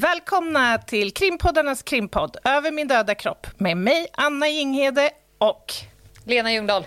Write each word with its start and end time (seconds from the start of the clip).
Välkomna 0.00 0.78
till 0.78 1.12
krimpoddarnas 1.12 1.82
krimpodd 1.82 2.36
Över 2.44 2.70
min 2.70 2.88
döda 2.88 3.14
kropp 3.14 3.46
med 3.56 3.76
mig, 3.76 4.06
Anna 4.12 4.48
Jinghede 4.48 5.10
och 5.38 5.72
Lena 6.24 6.52
Ljungdahl. 6.52 6.86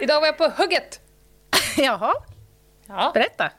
Idag 0.00 0.20
var 0.20 0.26
jag 0.26 0.38
på 0.38 0.44
hugget. 0.44 1.09
Jaha, 1.84 2.12
Ja. 2.86 3.10
berätta. 3.14 3.50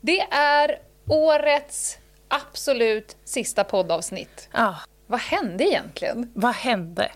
Det 0.00 0.20
är 0.30 0.78
årets 1.08 1.98
absolut 2.28 3.16
sista 3.24 3.64
poddavsnitt. 3.64 4.48
Ja, 4.52 4.76
Vad 5.06 5.20
hände 5.20 5.64
egentligen? 5.64 6.32
vad 6.34 6.54
hände? 6.54 7.10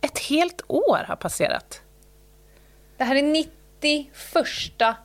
Ett 0.00 0.18
helt 0.18 0.62
år 0.68 1.04
har 1.08 1.16
passerat. 1.16 1.80
Det 2.96 3.04
här 3.04 3.16
är 3.16 3.22
91 3.22 4.96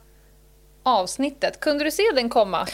avsnittet. 0.83 1.59
Kunde 1.59 1.83
du 1.83 1.91
se 1.91 2.03
den 2.15 2.29
komma 2.29 2.67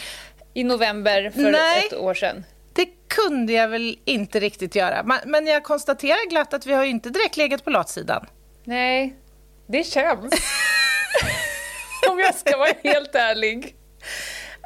i 0.54 0.64
november 0.64 1.30
för 1.30 1.50
Nej. 1.50 1.86
ett 1.86 1.94
år 1.94 2.14
sedan? 2.14 2.44
Det 2.72 2.86
kunde 3.08 3.52
jag 3.52 3.68
väl 3.68 3.98
inte 4.04 4.40
riktigt 4.40 4.74
göra. 4.74 5.02
Men- 5.24 5.46
jag 5.46 5.64
konstaterar 5.64 6.30
glatt 6.30 6.54
att 6.54 6.66
vi 6.66 6.72
har 6.72 6.84
inte 6.84 7.10
direkt 7.10 7.36
legat 7.36 7.64
på 7.64 7.70
latsidan. 7.70 8.26
Nej, 8.64 9.16
det 9.66 9.84
känns. 9.84 10.32
Om 12.16 12.20
jag 12.20 12.34
ska 12.34 12.56
vara 12.58 12.68
helt 12.84 13.14
ärlig. 13.14 13.76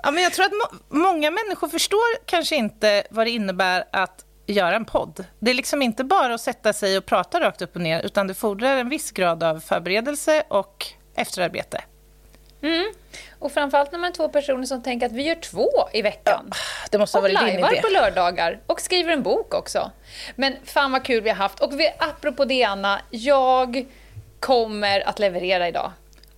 Ja, 0.02 0.10
men 0.10 0.22
jag 0.22 0.32
tror 0.32 0.44
att 0.44 0.52
må- 0.52 0.98
många 0.98 1.30
människor 1.30 1.68
förstår 1.68 2.26
kanske 2.26 2.56
inte 2.56 3.02
vad 3.10 3.26
det 3.26 3.30
innebär 3.30 3.84
att 3.92 4.24
göra 4.46 4.76
en 4.76 4.84
podd. 4.84 5.24
Det 5.38 5.50
är 5.50 5.54
liksom 5.54 5.82
inte 5.82 6.04
bara 6.04 6.34
att 6.34 6.40
sätta 6.40 6.72
sig 6.72 6.98
och 6.98 7.06
prata 7.06 7.40
rakt 7.40 7.62
upp 7.62 7.74
och 7.76 7.82
ner, 7.82 8.02
utan 8.02 8.26
det 8.26 8.34
fordrar 8.34 8.76
en 8.76 8.88
viss 8.88 9.10
grad 9.10 9.42
av 9.42 9.60
förberedelse 9.60 10.42
och 10.48 10.86
efterarbete. 11.14 11.80
Mm. 12.62 12.92
Och 13.38 13.52
framförallt 13.52 13.92
när 13.92 13.98
man 13.98 14.10
är 14.10 14.14
två 14.14 14.28
personer 14.28 14.64
som 14.64 14.82
tänker 14.82 15.06
att 15.06 15.12
vi 15.12 15.22
gör 15.22 15.34
två 15.34 15.68
i 15.92 16.02
veckan. 16.02 16.50
Det 16.90 16.98
måste 16.98 17.18
ha 17.18 17.20
Och 17.20 17.22
varit 17.32 17.38
din 17.38 17.48
lajvar 17.60 17.72
idé. 17.72 17.80
på 17.82 17.88
lördagar 17.88 18.60
och 18.66 18.80
skriver 18.80 19.12
en 19.12 19.22
bok 19.22 19.54
också. 19.54 19.90
Men 20.36 20.56
fan 20.64 20.92
vad 20.92 21.04
kul 21.04 21.22
vi 21.22 21.28
har 21.30 21.36
haft. 21.36 21.60
Och 21.60 21.80
vi, 21.80 21.88
apropå 21.98 22.44
det 22.44 22.64
Anna, 22.64 23.00
jag 23.10 23.86
kommer 24.40 25.08
att 25.08 25.18
leverera 25.18 25.68
idag. 25.68 25.92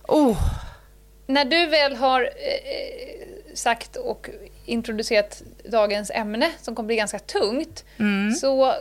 Oh, 0.07 0.37
När 1.27 1.45
du 1.45 1.65
väl 1.65 1.95
har 1.95 2.21
eh, 2.21 3.53
sagt 3.53 3.95
och 3.95 4.29
introducerat 4.65 5.43
dagens 5.65 6.11
ämne, 6.11 6.51
som 6.61 6.75
kommer 6.75 6.87
bli 6.87 6.95
ganska 6.95 7.19
tungt, 7.19 7.85
så 8.41 8.73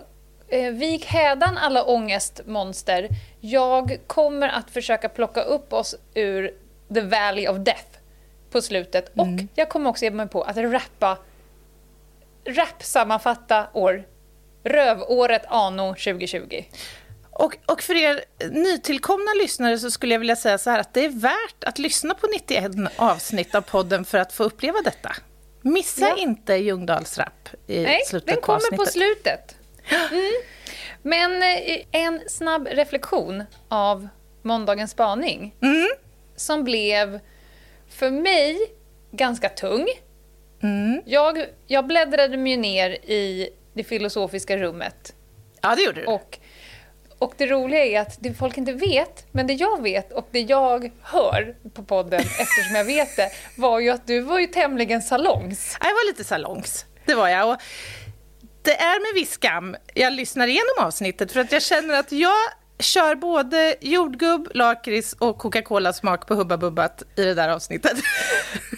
eh, 0.48 0.70
vik 0.72 1.04
hädan 1.04 1.58
alla 1.58 1.84
ångestmonster. 1.84 3.08
Jag 3.40 3.98
kommer 4.06 4.48
att 4.48 4.70
försöka 4.70 5.08
plocka 5.08 5.42
upp 5.42 5.72
oss 5.72 5.94
ur 6.14 6.54
the 6.94 7.00
valley 7.00 7.48
of 7.48 7.56
death 7.58 7.98
på 8.50 8.62
slutet. 8.62 9.08
Och 9.16 9.26
jag 9.54 9.68
kommer 9.68 9.90
också 9.90 10.04
ge 10.04 10.10
mig 10.10 10.28
på 10.28 10.42
att 10.42 10.56
rappa, 10.56 11.18
rap-sammanfatta 12.44 13.66
år, 13.72 14.04
rövåret 14.64 15.42
anno 15.48 15.88
2020. 15.94 16.62
Och, 17.32 17.56
och 17.66 17.82
för 17.82 17.94
er 17.94 18.24
nytillkomna 18.50 19.32
lyssnare 19.42 19.78
så 19.78 19.90
skulle 19.90 20.14
jag 20.14 20.18
vilja 20.18 20.36
säga 20.36 20.58
så 20.58 20.70
här 20.70 20.78
att 20.78 20.94
det 20.94 21.04
är 21.04 21.08
värt 21.08 21.64
att 21.66 21.78
lyssna 21.78 22.14
på 22.14 22.26
91 22.26 22.70
avsnitt 22.96 23.54
av 23.54 23.60
podden 23.60 24.04
för 24.04 24.18
att 24.18 24.32
få 24.32 24.44
uppleva 24.44 24.78
detta. 24.84 25.12
Missa 25.62 26.00
Ja. 26.08 26.16
inte 26.16 26.54
Ljungdahls 26.54 27.18
rap 27.18 27.48
i 27.66 27.82
Nej, 27.82 28.00
slutet 28.06 28.26
den 28.28 28.40
kommer 28.40 28.56
avsnittet. 28.56 28.78
på 28.78 28.86
slutet. 28.86 29.56
Mm. 30.12 30.32
Men 31.02 31.42
eh, 31.42 31.82
en 31.92 32.20
snabb 32.28 32.68
reflektion 32.70 33.44
av 33.68 34.08
måndagens 34.42 34.90
spaning. 34.90 35.54
Mm. 35.62 35.88
Som 36.36 36.64
blev, 36.64 37.20
för 37.88 38.10
mig, 38.10 38.58
ganska 39.10 39.48
tung. 39.48 39.86
Mm. 40.62 41.02
Jag, 41.06 41.46
jag 41.66 41.86
bläddrade 41.86 42.36
mig 42.36 42.56
ner 42.56 42.90
i 42.90 43.48
det 43.74 43.84
filosofiska 43.84 44.56
rummet. 44.56 45.14
Ja, 45.60 45.74
det 45.74 45.82
gjorde 45.82 46.00
du. 46.00 46.06
Och, 46.06 46.38
och 47.22 47.34
det 47.36 47.46
roliga 47.46 47.84
är 47.84 48.00
att 48.00 48.16
det 48.20 48.34
folk 48.34 48.58
inte 48.58 48.72
vet, 48.72 49.26
men 49.32 49.46
det 49.46 49.52
jag 49.52 49.82
vet 49.82 50.12
och 50.12 50.28
det 50.30 50.40
jag 50.40 50.92
hör 51.02 51.54
på 51.74 51.82
podden, 51.82 52.20
eftersom 52.38 52.74
jag 52.74 52.84
vet 52.84 53.16
det, 53.16 53.30
var 53.56 53.80
ju 53.80 53.90
att 53.90 54.06
du 54.06 54.20
var 54.20 54.38
ju 54.38 54.46
tämligen 54.46 55.02
salongs. 55.02 55.76
Jag 55.80 55.88
var 55.88 56.06
lite 56.06 56.24
salongs, 56.24 56.86
det 57.06 57.14
var 57.14 57.28
jag. 57.28 57.50
Och 57.50 57.56
det 58.62 58.76
är 58.76 59.00
med 59.00 59.20
viss 59.20 59.30
skam 59.30 59.76
jag 59.94 60.12
lyssnar 60.12 60.46
igenom 60.46 60.74
avsnittet 60.78 61.32
för 61.32 61.40
att 61.40 61.52
jag 61.52 61.62
känner 61.62 61.94
att 61.94 62.12
jag 62.12 62.38
kör 62.82 63.14
både 63.14 63.74
jordgubb, 63.80 64.48
lakrits 64.54 65.12
och 65.18 65.38
Coca-Cola-smak 65.38 66.26
på 66.26 66.34
Hubba 66.34 66.56
Bubbat 66.56 67.02
i 67.16 67.24
det 67.24 67.34
där 67.34 67.48
avsnittet. 67.48 67.92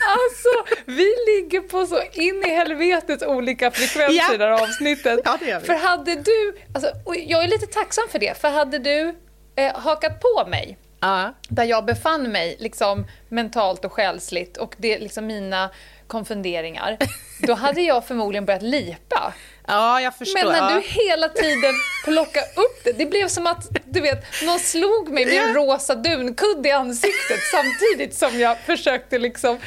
Alltså, 0.06 0.75
vi 0.84 1.15
ligger 1.26 1.60
på 1.60 1.87
så 1.87 2.00
in 2.12 2.43
i 2.47 2.50
helvetet 2.50 3.22
olika 3.22 3.70
frekvenser 3.70 4.14
Ja. 4.28 4.34
i 4.34 4.37
det 4.37 4.44
här 4.44 4.62
avsnittet. 4.62 5.20
Ja, 5.25 5.37
det 5.41 5.47
gör 5.47 5.60
vi. 5.60 5.66
För 5.66 5.75
hade 5.75 6.14
du, 6.14 6.56
alltså, 6.75 6.91
jag 7.26 7.44
är 7.44 7.48
lite 7.48 7.66
tacksam 7.66 8.04
för 8.10 8.19
det, 8.19 8.41
för 8.41 8.48
hade 8.50 8.78
du 8.78 9.14
eh, 9.56 9.75
hakat 9.76 10.20
på 10.20 10.47
mig 10.50 10.78
Ja. 11.00 11.34
där 11.48 11.64
jag 11.64 11.84
befann 11.84 12.32
mig 12.32 12.56
liksom 12.59 13.06
mentalt 13.28 13.84
och 13.84 13.93
själsligt 13.93 14.56
och 14.56 14.75
det 14.78 14.98
liksom 14.98 15.26
mina 15.26 15.70
konfunderingar, 16.06 16.97
då 17.47 17.54
hade 17.54 17.81
jag 17.82 18.06
förmodligen 18.06 18.44
börjat 18.44 18.62
lipa. 18.62 19.32
Ja, 19.66 20.00
jag 20.00 20.16
förstår. 20.16 20.44
Men 20.44 20.52
när 20.52 20.70
ja. 20.70 20.76
du 20.76 20.80
hela 20.80 21.28
tiden 21.28 21.75
plockade 22.04 22.47
upp 22.47 22.84
det, 22.84 22.92
det 22.92 23.06
blev 23.06 23.28
som 23.28 23.47
att 23.47 23.69
du 23.84 24.00
vet, 24.00 24.25
någon 24.47 24.58
slog 24.58 25.08
mig 25.08 25.26
med 25.26 25.48
en 25.48 25.54
rosa 25.54 25.94
dunkudde 25.94 26.69
i 26.69 26.72
ansiktet 26.72 27.41
samtidigt 27.50 28.14
som 28.14 28.41
jag 28.41 28.58
försökte 28.58 29.19
liksom 29.19 29.58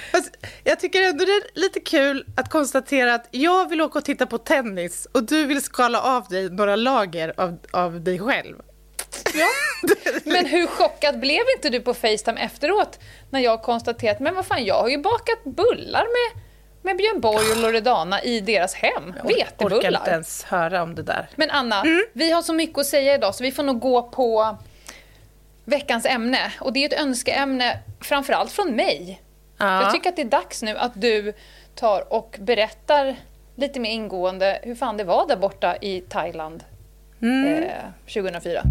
jag 0.64 0.80
tycker 0.80 1.02
ändå 1.02 1.26
det 1.26 1.32
är 1.32 1.60
lite 1.60 1.80
kul 1.80 2.26
att 2.38 2.50
konstatera 2.50 3.14
att 3.14 3.28
jag 3.32 3.70
vill 3.70 3.82
åka 3.82 4.00
och 4.00 4.06
titta 4.06 4.26
på 4.26 4.38
tennis 4.38 5.08
och 5.12 5.24
du 5.24 5.46
vill 5.46 5.62
skala 5.62 6.02
av 6.02 6.28
dig 6.30 6.50
några 6.50 6.76
lager 6.76 7.34
av, 7.38 7.58
av 7.72 8.02
dig 8.02 8.20
själv. 8.20 8.56
Ja. 9.34 9.48
Men 10.24 10.46
hur 10.46 10.68
chockad 10.68 11.20
blev 11.20 11.42
inte 11.56 11.70
du 11.70 11.80
på 11.80 11.94
Facetime 11.94 12.42
efteråt 12.42 13.00
när 13.30 13.40
jag 13.40 13.62
konstaterat 13.62 14.20
men 14.20 14.36
vad 14.36 14.46
fan, 14.46 14.66
jag 14.66 14.82
har 14.82 14.90
ju 14.90 14.98
bakat 14.98 15.44
bullar 15.44 16.04
med, 16.04 16.44
med 16.82 16.98
Björn 16.98 17.20
Borg 17.22 17.52
och 17.52 17.58
Loredana 17.62 18.22
i 18.24 18.40
deras 18.40 18.74
hem. 18.74 19.14
Jag 19.18 19.26
orkar 19.26 19.38
inte 19.40 19.66
Vetebullar. 19.66 20.10
ens 20.10 20.44
höra 20.44 20.84
om 20.84 20.96
det 20.96 21.04
där. 21.04 21.30
Men 21.36 21.50
Anna, 21.50 21.82
Mm. 21.82 22.04
vi 22.14 22.32
har 22.32 22.42
så 22.42 22.54
mycket 22.54 22.78
att 22.78 22.86
säga 22.86 23.14
idag 23.16 23.36
så 23.36 23.44
vi 23.44 23.52
får 23.52 23.64
nog 23.64 23.80
gå 23.80 24.02
på 24.04 24.58
veckans 25.66 26.06
ämne. 26.06 26.40
Och 26.60 26.74
det 26.74 26.84
är 26.84 26.94
ett 26.94 27.02
önskeämne 27.02 27.80
framförallt 28.02 28.52
från 28.52 28.76
mig. 28.76 29.22
Ja. 29.58 29.82
Jag 29.82 29.94
tycker 29.94 30.10
att 30.10 30.16
det 30.16 30.22
är 30.22 30.26
dags 30.26 30.62
nu 30.64 30.78
att 30.78 30.92
du 31.02 31.34
tar 31.76 32.14
och 32.14 32.36
berättar 32.40 33.16
lite 33.56 33.80
mer 33.80 33.92
ingående 33.92 34.60
hur 34.64 34.76
fan 34.76 34.98
det 34.98 35.04
var 35.04 35.28
där 35.28 35.38
borta 35.38 35.78
i 35.82 36.02
Thailand 36.02 36.64
Mm. 37.22 37.64
eh, 37.64 37.70
2004. 38.08 38.62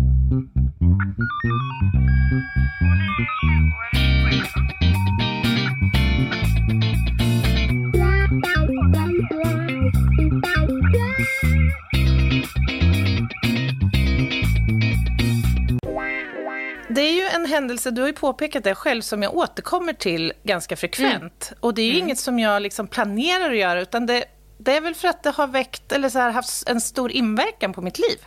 Händelse, 17.67 17.91
du 17.91 18.01
har 18.01 18.09
ju 18.09 18.15
påpekat 18.15 18.65
det 18.65 18.75
själv, 18.75 19.03
som 19.03 19.23
jag 19.23 19.35
återkommer 19.37 19.93
till 19.93 20.33
ganska 20.43 20.77
frekvent. 20.77 21.53
Och 21.61 21.75
det 21.75 21.83
är 21.83 21.87
ju 21.93 21.99
inget 21.99 22.19
som 22.19 22.39
jag 22.39 22.63
liksom 22.63 22.87
planerar 22.87 23.51
att 23.51 23.57
göra, 23.57 23.81
utan 23.81 24.07
det, 24.07 24.25
det 24.59 24.77
är 24.77 24.81
väl 24.81 24.95
för 24.95 25.09
att 25.09 25.23
det 25.23 25.31
har 25.31 25.47
väckt, 25.47 25.93
eller 25.93 26.09
så 26.09 26.19
här, 26.19 26.31
haft 26.31 26.69
en 26.69 26.81
stor 26.81 27.13
inverkan 27.13 27.73
på 27.73 27.83
mitt 27.83 27.99
liv. 27.99 28.19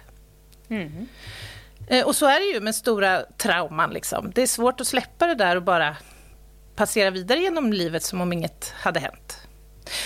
Eh, 1.87 2.05
Och 2.05 2.15
så 2.15 2.25
är 2.25 2.39
det 2.39 2.45
ju 2.45 2.59
med 2.61 2.75
stora 2.75 3.21
trauman. 3.37 3.89
Liksom. 3.93 4.31
Det 4.35 4.41
är 4.41 4.47
svårt 4.47 4.81
att 4.81 4.87
släppa 4.87 5.27
det 5.27 5.35
där 5.35 5.55
och 5.55 5.63
bara 5.63 5.97
passera 6.75 7.09
vidare 7.09 7.39
genom 7.39 7.73
livet 7.73 8.03
som 8.03 8.21
om 8.21 8.33
inget 8.33 8.73
hade 8.77 8.99
hänt. 8.99 9.37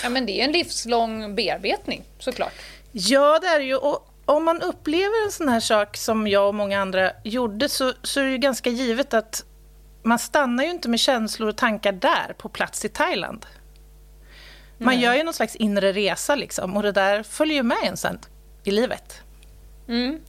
Ja, 0.03 0.09
men 0.09 0.25
det 0.25 0.41
är 0.41 0.45
en 0.45 0.51
livslång 0.51 1.35
bearbetning, 1.35 2.03
såklart. 2.19 2.53
Ja, 2.91 3.39
det 3.39 3.47
är 3.47 3.59
det 3.59 3.65
ju. 3.65 3.75
Och 3.75 4.12
om 4.25 4.43
man 4.43 4.61
upplever 4.61 5.25
en 5.25 5.31
sån 5.31 5.49
här 5.49 5.59
sak 5.59 5.97
som 5.97 6.27
jag 6.27 6.47
och 6.47 6.55
många 6.55 6.81
andra 6.81 7.11
gjorde 7.23 7.69
så, 7.69 7.93
så 8.03 8.19
är 8.19 8.25
det 8.25 8.31
ju 8.31 8.37
ganska 8.37 8.69
givet 8.69 9.13
att 9.13 9.45
man 10.03 10.19
stannar 10.19 10.63
ju 10.63 10.69
inte 10.69 10.89
med 10.89 10.99
känslor 10.99 11.49
och 11.49 11.57
tankar 11.57 11.91
där, 11.91 12.35
på 12.37 12.49
plats 12.49 12.85
i 12.85 12.89
Thailand. 12.89 13.45
Man 14.77 14.99
gör 14.99 15.13
ju 15.13 15.23
någon 15.23 15.33
slags 15.33 15.55
inre 15.55 15.93
resa 15.93 16.35
liksom, 16.35 16.77
och 16.77 16.83
det 16.83 16.91
där 16.91 17.23
följer 17.23 17.55
ju 17.55 17.63
med 17.63 17.77
en 17.83 17.97
sen 17.97 18.19
i 18.63 18.71
livet. 18.71 19.21
Mm. 19.87 20.19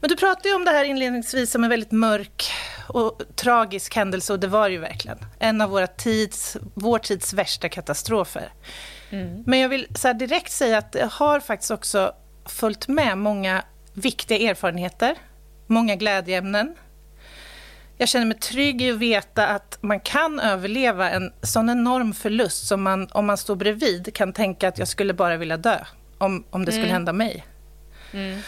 Men 0.00 0.10
du 0.10 0.16
pratade 0.16 0.48
ju 0.48 0.54
om 0.54 0.64
det 0.64 0.70
här 0.70 0.84
inledningsvis 0.84 1.50
som 1.50 1.64
en 1.64 1.70
väldigt 1.70 1.90
mörk 1.90 2.50
och 2.88 3.22
tragisk 3.36 3.96
händelse 3.96 4.32
och 4.32 4.40
det 4.40 4.46
var 4.46 4.68
ju 4.68 4.78
verkligen 4.78 5.18
en 5.38 5.60
av 5.60 5.70
våra 5.70 5.86
tids, 5.86 6.56
vår 6.74 6.98
tids 6.98 7.32
värsta 7.32 7.68
katastrofer. 7.68 8.52
Mm. 9.10 9.42
Men 9.46 9.58
jag 9.58 9.68
vill 9.68 9.86
så 9.94 10.12
direkt 10.12 10.52
säga 10.52 10.78
att 10.78 10.92
det 10.92 11.08
har 11.12 11.40
faktiskt 11.40 11.70
också 11.70 12.14
följt 12.50 12.88
med 12.88 13.18
många 13.18 13.64
viktiga 13.92 14.50
erfarenheter, 14.50 15.16
många 15.66 15.96
glädjeämnen. 15.96 16.74
Jag 17.96 18.08
känner 18.08 18.26
mig 18.26 18.38
trygg 18.38 18.82
i 18.82 18.90
att 18.90 18.98
veta 18.98 19.46
att 19.46 19.78
man 19.80 20.00
kan 20.00 20.40
överleva 20.40 21.10
en 21.10 21.32
sån 21.42 21.70
enorm 21.70 22.14
förlust 22.14 22.66
som 22.66 22.82
man, 22.82 23.08
om 23.12 23.26
man 23.26 23.36
står 23.36 23.56
bredvid, 23.56 24.14
kan 24.14 24.32
tänka 24.32 24.68
att 24.68 24.78
jag 24.78 24.88
skulle 24.88 25.14
bara 25.14 25.36
vilja 25.36 25.56
dö 25.56 25.78
om, 26.18 26.44
om 26.50 26.64
det 26.64 26.72
skulle 26.72 26.84
mm. 26.84 26.94
hända 26.94 27.12
mig. 27.12 27.46
Mm. 28.12 28.40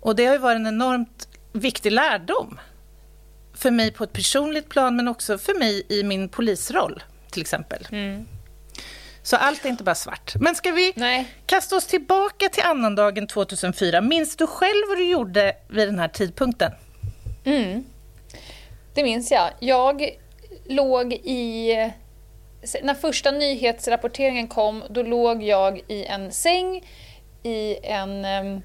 Och 0.00 0.16
det 0.16 0.26
har 0.26 0.38
varit 0.38 0.56
en 0.56 0.66
enormt 0.66 1.28
viktig 1.52 1.92
lärdom 1.92 2.58
för 3.54 3.70
mig 3.70 3.92
på 3.92 4.04
ett 4.04 4.12
personligt 4.12 4.68
plan, 4.68 4.96
men 4.96 5.08
också 5.08 5.38
för 5.38 5.58
mig 5.58 5.86
i 5.88 6.02
min 6.02 6.28
polisroll, 6.28 7.02
till 7.30 7.40
exempel. 7.40 7.88
Mm. 7.90 8.26
Så 9.22 9.36
allt 9.36 9.64
är 9.64 9.68
inte 9.68 9.84
bara 9.84 9.94
svart. 9.94 10.34
Men 10.40 10.54
ska 10.54 10.70
vi 10.70 10.92
Nej. 10.96 11.26
kasta 11.46 11.76
oss 11.76 11.86
tillbaka 11.86 12.48
till 12.48 12.62
annandagen 12.62 13.26
2004? 13.26 14.00
Minns 14.00 14.36
du 14.36 14.46
själv 14.46 14.88
vad 14.88 14.98
du 14.98 15.10
gjorde 15.10 15.56
vid 15.68 15.88
den 15.88 15.98
här 15.98 16.08
tidpunkten? 16.08 16.72
Mm. 17.44 17.84
Det 18.94 19.02
minns 19.02 19.30
jag. 19.30 19.50
Jag 19.58 20.10
låg 20.64 21.12
i... 21.12 21.74
När 22.82 22.94
första 22.94 23.30
nyhetsrapporteringen 23.30 24.48
kom, 24.48 24.84
då 24.90 25.02
låg 25.02 25.42
jag 25.42 25.80
i 25.88 26.04
en 26.04 26.32
säng 26.32 26.84
i 27.42 27.76
en 27.82 28.24
um, 28.24 28.62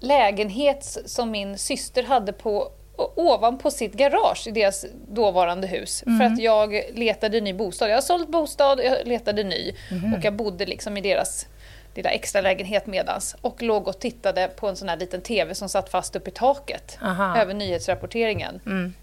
lägenhet 0.00 0.98
som 1.06 1.30
min 1.30 1.58
syster 1.58 2.02
hade 2.02 2.32
på 2.32 2.72
ovanpå 3.16 3.70
sitt 3.70 3.92
garage 3.92 4.46
i 4.46 4.50
deras 4.50 4.86
dåvarande 5.08 5.66
hus. 5.66 6.02
Mm. 6.06 6.18
För 6.18 6.26
att 6.26 6.40
jag 6.40 6.82
letade 6.94 7.40
ny 7.40 7.52
bostad. 7.52 7.90
Jag 7.90 7.96
har 7.96 8.02
sålt 8.02 8.28
bostad, 8.28 8.80
jag 8.84 9.06
letade 9.06 9.44
ny. 9.44 9.72
Mm. 9.90 10.14
Och 10.14 10.24
jag 10.24 10.34
bodde 10.34 10.66
liksom 10.66 10.96
i 10.96 11.00
deras 11.00 11.46
lilla 11.94 12.10
extra 12.10 12.40
lägenhet 12.40 12.86
medans. 12.86 13.36
Och 13.40 13.62
låg 13.62 13.88
och 13.88 14.00
tittade 14.00 14.48
på 14.56 14.68
en 14.68 14.76
sån 14.76 14.88
här 14.88 14.96
liten 14.96 15.20
TV 15.20 15.54
som 15.54 15.68
satt 15.68 15.90
fast 15.90 16.16
upp 16.16 16.28
i 16.28 16.30
taket. 16.30 16.98
Aha. 17.02 17.38
Över 17.38 17.54
nyhetsrapporteringen. 17.54 18.60
Mm. 18.66 18.94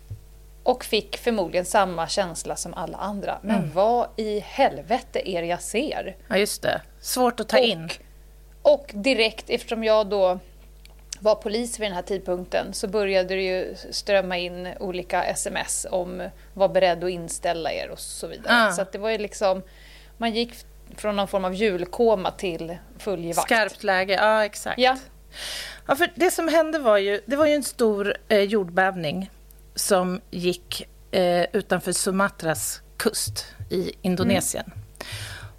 Och 0.63 0.85
fick 0.85 1.17
förmodligen 1.17 1.65
samma 1.65 2.07
känsla 2.07 2.55
som 2.55 2.73
alla 2.73 2.97
andra. 2.97 3.39
Men 3.41 3.57
mm. 3.57 3.71
vad 3.73 4.07
i 4.15 4.39
helvete 4.39 5.29
är 5.29 5.41
det 5.41 5.47
jag 5.47 5.61
ser? 5.61 6.15
Ja, 6.27 6.37
just 6.37 6.61
det. 6.61 6.81
Svårt 7.01 7.39
att 7.39 7.49
ta 7.49 7.57
och, 7.57 7.63
in. 7.63 7.89
Och 8.61 8.91
direkt, 8.93 9.49
eftersom 9.49 9.83
jag 9.83 10.07
då 10.07 10.39
var 11.19 11.35
polis 11.35 11.79
vid 11.79 11.87
den 11.87 11.95
här 11.95 12.01
tidpunkten 12.01 12.73
så 12.73 12.87
började 12.87 13.35
det 13.35 13.41
ju 13.41 13.75
strömma 13.91 14.37
in 14.37 14.69
olika 14.79 15.23
sms 15.23 15.87
om 15.91 16.29
var 16.53 16.69
beredd 16.69 17.03
att 17.03 17.09
inställa 17.09 17.71
er 17.71 17.89
och 17.89 17.99
så 17.99 18.27
vidare. 18.27 18.53
Ah. 18.67 18.71
Så 18.71 18.85
det 18.91 18.97
var 18.97 19.09
ju 19.09 19.17
liksom, 19.17 19.61
man 20.17 20.33
gick 20.33 20.53
från 20.95 21.15
någon 21.15 21.27
form 21.27 21.45
av 21.45 21.53
julkoma 21.53 22.31
till 22.31 22.77
full 22.97 23.33
vakt. 23.33 23.41
Skarpt 23.47 23.83
läge, 23.83 24.13
ja 24.13 24.45
exakt. 24.45 24.79
Ja. 24.79 24.97
ja. 25.87 25.95
för 25.95 26.11
det 26.15 26.31
som 26.31 26.47
hände 26.47 26.79
var 26.79 26.97
ju, 26.97 27.21
det 27.25 27.35
var 27.35 27.45
ju 27.45 27.53
en 27.53 27.63
stor 27.63 28.17
eh, 28.27 28.41
jordbävning 28.41 29.31
som 29.75 30.21
gick 30.31 30.87
eh, 31.11 31.45
utanför 31.53 31.91
Sumatras 31.91 32.81
kust 32.97 33.45
i 33.69 33.91
Indonesien. 34.01 34.65
Mm. 34.65 34.79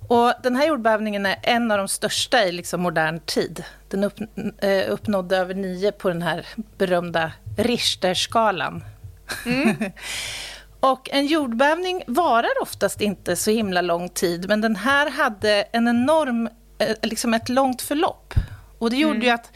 Och 0.09 0.33
den 0.43 0.57
här 0.57 0.67
jordbävningen 0.67 1.27
är 1.27 1.39
en 1.43 1.71
av 1.71 1.79
de 1.79 1.89
största 1.89 2.45
i 2.45 2.53
liksom 2.53 2.81
modern 2.81 3.21
tid. 3.21 3.65
Den 3.89 4.05
upp, 4.05 4.19
eh, 4.59 4.93
uppnådde 4.93 5.37
över 5.37 5.55
nio 5.55 5.93
på 5.93 6.09
den 6.09 6.23
här 6.23 6.47
berömda 6.77 7.33
Richterskalan. 7.57 8.85
Mm. 9.47 9.77
och 10.81 11.11
en 11.13 11.27
jordbävning 11.27 12.03
varar 12.07 12.63
oftast 12.63 13.01
inte 13.01 13.37
så 13.37 13.51
himla 13.51 13.81
lång 13.81 14.09
tid, 14.09 14.49
men 14.49 14.61
den 14.61 14.77
här 14.77 15.11
hade 15.11 15.63
en 15.63 15.89
enorm, 15.89 16.49
eh, 16.79 16.97
liksom 17.03 17.35
ett 17.35 17.49
långt 17.49 17.83
förlopp. 17.83 18.35
Och 18.79 18.91
det 18.91 18.97
gjorde 18.97 19.15
mm. 19.15 19.27
ju 19.27 19.31
att 19.31 19.53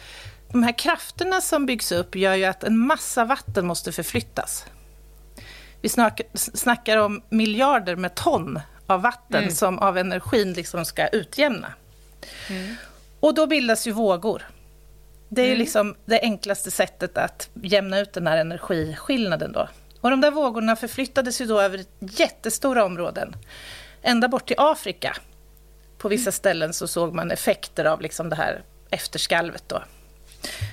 de 0.49 0.63
här 0.63 0.79
krafterna 0.79 1.41
som 1.41 1.67
byggs 1.67 1.93
upp 1.93 2.17
gör 2.17 2.35
ju 2.35 2.45
att 2.45 2.65
en 2.65 2.79
massa 2.79 3.25
vatten 3.25 3.67
måste 3.67 3.93
förflyttas. 3.93 4.67
Vi 5.81 5.89
snackar 6.35 6.97
om 6.97 7.23
miljarder 7.29 7.97
med 7.97 8.15
ton 8.15 8.61
av 8.87 9.03
vatten 9.03 9.43
mm. 9.43 9.55
som 9.55 9.79
av 9.79 9.99
energin 9.99 10.53
liksom 10.53 10.85
ska 10.85 11.09
utjämna. 11.09 11.73
Mm. 12.51 12.75
Och 13.21 13.35
då 13.35 13.47
bildas 13.47 13.87
ju 13.87 13.93
vågor. 13.93 14.43
Det 15.29 15.43
är 15.43 15.47
mm. 15.47 15.59
liksom 15.59 15.95
det 16.05 16.21
enklaste 16.21 16.71
sättet 16.71 17.19
att 17.19 17.49
jämna 17.55 18.01
ut 18.01 18.13
den 18.13 18.27
här 18.27 18.37
energiskillnaden. 18.37 19.53
Då. 19.53 19.69
Och 20.01 20.11
de 20.11 20.21
där 20.21 20.31
vågorna 20.31 20.77
förflyttades 20.77 21.41
ju 21.41 21.47
då 21.47 21.61
över 21.61 21.85
jättestora 22.01 22.85
områden. 22.85 23.37
Ända 24.03 24.29
bort 24.29 24.47
till 24.47 24.57
Afrika. 24.59 25.17
På 25.99 26.09
vissa 26.09 26.29
mm. 26.29 26.33
ställen 26.33 26.73
så 26.73 26.89
såg 26.89 27.15
man 27.15 27.31
effekter 27.31 27.85
av 27.85 28.01
liksom 28.01 28.29
det 28.29 28.37
här 28.37 28.63
efterskalvet. 28.91 29.65
Då. 29.67 29.83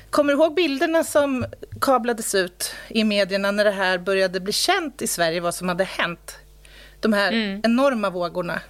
Kommer 0.09 0.33
du 0.33 0.39
ihåg 0.39 0.55
bilderna 0.55 1.03
som 1.03 1.45
kablades 1.81 2.35
ut 2.35 2.75
i 2.88 3.03
medierna 3.03 3.51
när 3.51 3.65
det 3.65 3.71
här 3.71 3.97
började 3.97 4.39
bli 4.39 4.53
känt 4.53 5.01
i 5.01 5.07
Sverige, 5.07 5.39
vad 5.39 5.55
som 5.55 5.69
hade 5.69 5.83
hänt? 5.83 6.38
De 7.00 7.13
här 7.13 7.31
mm. 7.31 7.62
enorma 7.63 8.10
vågorna. 8.10 8.62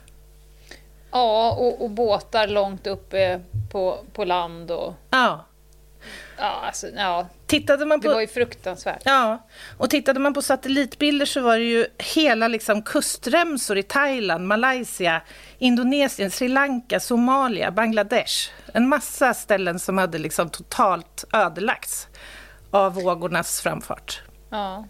Ja, 1.12 1.52
och, 1.52 1.84
och, 1.84 1.90
båtar 1.90 2.48
långt 2.48 2.88
uppe 2.88 3.42
på, 3.72 4.00
på 4.14 4.26
land. 4.26 4.72
Och... 4.72 4.94
Ja. 5.10 5.46
Ja, 6.38 6.62
alltså, 6.66 6.88
ja. 6.96 7.28
Tittade 7.48 7.86
man 7.86 8.02
på, 8.02 8.08
det 8.08 8.14
var 8.14 8.22
ju 8.22 8.28
fruktansvärt. 8.28 9.02
Ja, 9.06 9.48
och 9.78 9.90
tittade 9.90 10.20
man 10.20 10.34
på 10.34 10.42
satellitbilder 10.42 11.26
så 11.26 11.42
var 11.42 11.58
det 11.58 11.64
ju 11.64 11.86
hela 11.98 12.48
liksom 12.48 12.82
kustremsor 12.82 13.78
i 13.78 13.84
Thailand, 13.84 14.48
Malaysia, 14.48 15.22
Indonesien, 15.58 16.32
Sri 16.32 16.48
Lanka, 16.48 17.00
Somalia, 17.00 17.72
Bangladesh. 17.72 18.52
En 18.74 18.90
massa 18.90 19.34
ställen 19.34 19.80
som 19.80 19.98
hade 19.98 20.18
liksom 20.18 20.50
totalt 20.50 21.26
ödelagts 21.34 22.08
av 22.72 22.94
vågornas 22.94 23.62
framfart. 23.62 24.22
Ja. 24.50 24.86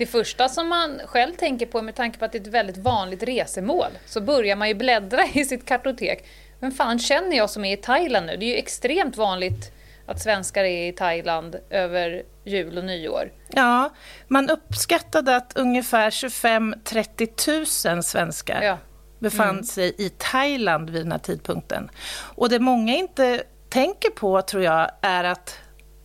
Det 0.00 0.06
första 0.06 0.48
som 0.48 0.68
man 0.68 1.00
själv 1.06 1.34
tänker 1.34 1.66
på 1.66 1.82
med 1.82 1.94
tanke 1.94 2.18
på 2.18 2.24
att 2.24 2.32
det 2.32 2.38
är 2.38 2.42
ett 2.42 2.46
väldigt 2.46 2.76
vanligt 2.76 3.22
resemål 3.22 3.90
så 4.06 4.20
börjar 4.20 4.56
man 4.56 4.68
ju 4.68 4.74
bläddra 4.74 5.24
i 5.32 5.44
sitt 5.44 5.66
kartotek. 5.66 6.28
Men 6.60 6.72
fan 6.72 6.98
känner 6.98 7.36
jag 7.36 7.50
som 7.50 7.64
är 7.64 7.72
i 7.72 7.76
Thailand 7.76 8.26
nu? 8.26 8.36
Det 8.36 8.44
är 8.44 8.48
ju 8.48 8.56
extremt 8.56 9.16
vanligt 9.16 9.72
att 10.06 10.20
svenskar 10.20 10.64
är 10.64 10.88
i 10.88 10.92
Thailand 10.92 11.56
över 11.70 12.22
jul 12.44 12.78
och 12.78 12.84
nyår. 12.84 13.32
Ja, 13.48 13.90
man 14.28 14.50
uppskattade 14.50 15.36
att 15.36 15.56
ungefär 15.56 16.10
25-30 16.10 17.94
000 17.94 18.02
svenskar 18.02 18.62
ja. 18.62 18.78
befann 19.18 19.50
mm. 19.50 19.64
sig 19.64 19.94
i 19.98 20.08
Thailand 20.08 20.90
vid 20.90 21.02
den 21.02 21.12
här 21.12 21.18
tidpunkten. 21.18 21.90
Och 22.36 22.48
det 22.48 22.58
många 22.58 22.96
inte 22.96 23.42
tänker 23.68 24.10
på, 24.10 24.42
tror 24.42 24.62
jag, 24.62 24.90
är 25.02 25.24
att 25.24 25.58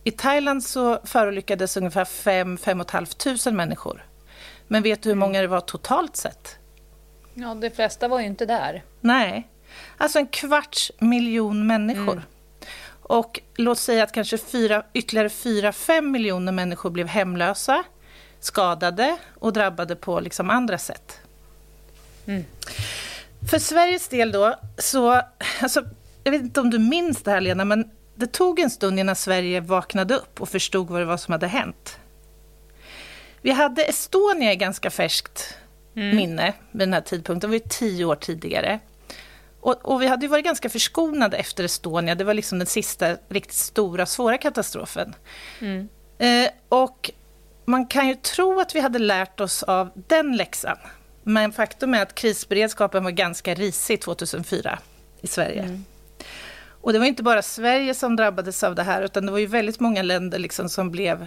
i 0.06 0.10
Thailand 0.10 0.64
så 0.64 0.98
förolyckades 1.04 1.76
ungefär 1.76 2.04
5 2.04 2.58
500 2.58 3.06
människor. 3.52 4.06
Men 4.68 4.82
vet 4.82 5.02
du 5.02 5.08
hur 5.08 5.16
många 5.16 5.40
det 5.40 5.46
var 5.46 5.60
totalt 5.60 6.16
sett? 6.16 6.58
Ja, 7.34 7.54
de 7.54 7.70
flesta 7.70 8.08
var 8.08 8.20
ju 8.20 8.26
inte 8.26 8.46
där. 8.46 8.84
Nej. 9.00 9.48
Alltså 9.96 10.18
en 10.18 10.26
kvarts 10.26 10.92
miljon 10.98 11.66
människor. 11.66 12.12
Mm. 12.12 12.22
Och 13.02 13.40
låt 13.56 13.78
säga 13.78 14.04
att 14.04 14.12
kanske 14.12 14.38
fyra, 14.38 14.82
ytterligare 14.92 15.28
4-5 15.28 16.00
miljoner 16.00 16.52
människor 16.52 16.90
blev 16.90 17.06
hemlösa, 17.06 17.84
skadade 18.40 19.16
och 19.34 19.52
drabbade 19.52 19.96
på 19.96 20.20
liksom 20.20 20.50
andra 20.50 20.78
sätt. 20.78 21.20
Mm. 22.26 22.44
För 23.50 23.58
Sveriges 23.58 24.08
del 24.08 24.32
då, 24.32 24.54
så... 24.78 25.22
Alltså, 25.60 25.84
jag 26.24 26.30
vet 26.32 26.42
inte 26.42 26.60
om 26.60 26.70
du 26.70 26.78
minns 26.78 27.22
det 27.22 27.30
här, 27.30 27.40
Lena, 27.40 27.64
men 27.64 27.90
det 28.16 28.26
tog 28.26 28.60
en 28.60 28.70
stund 28.70 28.98
innan 28.98 29.16
Sverige 29.16 29.60
vaknade 29.60 30.14
upp 30.14 30.40
och 30.40 30.48
förstod 30.48 30.88
vad 30.88 31.00
det 31.00 31.04
var 31.04 31.16
som 31.16 31.32
hade 31.32 31.46
hänt. 31.46 31.98
Vi 33.42 33.50
hade 33.50 33.82
Estonia 33.82 34.52
i 34.52 34.56
ganska 34.56 34.90
färskt 34.90 35.54
mm. 35.96 36.16
minne 36.16 36.54
vid 36.70 36.80
den 36.80 36.92
här 36.92 37.00
tidpunkten. 37.00 37.50
Det 37.50 37.58
var 37.58 37.68
tio 37.68 38.04
år 38.04 38.16
tidigare. 38.16 38.80
Och, 39.60 39.92
och, 39.92 40.02
vi 40.02 40.06
hade 40.06 40.28
varit 40.28 40.44
ganska 40.44 40.68
förskonade 40.68 41.36
efter 41.36 41.64
Estonia. 41.64 42.14
Det 42.14 42.24
var 42.24 42.34
liksom 42.34 42.58
den 42.58 42.66
sista 42.66 43.16
riktigt 43.28 43.54
stora, 43.54 44.06
svåra 44.06 44.38
katastrofen. 44.38 45.14
Mm. 45.60 45.88
Eh, 46.18 46.50
och 46.68 47.10
man 47.64 47.86
kan 47.86 48.08
ju 48.08 48.14
tro 48.14 48.60
att 48.60 48.74
vi 48.74 48.80
hade 48.80 48.98
lärt 48.98 49.40
oss 49.40 49.62
av 49.62 49.90
den 49.94 50.36
läxan. 50.36 50.76
Men 51.22 51.52
faktum 51.52 51.94
är 51.94 52.02
att 52.02 52.14
krisberedskapen 52.14 53.04
var 53.04 53.10
ganska 53.10 53.54
risig 53.54 54.00
2004 54.00 54.78
i 55.20 55.26
Sverige. 55.26 55.62
Mm. 55.62 55.84
Och 56.86 56.92
det 56.92 56.98
var 56.98 57.06
inte 57.06 57.22
bara 57.22 57.42
Sverige 57.42 57.94
som 57.94 58.16
drabbades 58.16 58.64
av 58.64 58.74
det 58.74 58.82
här, 58.82 59.02
utan 59.02 59.26
det 59.26 59.32
var 59.32 59.38
ju 59.38 59.46
väldigt 59.46 59.80
många 59.80 60.02
länder 60.02 60.38
liksom 60.38 60.68
som 60.68 60.90
blev 60.90 61.26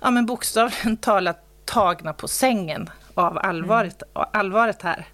ja, 0.00 0.10
men 0.10 0.26
bokstavligen 0.26 0.96
talat 1.00 1.44
tagna 1.64 2.12
på 2.12 2.28
sängen 2.28 2.90
av 3.14 3.38
allvaret, 3.38 4.02
mm. 4.02 4.28
allvaret 4.32 4.82
här. 4.82 5.06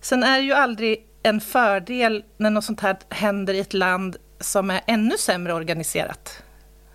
Sen 0.00 0.22
är 0.22 0.38
det 0.38 0.44
ju 0.44 0.52
aldrig 0.52 1.06
en 1.22 1.40
fördel 1.40 2.24
när 2.36 2.50
något 2.50 2.64
sånt 2.64 2.80
här 2.80 2.96
händer 3.08 3.54
i 3.54 3.58
ett 3.58 3.74
land 3.74 4.16
som 4.40 4.70
är 4.70 4.80
ännu 4.86 5.16
sämre 5.18 5.54
organiserat. 5.54 6.42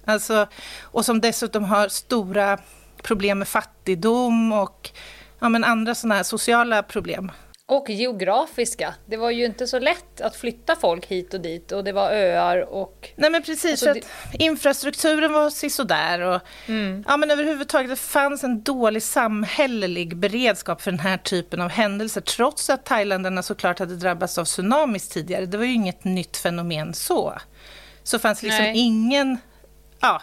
Alltså, 0.05 0.47
och 0.81 1.05
som 1.05 1.21
dessutom 1.21 1.63
har 1.63 1.87
stora 1.87 2.57
problem 3.03 3.39
med 3.39 3.47
fattigdom 3.47 4.53
och 4.53 4.89
ja, 5.39 5.49
men 5.49 5.63
andra 5.63 5.95
sådana 5.95 6.15
här 6.15 6.23
sociala 6.23 6.83
problem. 6.83 7.31
Och 7.71 7.89
geografiska. 7.89 8.93
Det 9.05 9.17
var 9.17 9.31
ju 9.31 9.45
inte 9.45 9.67
så 9.67 9.79
lätt 9.79 10.21
att 10.21 10.35
flytta 10.35 10.75
folk 10.75 11.05
hit 11.05 11.33
och 11.33 11.41
dit 11.41 11.71
och 11.71 11.83
det 11.83 11.91
var 11.91 12.11
öar 12.11 12.73
och... 12.73 13.09
Nej 13.15 13.29
men 13.29 13.43
precis, 13.43 13.83
alltså, 13.83 13.93
det... 13.93 14.43
infrastrukturen 14.43 15.33
var 15.33 15.49
sisådär 15.49 16.21
och 16.21 16.41
mm. 16.67 17.03
ja, 17.07 17.17
men 17.17 17.31
överhuvudtaget 17.31 17.89
det 17.89 17.95
fanns 17.95 18.43
en 18.43 18.63
dålig 18.63 19.03
samhällelig 19.03 20.17
beredskap 20.17 20.81
för 20.81 20.91
den 20.91 20.99
här 20.99 21.17
typen 21.17 21.61
av 21.61 21.69
händelser 21.69 22.21
trots 22.21 22.69
att 22.69 22.85
thailändarna 22.85 23.43
såklart 23.43 23.79
hade 23.79 23.95
drabbats 23.95 24.37
av 24.37 24.45
tsunamis 24.45 25.09
tidigare. 25.09 25.45
Det 25.45 25.57
var 25.57 25.65
ju 25.65 25.73
inget 25.73 26.03
nytt 26.03 26.37
fenomen 26.37 26.93
så. 26.93 27.33
Så 28.03 28.19
fanns 28.19 28.43
liksom 28.43 28.63
Nej. 28.63 28.77
ingen... 28.77 29.37
Ja, 29.99 30.21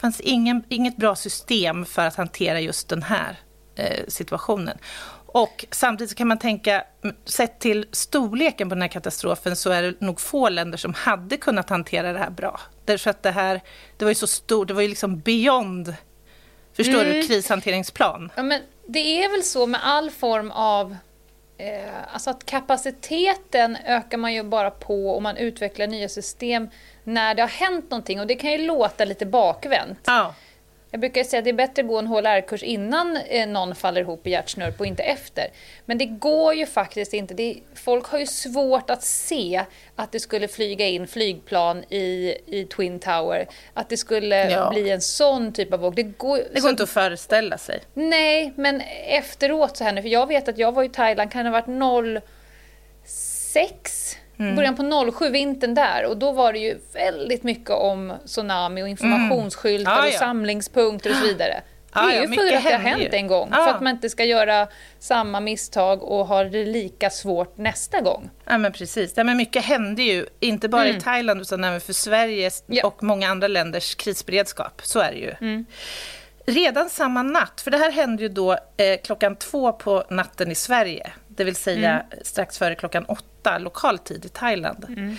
fanns 0.00 0.20
ingen, 0.20 0.64
inget 0.68 0.96
bra 0.96 1.16
system 1.16 1.84
för 1.84 2.06
att 2.06 2.16
hantera 2.16 2.60
just 2.60 2.88
den 2.88 3.02
här 3.02 3.38
eh, 3.76 4.04
situationen. 4.08 4.78
Och 5.36 5.66
samtidigt 5.70 6.14
kan 6.14 6.28
man 6.28 6.38
tänka, 6.38 6.84
sett 7.24 7.58
till 7.58 7.86
storleken 7.92 8.68
på 8.68 8.74
den 8.74 8.82
här 8.82 8.88
katastrofen 8.88 9.56
så 9.56 9.70
är 9.70 9.82
det 9.82 10.00
nog 10.00 10.20
få 10.20 10.48
länder 10.48 10.78
som 10.78 10.94
hade 10.94 11.36
kunnat 11.36 11.70
hantera 11.70 12.12
det 12.12 12.18
här 12.18 12.30
bra. 12.30 12.60
Därför 12.84 13.10
att 13.10 13.22
det 13.22 13.30
här, 13.30 13.60
det 13.96 14.04
var 14.04 14.10
ju 14.10 14.14
så 14.14 14.26
stort, 14.26 14.68
det 14.68 14.74
var 14.74 14.82
ju 14.82 14.88
liksom 14.88 15.20
beyond, 15.20 15.94
förstår 16.72 17.00
mm. 17.00 17.12
du, 17.12 17.22
krishanteringsplan. 17.26 18.32
Ja, 18.36 18.42
men 18.42 18.60
det 18.86 19.24
är 19.24 19.30
väl 19.30 19.42
så 19.42 19.66
med 19.66 19.80
all 19.84 20.10
form 20.10 20.50
av 20.50 20.96
eh, 21.58 22.12
alltså 22.12 22.30
att 22.30 22.46
kapaciteten 22.46 23.76
ökar 23.86 24.18
man 24.18 24.34
ju 24.34 24.42
bara 24.42 24.70
på 24.70 25.16
om 25.16 25.22
man 25.22 25.36
utvecklar 25.36 25.86
nya 25.86 26.08
system 26.08 26.68
när 27.04 27.34
det 27.34 27.42
har 27.42 27.48
hänt 27.48 27.90
någonting 27.90 28.20
och 28.20 28.26
det 28.26 28.34
kan 28.34 28.52
ju 28.52 28.58
låta 28.58 29.04
lite 29.04 29.26
bakvänt. 29.26 30.00
Ja. 30.04 30.34
Jag 30.96 31.00
brukar 31.00 31.24
säga 31.24 31.38
att 31.38 31.44
det 31.44 31.50
är 31.50 31.54
bättre 31.54 31.82
att 31.82 31.88
gå 31.88 31.98
en 31.98 32.06
HLR-kurs 32.06 32.62
innan 32.62 33.16
eh, 33.16 33.48
någon 33.48 33.74
faller 33.74 34.00
ihop 34.00 34.26
i 34.26 34.30
hjärtsnörp 34.30 34.80
och 34.80 34.86
inte 34.86 35.02
efter. 35.02 35.46
Men 35.84 35.98
det 35.98 36.06
går 36.06 36.54
ju 36.54 36.66
faktiskt 36.66 37.12
inte. 37.12 37.34
Det, 37.34 37.56
folk 37.74 38.06
har 38.06 38.18
ju 38.18 38.26
svårt 38.26 38.90
att 38.90 39.02
se 39.02 39.64
att 39.96 40.12
det 40.12 40.20
skulle 40.20 40.48
flyga 40.48 40.86
in 40.86 41.06
flygplan 41.06 41.84
i, 41.88 42.36
i 42.46 42.64
Twin 42.64 43.00
Tower. 43.00 43.48
Att 43.74 43.88
det 43.88 43.96
skulle 43.96 44.50
ja. 44.50 44.70
bli 44.70 44.90
en 44.90 45.00
sån 45.00 45.52
typ 45.52 45.72
av 45.72 45.80
våg. 45.80 45.96
Det 45.96 46.02
går, 46.02 46.36
det 46.36 46.54
går 46.54 46.60
så, 46.60 46.68
inte 46.68 46.82
att 46.82 46.90
föreställa 46.90 47.58
sig. 47.58 47.80
Nej, 47.94 48.52
men 48.56 48.82
efteråt 49.06 49.76
så 49.76 49.84
här 49.84 49.92
nu, 49.92 50.02
för 50.02 50.08
jag 50.08 50.26
vet 50.26 50.48
att 50.48 50.58
jag 50.58 50.72
var 50.72 50.82
i 50.82 50.88
Thailand, 50.88 51.32
kan 51.32 51.44
det 51.44 51.50
ha 51.50 51.62
varit 51.62 52.22
06 53.04 54.16
Mm. 54.38 54.56
Början 54.56 54.76
på 54.76 55.12
07, 55.12 55.30
vintern 55.30 55.74
där. 55.74 56.04
Och 56.06 56.16
då 56.16 56.32
var 56.32 56.52
det 56.52 56.58
ju 56.58 56.78
väldigt 56.92 57.42
mycket 57.42 57.70
om 57.70 58.12
tsunami 58.26 58.82
och 58.82 58.88
informationsskyltar 58.88 59.92
mm. 59.92 60.04
ah, 60.04 60.06
ja. 60.06 60.12
och 60.12 60.18
samlingspunkter 60.18 61.10
och 61.10 61.16
så 61.16 61.22
vidare. 61.22 61.62
Det 61.92 62.00
är 62.00 62.20
ju 62.20 62.28
för 62.28 62.42
att 62.42 62.64
det 62.64 62.70
har 62.72 62.78
hänt 62.78 63.14
en 63.14 63.26
gång. 63.26 63.48
Ah. 63.52 63.64
För 63.64 63.70
att 63.70 63.80
man 63.80 63.90
inte 63.94 64.10
ska 64.10 64.24
göra 64.24 64.68
samma 64.98 65.40
misstag 65.40 66.02
och 66.02 66.26
ha 66.26 66.44
det 66.44 66.64
lika 66.64 67.10
svårt 67.10 67.58
nästa 67.58 68.00
gång. 68.00 68.30
Ja, 68.44 68.58
men 68.58 68.72
precis. 68.72 69.12
Ja, 69.16 69.24
men 69.24 69.36
mycket 69.36 69.64
hände 69.64 70.02
ju, 70.02 70.26
inte 70.40 70.68
bara 70.68 70.84
mm. 70.84 70.96
i 70.96 71.00
Thailand 71.00 71.40
utan 71.40 71.64
även 71.64 71.80
för 71.80 71.92
Sveriges 71.92 72.64
ja. 72.66 72.86
och 72.86 73.02
många 73.02 73.28
andra 73.28 73.48
länders 73.48 73.94
krisberedskap. 73.94 74.80
Så 74.84 75.00
är 75.00 75.12
det 75.12 75.18
ju. 75.18 75.34
Mm. 75.40 75.66
Redan 76.46 76.90
samma 76.90 77.22
natt, 77.22 77.60
för 77.60 77.70
det 77.70 77.78
här 77.78 77.90
hände 77.90 78.22
ju 78.22 78.28
då 78.28 78.52
eh, 78.52 79.00
klockan 79.04 79.36
två 79.36 79.72
på 79.72 80.04
natten 80.10 80.50
i 80.50 80.54
Sverige 80.54 81.12
det 81.36 81.44
vill 81.44 81.56
säga 81.56 81.90
mm. 81.90 82.06
strax 82.22 82.58
före 82.58 82.74
klockan 82.74 83.04
åtta 83.04 83.24
lokal 83.58 83.98
tid 83.98 84.24
i 84.24 84.28
Thailand. 84.28 84.84
Mm. 84.88 85.16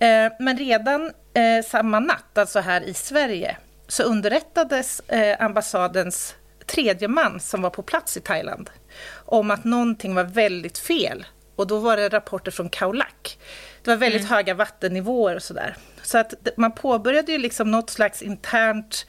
Eh, 0.00 0.32
men 0.38 0.58
redan 0.58 1.12
eh, 1.34 1.64
samma 1.64 2.00
natt, 2.00 2.38
alltså 2.38 2.60
här 2.60 2.80
i 2.80 2.94
Sverige, 2.94 3.56
så 3.88 4.02
underrättades 4.02 5.00
eh, 5.00 5.44
ambassadens 5.44 6.34
tredje 6.66 7.08
man 7.08 7.40
som 7.40 7.62
var 7.62 7.70
på 7.70 7.82
plats 7.82 8.16
i 8.16 8.20
Thailand 8.20 8.70
om 9.12 9.50
att 9.50 9.64
någonting 9.64 10.14
var 10.14 10.24
väldigt 10.24 10.78
fel. 10.78 11.26
Och 11.56 11.66
då 11.66 11.78
var 11.78 11.96
det 11.96 12.08
rapporter 12.08 12.50
från 12.50 12.68
Kaulak. 12.68 13.38
Det 13.82 13.90
var 13.90 13.96
väldigt 13.96 14.20
mm. 14.20 14.32
höga 14.32 14.54
vattennivåer 14.54 15.36
och 15.36 15.42
sådär. 15.42 15.76
Så 16.02 16.18
att 16.18 16.34
man 16.56 16.72
påbörjade 16.72 17.32
ju 17.32 17.38
liksom 17.38 17.70
något 17.70 17.90
slags 17.90 18.22
internt 18.22 19.06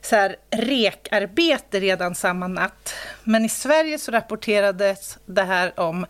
så 0.00 0.16
här, 0.16 0.36
rekarbete 0.50 1.80
redan 1.80 2.14
samma 2.14 2.48
natt. 2.48 2.94
Men 3.24 3.44
i 3.44 3.48
Sverige 3.48 3.98
så 3.98 4.12
rapporterades 4.12 5.18
det 5.26 5.42
här 5.42 5.80
om 5.80 6.06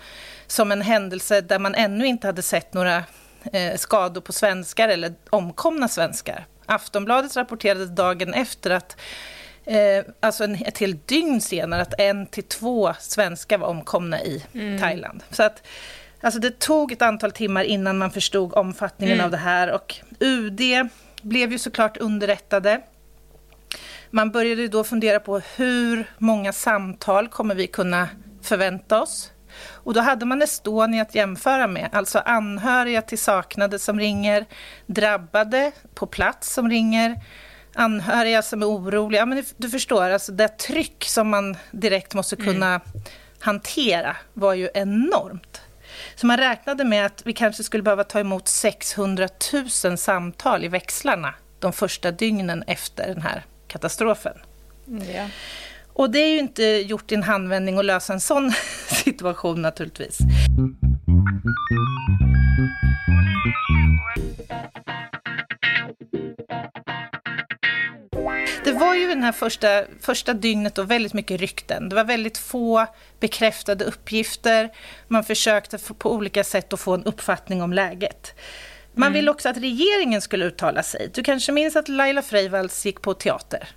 som 0.46 0.72
en 0.72 0.82
händelse 0.82 1.40
där 1.40 1.58
man 1.58 1.74
ännu 1.74 2.06
inte 2.06 2.26
hade 2.26 2.42
sett 2.42 2.74
några 2.74 3.04
eh, 3.52 3.76
skador 3.76 4.20
på 4.20 4.32
svenskar 4.32 4.88
eller 4.88 5.14
omkomna 5.30 5.88
svenskar. 5.88 6.46
Aftonbladet 6.66 7.36
rapporterade 7.36 7.86
dagen 7.86 8.34
efter 8.34 8.70
att 8.70 8.96
eh, 9.64 10.04
alltså 10.20 10.44
en, 10.44 10.54
ett 10.54 10.78
helt 10.78 11.08
dygn 11.08 11.40
senare 11.40 11.82
att 11.82 12.00
en 12.00 12.26
till 12.26 12.44
två 12.44 12.94
svenskar 12.98 13.58
var 13.58 13.68
omkomna 13.68 14.22
i 14.22 14.44
mm. 14.54 14.80
Thailand. 14.80 15.22
Så 15.30 15.42
att 15.42 15.62
Alltså 16.22 16.40
det 16.40 16.58
tog 16.58 16.92
ett 16.92 17.02
antal 17.02 17.32
timmar 17.32 17.64
innan 17.64 17.98
man 17.98 18.10
förstod 18.10 18.54
omfattningen 18.54 19.14
mm. 19.14 19.24
av 19.24 19.30
det 19.30 19.36
här 19.36 19.70
och 19.70 19.96
UD 20.20 20.60
blev 21.22 21.52
ju 21.52 21.58
såklart 21.58 21.96
underrättade. 21.96 22.80
Man 24.10 24.30
började 24.30 24.68
då 24.68 24.84
fundera 24.84 25.20
på 25.20 25.38
hur 25.38 26.10
många 26.18 26.52
samtal 26.52 27.28
kommer 27.28 27.54
vi 27.54 27.66
kunna 27.66 28.08
förvänta 28.42 29.02
oss? 29.02 29.32
Och 29.68 29.94
då 29.94 30.00
hade 30.00 30.26
man 30.26 30.42
Estonia 30.42 31.02
att 31.02 31.14
jämföra 31.14 31.66
med, 31.66 31.88
alltså 31.92 32.18
anhöriga 32.18 33.02
till 33.02 33.18
saknade 33.18 33.78
som 33.78 34.00
ringer, 34.00 34.46
drabbade 34.86 35.72
på 35.94 36.06
plats 36.06 36.54
som 36.54 36.70
ringer, 36.70 37.20
anhöriga 37.74 38.42
som 38.42 38.62
är 38.62 38.66
oroliga. 38.66 39.26
Men 39.26 39.44
du 39.56 39.70
förstår, 39.70 40.10
alltså 40.10 40.32
det 40.32 40.48
tryck 40.48 41.04
som 41.04 41.28
man 41.28 41.56
direkt 41.70 42.14
måste 42.14 42.36
mm. 42.36 42.46
kunna 42.46 42.66
mm. 42.66 42.80
hantera 43.40 44.16
var 44.34 44.54
ju 44.54 44.68
enormt. 44.74 45.60
Så 46.14 46.26
man 46.26 46.36
räknade 46.36 46.84
med 46.84 47.06
att 47.06 47.22
vi 47.26 47.32
kanske 47.32 47.62
skulle 47.62 47.82
behöva 47.82 48.04
ta 48.04 48.20
emot 48.20 48.48
600 48.48 49.28
000 49.84 49.98
samtal 49.98 50.64
i 50.64 50.68
växlarna 50.68 51.34
de 51.58 51.72
första 51.72 52.10
dygnen 52.10 52.64
efter 52.66 53.06
den 53.06 53.22
här 53.22 53.44
katastrofen. 53.70 54.38
Ja. 55.14 55.28
Och 55.92 56.10
det 56.10 56.18
är 56.18 56.28
ju 56.28 56.38
inte 56.38 56.64
gjort 56.64 57.12
i 57.12 57.14
en 57.14 57.22
handvändning 57.22 57.78
att 57.78 57.84
lösa 57.84 58.12
en 58.12 58.20
sån 58.20 58.52
situation 59.04 59.62
naturligtvis. 59.62 60.18
Det 68.64 68.72
var 68.72 68.94
ju 68.94 69.08
den 69.08 69.22
här 69.22 69.32
första, 69.32 69.84
första 70.00 70.34
dygnet 70.34 70.74
då 70.74 70.82
väldigt 70.82 71.12
mycket 71.12 71.40
rykten. 71.40 71.88
Det 71.88 71.96
var 71.96 72.04
väldigt 72.04 72.38
få 72.38 72.86
bekräftade 73.20 73.84
uppgifter. 73.84 74.70
Man 75.08 75.24
försökte 75.24 75.78
på 75.98 76.12
olika 76.12 76.44
sätt 76.44 76.72
att 76.72 76.80
få 76.80 76.94
en 76.94 77.04
uppfattning 77.04 77.62
om 77.62 77.72
läget. 77.72 78.34
Man 79.00 79.06
mm. 79.06 79.12
ville 79.12 79.30
också 79.30 79.48
att 79.48 79.56
regeringen 79.56 80.20
skulle 80.20 80.44
uttala 80.44 80.82
sig. 80.82 81.10
Du 81.14 81.22
kanske 81.22 81.52
minns 81.52 81.76
att 81.76 81.88
Laila 81.88 82.22
Freivalds 82.22 82.86
gick 82.86 83.02
på 83.02 83.14
teater? 83.14 83.68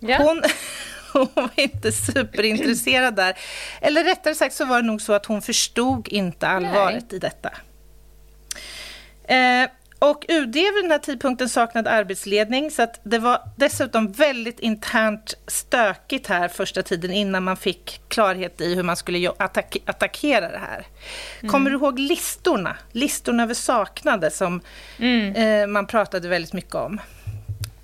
Ja. 0.00 0.16
Hon, 0.18 0.42
hon 1.12 1.28
var 1.34 1.50
inte 1.54 1.92
superintresserad 1.92 3.16
där. 3.16 3.38
Eller 3.80 4.04
rättare 4.04 4.34
sagt 4.34 4.54
så 4.54 4.64
var 4.64 4.82
det 4.82 4.86
nog 4.86 5.00
så 5.00 5.12
att 5.12 5.26
hon 5.26 5.42
förstod 5.42 6.08
inte 6.08 6.48
allvaret 6.48 7.04
Nej. 7.10 7.16
i 7.16 7.18
detta. 7.18 7.50
Eh, 9.28 9.70
och 9.98 10.24
UD 10.28 10.54
vid 10.54 10.82
den 10.82 10.90
här 10.90 10.98
tidpunkten 10.98 11.48
saknade 11.48 11.90
arbetsledning 11.90 12.70
så 12.70 12.82
att 12.82 13.00
det 13.02 13.18
var 13.18 13.40
dessutom 13.56 14.12
väldigt 14.12 14.60
internt 14.60 15.34
stökigt 15.46 16.26
här 16.26 16.48
första 16.48 16.82
tiden 16.82 17.10
innan 17.10 17.44
man 17.44 17.56
fick 17.56 18.00
klarhet 18.08 18.60
i 18.60 18.74
hur 18.74 18.82
man 18.82 18.96
skulle 18.96 19.30
attack 19.36 19.76
attackera 19.86 20.48
det 20.48 20.58
här. 20.58 20.86
Mm. 21.40 21.52
Kommer 21.52 21.70
du 21.70 21.76
ihåg 21.76 21.98
listorna? 21.98 22.76
Listorna 22.92 23.42
över 23.42 23.54
saknade 23.54 24.30
som 24.30 24.60
mm. 24.98 25.34
eh, 25.34 25.66
man 25.66 25.86
pratade 25.86 26.28
väldigt 26.28 26.52
mycket 26.52 26.74
om. 26.74 27.00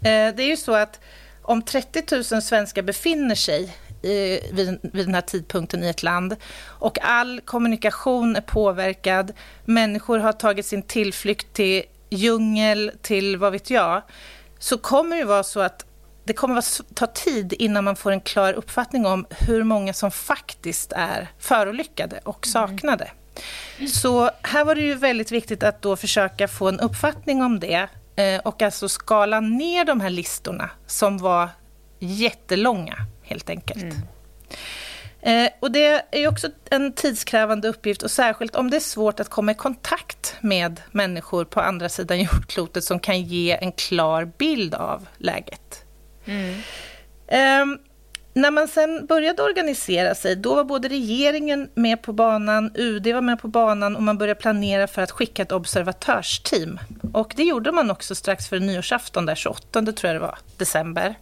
Eh, 0.05 0.35
det 0.35 0.43
är 0.43 0.49
ju 0.49 0.57
så 0.57 0.75
att 0.75 1.01
om 1.43 1.63
30 1.63 2.03
000 2.35 2.43
svenskar 2.43 2.83
befinner 2.83 3.35
sig 3.35 3.77
i, 4.03 4.41
vid, 4.53 4.79
vid 4.83 5.07
den 5.07 5.15
här 5.15 5.21
tidpunkten 5.21 5.85
i 5.85 5.89
ett 5.89 6.03
land 6.03 6.37
och 6.65 6.99
all 7.03 7.41
kommunikation 7.41 8.37
är 8.37 8.41
påverkad, 8.41 9.33
människor 9.65 10.19
har 10.19 10.33
tagit 10.33 10.67
sin 10.67 10.83
tillflykt 10.83 11.53
till 11.53 11.83
djungel, 12.13 12.93
till 13.03 13.37
vad 13.37 13.53
vet 13.53 13.71
jag, 13.71 14.03
så 14.59 14.79
kommer 14.79 15.17
det 15.17 15.25
vara 15.25 15.43
så 15.43 15.61
att 15.61 15.87
det 16.25 16.33
kommer 16.33 16.57
att 16.57 16.81
ta 16.95 17.07
tid 17.07 17.53
innan 17.53 17.85
man 17.85 17.97
får 17.97 18.13
en 18.13 18.21
klar 18.21 18.53
uppfattning 18.53 19.07
om 19.07 19.27
hur 19.31 19.65
många 19.65 19.93
som 19.93 20.11
faktiskt 20.11 20.93
är 20.93 21.29
förolyckade 21.39 22.21
och 22.25 22.47
mm. 22.47 22.53
saknade. 22.53 23.11
Mm. 23.79 23.89
Så 23.89 24.31
här 24.43 24.65
var 24.65 24.75
det 24.75 24.81
ju 24.81 24.95
väldigt 24.95 25.33
viktigt 25.33 25.63
att 25.63 25.83
då 25.83 25.97
försöka 25.97 26.49
få 26.49 26.69
en 26.69 26.81
uppfattning 26.81 27.43
om 27.43 27.61
det 27.61 27.89
eh, 28.17 28.41
och 28.45 28.63
alltså 28.63 28.89
skala 28.89 29.41
ner 29.41 29.85
de 29.85 30.01
här 30.01 30.11
listorna 30.11 30.71
som 30.87 31.19
var 31.19 31.49
jättelånga, 31.99 32.97
helt 33.23 33.51
enkelt. 33.51 33.85
Eh, 35.23 35.49
och 35.61 35.71
det 35.71 36.03
är 36.11 36.29
också 36.29 36.49
en 36.71 36.93
tidskrävande 36.93 37.69
uppgift 37.69 38.03
och 38.03 38.11
särskilt 38.11 38.57
om 38.57 38.71
det 38.71 38.77
är 38.77 38.81
svårt 38.81 39.21
att 39.21 39.29
komma 39.29 39.53
i 39.53 39.55
kontakt 39.55 40.37
med 40.41 40.81
människor 40.91 41.45
på 41.45 41.61
andra 41.61 41.89
sidan 41.89 42.21
jordklotet 42.33 42.85
som 42.85 43.01
kan 43.01 43.23
ge 43.23 43.59
en 43.61 43.73
klar 43.73 44.25
bild 44.39 44.75
av 44.75 45.09
läget. 45.19 45.85
Mm. 46.25 46.55
Eh, 47.27 47.79
när 48.35 48.51
man 48.51 48.69
sen 48.69 49.07
började 49.07 49.43
organisera 49.43 50.15
sig, 50.15 50.37
då 50.37 50.55
var 50.55 50.65
både 50.65 50.89
regeringen 50.89 51.71
med 51.75 52.03
på 52.03 52.13
banan, 52.13 52.71
UD 52.75 53.07
var 53.07 53.21
med 53.21 53.41
på 53.41 53.49
banan 53.49 53.97
och 53.97 54.03
man 54.03 54.19
började 54.19 54.41
planera 54.41 54.87
för 54.87 55.03
att 55.03 55.11
skicka 55.11 55.43
ett 55.43 55.53
observatörsteam. 55.53 56.79
Och 57.13 57.33
det 57.37 57.43
gjorde 57.43 57.73
man 57.73 57.91
också 57.91 58.15
strax 58.15 58.49
före 58.49 58.61
nyårsafton, 58.61 59.27
där 59.27 59.35
28 59.35 59.83
tror 59.93 60.13
jag 60.13 60.15
det 60.15 60.27
var, 60.27 60.39
december. 60.57 61.15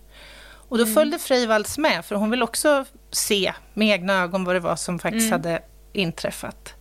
Och 0.69 0.79
då 0.79 0.85
mm. 0.85 0.95
följde 0.95 1.19
Freivalds 1.19 1.79
med, 1.79 2.05
för 2.05 2.15
hon 2.15 2.31
vill 2.31 2.43
också 2.43 2.85
se 3.11 3.53
med 3.75 3.89
egna 3.89 4.23
ögon 4.23 4.45
vad 4.45 4.55
det 4.55 4.61
var 4.61 4.77
som 4.77 4.99
faktiskt 4.99 5.27
mm. 5.27 5.33
hade 5.33 5.63
inträffat. 5.93 6.75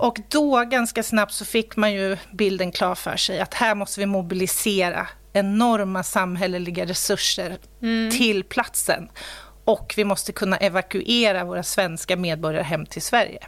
Och 0.00 0.18
då, 0.28 0.64
ganska 0.64 1.02
snabbt, 1.02 1.32
så 1.32 1.44
fick 1.44 1.76
man 1.76 1.92
ju 1.92 2.16
bilden 2.32 2.72
klar 2.72 2.94
för 2.94 3.16
sig 3.16 3.40
att 3.40 3.54
här 3.54 3.74
måste 3.74 4.00
vi 4.00 4.06
mobilisera 4.06 5.08
enorma 5.32 6.02
samhälleliga 6.02 6.84
resurser 6.84 7.58
mm. 7.82 8.10
till 8.10 8.44
platsen. 8.44 9.08
Och 9.64 9.94
vi 9.96 10.04
måste 10.04 10.32
kunna 10.32 10.56
evakuera 10.56 11.44
våra 11.44 11.62
svenska 11.62 12.16
medborgare 12.16 12.62
hem 12.62 12.86
till 12.86 13.02
Sverige. 13.02 13.46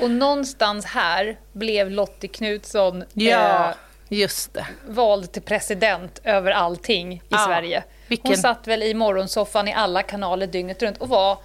Och 0.00 0.10
någonstans 0.10 0.84
här 0.84 1.38
blev 1.52 1.90
Lottie 1.90 2.28
Knutsson 2.28 3.04
ja, 3.12 3.68
eh, 3.68 3.74
just 4.08 4.54
det. 4.54 4.66
vald 4.88 5.32
till 5.32 5.42
president 5.42 6.20
över 6.24 6.50
allting 6.50 7.12
i 7.14 7.22
ja, 7.28 7.38
Sverige. 7.38 7.84
Vilken... 8.08 8.30
Hon 8.30 8.36
satt 8.36 8.66
väl 8.66 8.82
i 8.82 8.94
morgonsoffan 8.94 9.68
i 9.68 9.72
alla 9.72 10.02
kanaler 10.02 10.46
dygnet 10.46 10.82
runt 10.82 10.98
och 10.98 11.08
var 11.08 11.38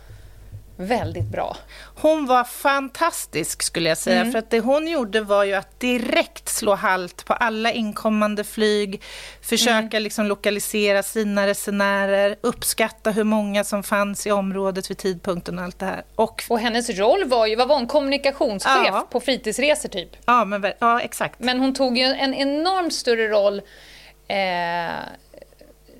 väldigt 0.75 1.25
bra. 1.25 1.57
Hon 1.95 2.25
var 2.25 2.43
fantastisk 2.43 3.63
skulle 3.63 3.89
jag 3.89 3.97
säga, 3.97 4.19
mm. 4.19 4.31
för 4.31 4.39
att 4.39 4.49
det 4.49 4.59
hon 4.59 4.87
gjorde 4.87 5.21
var 5.21 5.43
ju 5.43 5.53
att 5.53 5.79
direkt 5.79 6.49
slå 6.49 6.75
halt 6.75 7.25
på 7.25 7.33
alla 7.33 7.71
inkommande 7.71 8.43
flyg, 8.43 9.01
försöka 9.41 9.97
mm. 9.97 10.03
liksom 10.03 10.25
lokalisera 10.25 11.03
sina 11.03 11.47
resenärer, 11.47 12.35
uppskatta 12.41 13.11
hur 13.11 13.23
många 13.23 13.63
som 13.63 13.83
fanns 13.83 14.27
i 14.27 14.31
området 14.31 14.89
vid 14.89 14.97
tidpunkten 14.97 15.59
och 15.59 15.65
allt 15.65 15.79
det 15.79 15.85
här. 15.85 16.03
Och, 16.15 16.43
och 16.49 16.59
hennes 16.59 16.89
roll 16.89 17.25
var 17.25 17.47
ju, 17.47 17.55
vad 17.55 17.67
var 17.67 17.75
hon, 17.75 17.87
kommunikationschef 17.87 18.87
ja. 18.87 19.07
på 19.11 19.19
fritidsresor 19.19 19.89
typ? 19.89 20.09
Ja, 20.25 20.45
men, 20.45 20.73
ja, 20.79 21.01
exakt. 21.01 21.39
Men 21.39 21.59
hon 21.59 21.73
tog 21.73 21.97
ju 21.97 22.03
en 22.03 22.33
enormt 22.33 22.93
större 22.93 23.27
roll 23.27 23.61
eh, 24.27 24.35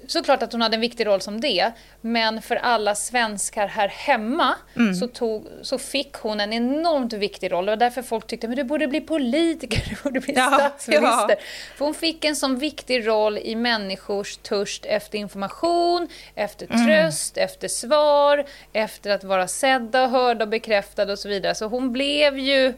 såklart 0.08 0.44
att 0.44 0.52
hon 0.52 0.62
hade 0.62 0.76
en 0.76 0.82
viktig 0.82 1.06
roll 1.06 1.22
som 1.22 1.42
det, 1.42 1.72
men 2.02 2.42
för 2.42 2.56
alla 2.56 2.96
svenskar 2.96 3.68
här 3.68 3.88
hemma 3.88 4.56
mm. 4.76 4.96
så, 4.96 5.08
tog, 5.08 5.48
så 5.62 5.78
fick 5.78 6.14
hon 6.14 6.40
en 6.40 6.54
enormt 6.54 7.14
viktig 7.14 7.52
roll. 7.52 7.70
Och 7.70 7.78
därför 7.78 8.02
folk 8.02 8.28
tyckte 8.28 8.48
att 8.48 8.56
du 8.56 8.64
borde 8.64 8.88
bli 8.88 9.02
politiker, 9.02 9.84
du 9.90 9.96
borde 10.04 10.20
bli 10.20 10.34
ja, 10.36 10.52
statsminister. 10.60 11.30
Ja. 11.30 11.36
För 11.76 11.86
hon 11.86 11.94
fick 11.94 12.26
en 12.26 12.36
sån 12.36 12.58
viktig 12.58 13.08
roll 13.08 13.38
i 13.38 13.56
människors 13.56 14.38
törst 14.38 14.86
efter 14.86 15.18
information, 15.18 16.08
efter 16.36 16.68
mm. 16.72 16.86
tröst, 16.86 17.38
mm. 17.38 17.46
efter 17.46 17.68
svar, 17.68 18.46
efter 18.74 19.12
att 19.12 19.24
vara 19.24 19.48
sedda, 19.48 20.08
hörda 20.08 20.46
och 20.46 20.50
bekräftade 20.50 21.12
och 21.12 21.20
så 21.20 21.30
vidare. 21.30 21.56
Så 21.56 21.66
hon 21.66 21.94
blev 21.94 22.40
ju 22.40 22.74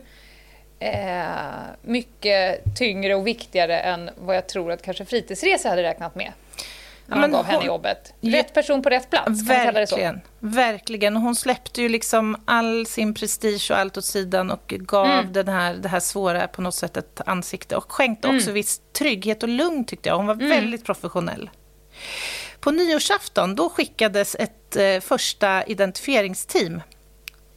eh, 0.80 1.26
mycket 1.82 2.64
tyngre 2.78 3.16
och 3.16 3.28
viktigare 3.28 3.80
än 3.80 4.10
vad 4.18 4.36
jag 4.36 4.48
tror 4.48 4.72
att 4.72 4.82
kanske 4.82 5.06
fritidsresor 5.06 5.70
hade 5.70 5.84
räknat 5.84 6.16
med 6.16 6.32
när 7.08 7.18
man 7.18 7.32
gav 7.32 7.46
hon, 7.46 7.54
henne 7.54 7.66
jobbet. 7.66 8.14
Rätt 8.22 8.54
person 8.54 8.82
på 8.82 8.90
rätt 8.90 9.10
plats, 9.10 9.50
verkligen, 9.50 10.22
Verkligen. 10.40 11.16
Hon 11.16 11.36
släppte 11.36 11.82
ju 11.82 11.90
liksom 11.90 12.38
all 12.46 12.86
sin 12.86 13.14
prestige 13.14 13.72
och 13.72 13.78
allt 13.78 13.98
åt 13.98 14.06
sidan 14.06 14.52
och 14.52 14.68
gav 14.68 15.06
mm. 15.06 15.34
den 15.34 15.48
här, 15.48 15.74
det 15.74 15.90
här 15.90 16.00
svåra 16.00 16.48
på 16.48 16.62
något 16.62 16.76
sätt 16.76 16.98
ett 16.98 17.22
ansikte 17.26 17.76
och 17.76 17.92
skänkte 17.92 18.28
mm. 18.28 18.38
också 18.38 18.52
viss 18.52 18.82
trygghet 18.94 19.44
och 19.44 19.50
lugn 19.50 19.86
tyckte 19.86 20.10
jag. 20.10 20.18
Hon 20.18 20.28
var 20.28 20.34
mm. 20.34 20.50
väldigt 20.50 20.86
professionell. 20.86 21.50
På 22.60 22.72
nyårsafton 22.72 23.56
då 23.56 23.70
skickades 23.70 24.36
ett 24.40 24.76
eh, 24.76 25.00
första 25.00 25.64
identifieringsteam 25.64 26.82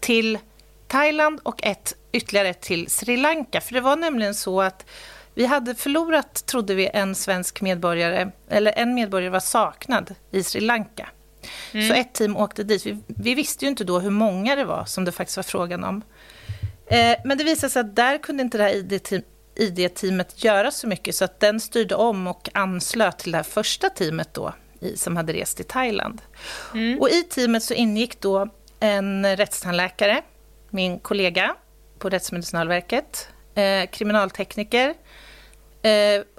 till 0.00 0.38
Thailand 0.88 1.40
och 1.43 1.64
ett 1.64 1.95
ytterligare 2.12 2.49
ett 2.49 2.61
till 2.61 2.90
Sri 2.90 3.17
Lanka. 3.17 3.61
För 3.61 3.75
det 3.75 3.81
var 3.81 3.97
nämligen 3.97 4.35
så 4.35 4.62
att 4.62 4.87
vi 5.38 5.47
hade 5.47 5.75
förlorat, 5.75 6.47
trodde 6.47 6.75
vi, 6.75 6.91
en 6.93 7.15
svensk 7.15 7.60
medborgare, 7.60 8.30
eller 8.49 8.73
en 8.73 8.95
medborgare 8.95 9.30
var 9.30 9.41
saknad 9.41 10.15
i 10.30 10.43
Sri 10.43 10.60
Lanka. 10.60 11.08
Mm. 11.73 11.89
Så 11.89 11.95
ett 11.95 12.12
team 12.12 12.36
åkte 12.36 12.62
dit. 12.65 12.86
Vi, 12.86 12.99
vi, 13.06 13.34
visste 13.34 13.65
ju 13.65 13.69
inte 13.69 13.84
då 13.84 13.99
hur 13.99 14.10
många 14.10 14.56
det 14.56 14.65
var 14.65 14.84
som 14.84 15.04
det 15.04 15.12
faktiskt 15.12 15.36
var 15.36 15.43
frågan 15.43 15.84
om. 15.84 16.02
Eh, 16.86 17.17
men 17.25 17.39
det 17.39 17.45
visade 17.45 17.71
sig 17.71 17.80
att 17.80 17.97
där 17.97 18.19
kunde 18.19 18.43
inte 18.43 18.58
det 18.58 18.65
här 18.65 18.75
ID-team, 18.75 19.23
ID-teamet 19.56 20.45
göra 20.45 20.71
så 20.71 20.86
mycket, 20.86 21.15
så 21.15 21.25
att 21.25 21.41
den 21.41 21.60
styrde 21.60 21.95
om 21.95 22.26
och 22.26 22.49
anslöt 22.54 23.19
till 23.19 23.32
det 23.32 23.39
här 23.39 23.43
första 23.43 23.91
teamet 23.91 24.34
då, 24.34 24.54
i, 24.80 24.97
som 24.97 25.17
hade 25.17 25.32
rest 25.32 25.56
till 25.56 25.67
Thailand. 25.67 26.23
Mm. 26.75 27.00
Och 27.00 27.08
i 27.08 27.23
teamet 27.23 27.62
så 27.62 27.75
ingick 27.75 28.21
då 28.21 28.49
en 28.80 29.36
rättstandläkare, 29.36 30.23
min 30.71 30.99
kollega 30.99 31.54
på 31.99 32.08
Rättsmedicinalverket, 32.08 33.28
eh, 33.54 33.91
kriminaltekniker, 33.91 34.95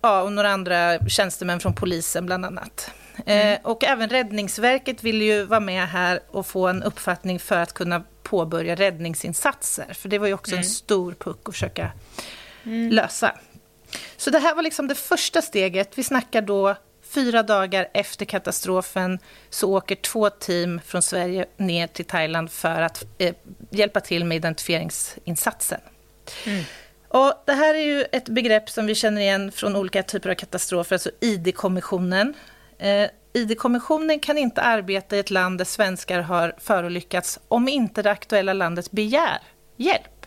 ja, 0.01 0.21
och 0.21 0.31
några 0.31 0.49
andra 0.49 1.09
tjänstemän 1.09 1.59
från 1.59 1.73
polisen 1.73 2.25
bland 2.25 2.45
annat. 2.45 2.91
Eh, 3.25 3.47
mm. 3.47 3.59
och 3.63 3.83
även 3.83 4.09
Räddningsverket 4.09 5.03
ville 5.03 5.25
ju 5.25 5.43
vara 5.43 5.59
med 5.59 5.89
här 5.89 6.19
och 6.27 6.47
få 6.47 6.67
en 6.67 6.83
uppfattning 6.83 7.39
för 7.39 7.57
att 7.57 7.73
kunna 7.73 8.03
påbörja 8.23 8.75
räddningsinsatser. 8.75 9.93
För 9.93 10.09
det 10.09 10.17
var 10.17 10.27
ju 10.27 10.33
också 10.33 10.51
mm. 10.51 10.59
en 10.59 10.69
stor 10.69 11.13
puck 11.13 11.39
att 11.49 11.53
försöka 11.53 11.91
mm. 12.63 12.89
lösa. 12.89 13.35
Så 14.17 14.29
det 14.29 14.39
här 14.39 14.55
var 14.55 14.63
liksom 14.63 14.87
det 14.87 14.95
första 14.95 15.41
steget. 15.41 15.97
Vi 15.97 16.03
snackar 16.03 16.41
då 16.41 16.75
fyra 17.09 17.43
dagar 17.43 17.87
efter 17.93 18.25
katastrofen 18.25 19.19
så 19.49 19.77
åker 19.77 19.95
två 19.95 20.29
team 20.29 20.81
från 20.85 21.01
Sverige 21.01 21.45
ner 21.57 21.87
till 21.87 22.05
Thailand 22.05 22.51
för 22.51 22.81
att 22.81 23.05
eh, 23.17 23.35
hjälpa 23.69 23.99
till 23.99 24.25
med 24.25 24.35
identifieringsinsatsen. 24.35 25.79
Och 27.09 27.33
det 27.45 27.53
här 27.53 27.73
är 27.73 27.83
ju 27.83 28.05
ett 28.11 28.29
begrepp 28.29 28.69
som 28.69 28.85
vi 28.85 28.95
känner 28.95 29.21
igen 29.21 29.51
från 29.51 29.75
olika 29.75 30.03
typer 30.03 30.29
av 30.29 30.35
katastrofer, 30.35 30.95
alltså 30.95 31.11
ID-kommissionen. 31.19 32.33
Eh, 32.79 33.09
ID-kommissionen 33.33 34.19
kan 34.19 34.37
inte 34.37 34.61
arbeta 34.61 35.15
i 35.15 35.19
ett 35.19 35.29
land 35.29 35.57
där 35.57 35.65
svenskar 35.65 36.19
har 36.19 36.55
förolyckats 36.57 37.39
om 37.47 37.67
inte 37.67 38.01
det 38.01 38.11
aktuella 38.11 38.53
landet 38.53 38.91
begär 38.91 39.39
hjälp. 39.77 40.25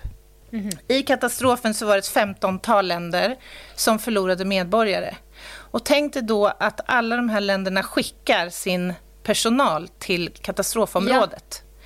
Mm 0.52 0.70
-hmm. 0.70 0.78
I 0.88 1.02
katastrofen 1.02 1.74
så 1.74 1.86
var 1.86 1.92
det 1.92 1.98
ett 1.98 2.06
femtontal 2.06 2.86
länder 2.86 3.36
som 3.74 3.98
förlorade 3.98 4.44
medborgare. 4.44 5.16
Och 5.54 5.84
tänk 5.84 6.14
dig 6.14 6.22
då 6.22 6.46
att 6.46 6.80
alla 6.86 7.16
de 7.16 7.28
här 7.28 7.40
länderna 7.40 7.82
skickar 7.82 8.48
sin 8.48 8.94
personal 9.22 9.88
till 9.88 10.28
katastrofområdet. 10.28 11.62
Ja. 11.64 11.84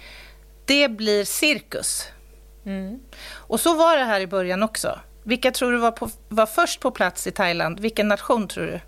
Det 0.64 0.88
blir 0.88 1.24
cirkus. 1.24 2.08
Mm. 2.66 3.00
Och 3.32 3.60
så 3.60 3.74
var 3.74 3.96
det 3.96 4.04
här 4.04 4.20
i 4.20 4.26
början 4.26 4.62
också. 4.62 5.00
Vilka 5.22 5.50
tror 5.50 5.72
du 5.72 5.78
var, 5.78 5.90
på, 5.90 6.10
var 6.28 6.46
först 6.46 6.80
på 6.80 6.90
plats 6.90 7.26
i 7.26 7.30
Thailand? 7.30 7.80
Vilken 7.80 8.08
nation 8.08 8.48
tror 8.48 8.66
du? 8.66 8.80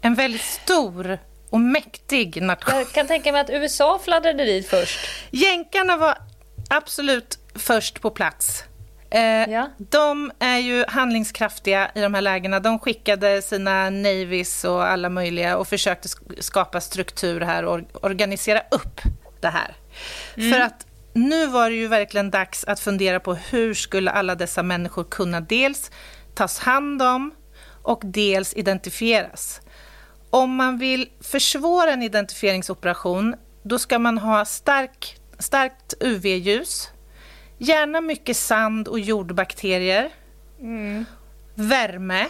En 0.00 0.14
väldigt 0.14 0.44
stor 0.44 1.18
och 1.50 1.60
mäktig 1.60 2.42
nation. 2.42 2.78
Jag 2.78 2.90
kan 2.90 3.06
tänka 3.06 3.32
mig 3.32 3.40
att 3.40 3.50
USA 3.50 3.98
fladdrade 4.04 4.44
dit 4.44 4.68
först. 4.68 4.98
Jänkarna 5.30 5.96
var 5.96 6.18
absolut 6.68 7.38
först 7.54 8.00
på 8.00 8.10
plats. 8.10 8.64
Eh, 9.10 9.50
ja. 9.50 9.70
De 9.78 10.32
är 10.38 10.58
ju 10.58 10.84
handlingskraftiga 10.88 11.90
i 11.94 12.00
de 12.00 12.14
här 12.14 12.20
lägena. 12.20 12.60
De 12.60 12.78
skickade 12.78 13.42
sina 13.42 13.90
navies 13.90 14.64
och 14.64 14.84
alla 14.86 15.08
möjliga 15.08 15.56
och 15.56 15.68
försökte 15.68 16.08
skapa 16.38 16.80
struktur 16.80 17.40
här 17.40 17.64
och 17.64 17.80
organisera 17.92 18.62
upp 18.70 19.00
det 19.40 19.48
här. 19.48 19.76
Mm. 20.36 20.52
För 20.52 20.60
att 20.60 20.86
nu 21.18 21.46
var 21.46 21.70
det 21.70 21.76
ju 21.76 21.88
verkligen 21.88 22.30
dags 22.30 22.64
att 22.64 22.80
fundera 22.80 23.20
på 23.20 23.34
hur 23.34 23.74
skulle 23.74 24.10
alla 24.10 24.34
dessa 24.34 24.62
människor 24.62 25.04
kunna 25.04 25.40
dels 25.40 25.90
tas 26.34 26.58
hand 26.58 27.02
om 27.02 27.34
och 27.82 28.00
dels 28.04 28.54
identifieras. 28.54 29.60
Om 30.30 30.54
man 30.54 30.78
vill 30.78 31.10
försvåra 31.20 31.92
en 31.92 32.02
identifieringsoperation 32.02 33.34
då 33.62 33.78
ska 33.78 33.98
man 33.98 34.18
ha 34.18 34.44
stark, 34.44 35.20
starkt 35.38 35.94
UV-ljus, 36.00 36.88
gärna 37.58 38.00
mycket 38.00 38.36
sand 38.36 38.88
och 38.88 39.00
jordbakterier, 39.00 40.10
mm. 40.60 41.04
värme 41.54 42.26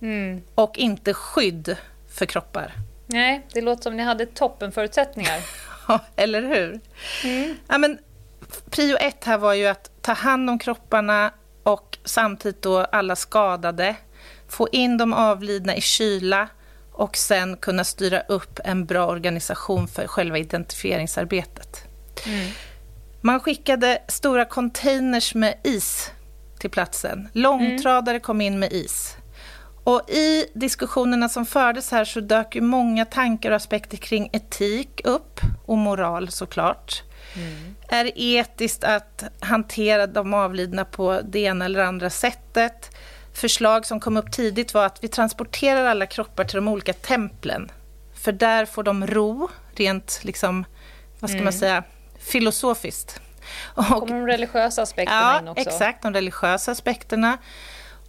mm. 0.00 0.42
och 0.54 0.78
inte 0.78 1.14
skydd 1.14 1.76
för 2.08 2.26
kroppar. 2.26 2.72
Nej, 3.06 3.46
det 3.52 3.60
låter 3.60 3.82
som 3.82 3.96
ni 3.96 4.02
hade 4.02 4.26
toppenförutsättningar. 4.26 5.40
eller 6.16 6.42
hur? 6.42 6.80
Mm. 7.24 7.56
Ja, 7.68 7.78
men, 7.78 7.98
prio 8.70 8.96
ett 8.96 9.24
här 9.24 9.38
var 9.38 9.54
ju 9.54 9.66
att 9.66 10.02
ta 10.02 10.12
hand 10.12 10.50
om 10.50 10.58
kropparna 10.58 11.32
och 11.62 11.98
samtidigt 12.04 12.62
då 12.62 12.78
alla 12.78 13.16
skadade. 13.16 13.96
Få 14.48 14.68
in 14.72 14.98
de 14.98 15.12
avlidna 15.12 15.76
i 15.76 15.80
kyla 15.80 16.48
och 16.92 17.16
sen 17.16 17.56
kunna 17.56 17.84
styra 17.84 18.20
upp 18.20 18.60
en 18.64 18.84
bra 18.86 19.06
organisation 19.06 19.88
för 19.88 20.06
själva 20.06 20.38
identifieringsarbetet. 20.38 21.84
Mm. 22.26 22.48
Man 23.20 23.40
skickade 23.40 24.02
stora 24.08 24.44
containers 24.44 25.34
med 25.34 25.54
is 25.64 26.10
till 26.58 26.70
platsen. 26.70 27.28
Långtradare 27.32 28.20
kom 28.20 28.40
in 28.40 28.58
med 28.58 28.72
is. 28.72 29.16
Och 29.84 30.10
I 30.10 30.46
diskussionerna 30.54 31.28
som 31.28 31.46
fördes 31.46 31.90
här 31.90 32.04
så 32.04 32.20
dök 32.20 32.54
ju 32.54 32.60
många 32.60 33.04
tankar 33.04 33.50
och 33.50 33.56
aspekter 33.56 33.96
kring 33.96 34.30
etik 34.32 35.00
upp 35.04 35.40
och 35.66 35.78
moral 35.78 36.30
såklart. 36.30 37.02
Mm. 37.36 37.74
Är 37.88 38.04
det 38.04 38.22
etiskt 38.22 38.84
att 38.84 39.24
hantera 39.40 40.06
de 40.06 40.34
avlidna 40.34 40.84
på 40.84 41.20
det 41.24 41.38
ena 41.38 41.64
eller 41.64 41.80
andra 41.80 42.10
sättet? 42.10 42.96
Förslag 43.34 43.86
som 43.86 44.00
kom 44.00 44.16
upp 44.16 44.32
tidigt 44.32 44.74
var 44.74 44.86
att 44.86 45.04
vi 45.04 45.08
transporterar 45.08 45.84
alla 45.84 46.06
kroppar 46.06 46.44
till 46.44 46.56
de 46.56 46.68
olika 46.68 46.92
templen. 46.92 47.70
För 48.14 48.32
där 48.32 48.66
får 48.66 48.82
de 48.82 49.06
ro, 49.06 49.48
rent 49.76 50.20
liksom, 50.22 50.64
vad 51.20 51.30
ska 51.30 51.36
mm. 51.36 51.44
man 51.44 51.52
säga, 51.52 51.82
filosofiskt. 52.18 53.20
Och, 53.74 53.84
kommer 53.84 54.06
de 54.06 54.26
religiösa 54.26 54.82
aspekterna 54.82 55.20
ja, 55.20 55.38
in 55.38 55.48
också? 55.48 55.68
exakt, 55.68 56.02
de 56.02 56.14
religiösa 56.14 56.72
aspekterna. 56.72 57.38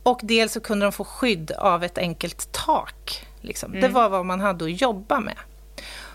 Och 0.04 0.20
dels 0.24 0.54
så 0.54 0.60
kunde 0.60 0.86
de 0.86 0.92
få 0.92 1.04
skydd 1.04 1.52
av 1.52 1.84
ett 1.84 1.98
enkelt 1.98 2.52
tak. 2.52 3.28
Liksom. 3.42 3.72
Mm. 3.72 3.82
Det 3.82 3.88
var 3.88 4.10
vad 4.10 4.26
man 4.26 4.39
hade 4.39 4.66
att 4.66 4.82
jobba 4.82 5.20
med. 5.20 5.38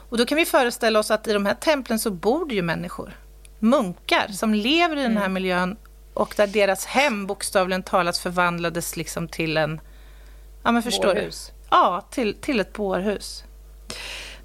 Och 0.08 0.18
då 0.18 0.26
kan 0.26 0.36
vi 0.36 0.44
föreställa 0.44 0.98
oss 0.98 1.10
att 1.10 1.28
i 1.28 1.32
de 1.32 1.46
här 1.46 1.54
templen 1.54 1.98
så 1.98 2.10
bor 2.10 2.48
det 2.48 2.54
ju 2.54 2.62
människor. 2.62 3.16
Munkar 3.58 4.28
som 4.28 4.54
lever 4.54 4.96
i 4.96 5.02
den 5.02 5.16
här 5.16 5.24
mm. 5.24 5.32
miljön 5.32 5.76
och 6.14 6.34
där 6.36 6.46
deras 6.46 6.86
hem 6.86 7.26
bokstavligen 7.26 7.82
talat 7.82 8.18
förvandlades 8.18 8.96
liksom 8.96 9.28
till 9.28 9.56
en... 9.56 9.80
Ja, 10.62 10.72
men 10.72 10.82
förstår 10.82 11.14
bårhus. 11.14 11.52
du? 11.54 11.66
Ja, 11.70 12.06
till, 12.10 12.34
till 12.34 12.60
ett 12.60 12.72
bårhus. 12.72 13.44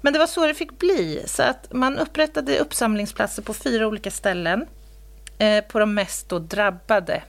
Men 0.00 0.12
det 0.12 0.18
var 0.18 0.26
så 0.26 0.46
det 0.46 0.54
fick 0.54 0.78
bli. 0.78 1.22
Så 1.26 1.42
att 1.42 1.72
man 1.72 1.98
upprättade 1.98 2.58
uppsamlingsplatser 2.58 3.42
på 3.42 3.54
fyra 3.54 3.86
olika 3.86 4.10
ställen 4.10 4.66
eh, 5.38 5.64
på 5.64 5.78
de 5.78 5.94
mest 5.94 6.28
drabbade 6.28 7.22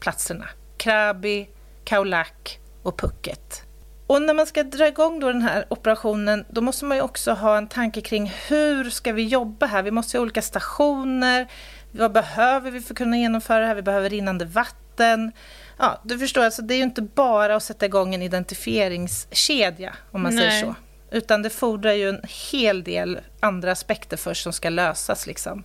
platserna. 0.00 0.48
Krabi, 0.78 1.48
Kaulak 1.84 2.60
och 2.82 2.96
Phuket. 2.96 3.62
Och 4.06 4.22
när 4.22 4.34
man 4.34 4.46
ska 4.46 4.62
dra 4.62 4.88
igång 4.88 5.20
då 5.20 5.32
den 5.32 5.42
här 5.42 5.64
operationen, 5.68 6.44
då 6.48 6.60
måste 6.60 6.84
man 6.84 6.96
ju 6.96 7.02
också 7.02 7.32
ha 7.32 7.58
en 7.58 7.68
tanke 7.68 8.00
kring 8.00 8.32
hur 8.48 8.90
ska 8.90 9.12
vi 9.12 9.26
jobba 9.26 9.66
här? 9.66 9.82
Vi 9.82 9.90
måste 9.90 10.18
ha 10.18 10.22
olika 10.22 10.42
stationer. 10.42 11.48
Vad 11.90 12.12
behöver 12.12 12.70
vi 12.70 12.80
för 12.80 12.94
att 12.94 12.98
kunna 12.98 13.16
genomföra 13.16 13.60
det 13.60 13.66
här? 13.66 13.74
Vi 13.74 13.82
behöver 13.82 14.10
rinnande 14.10 14.44
vatten. 14.44 15.32
Ja, 15.78 16.00
du 16.04 16.18
förstår, 16.18 16.44
alltså, 16.44 16.62
det 16.62 16.74
är 16.74 16.76
ju 16.76 16.82
inte 16.82 17.02
bara 17.02 17.56
att 17.56 17.62
sätta 17.62 17.86
igång 17.86 18.14
en 18.14 18.22
identifieringskedja, 18.22 19.94
om 20.10 20.22
man 20.22 20.34
Nej. 20.34 20.50
säger 20.50 20.64
så. 20.64 20.74
Utan 21.10 21.42
det 21.42 21.50
fordrar 21.50 21.92
ju 21.92 22.08
en 22.08 22.22
hel 22.52 22.84
del 22.84 23.20
andra 23.40 23.72
aspekter 23.72 24.16
först 24.16 24.42
som 24.42 24.52
ska 24.52 24.68
lösas. 24.70 25.26
Liksom. 25.26 25.64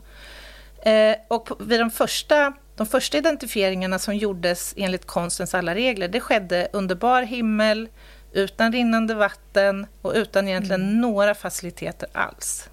Eh, 0.86 1.16
och 1.28 1.50
vid 1.60 1.80
de 1.80 1.92
första, 1.92 2.54
de 2.76 2.88
första 2.88 3.18
identifieringarna 3.18 4.00
som 4.00 4.16
gjordes 4.16 4.74
enligt 4.78 5.06
konstens 5.06 5.54
alla 5.54 5.76
regler, 5.76 6.08
det 6.08 6.20
skedde 6.20 6.68
under 6.74 6.96
bar 6.96 7.22
himmel, 7.22 7.90
utan 8.32 8.72
rinnande 8.74 9.16
vatten 9.16 9.88
och 10.02 10.14
utan 10.16 10.48
egentligen 10.48 10.82
mm. 10.82 11.02
några 11.02 11.36
faciliteter 11.36 12.10
alls. 12.14 12.70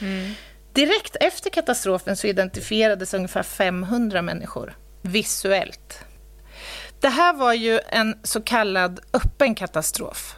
Mm. 0.00 0.32
Direkt 0.72 1.16
efter 1.20 1.50
katastrofen 1.50 2.16
så 2.16 2.26
identifierades 2.26 3.14
ungefär 3.14 3.42
500 3.42 4.22
människor 4.22 4.76
visuellt. 5.02 5.98
Det 7.00 7.08
här 7.08 7.32
var 7.34 7.52
ju 7.52 7.80
en 7.88 8.18
så 8.22 8.40
kallad 8.40 9.00
öppen 9.12 9.54
katastrof. 9.54 10.36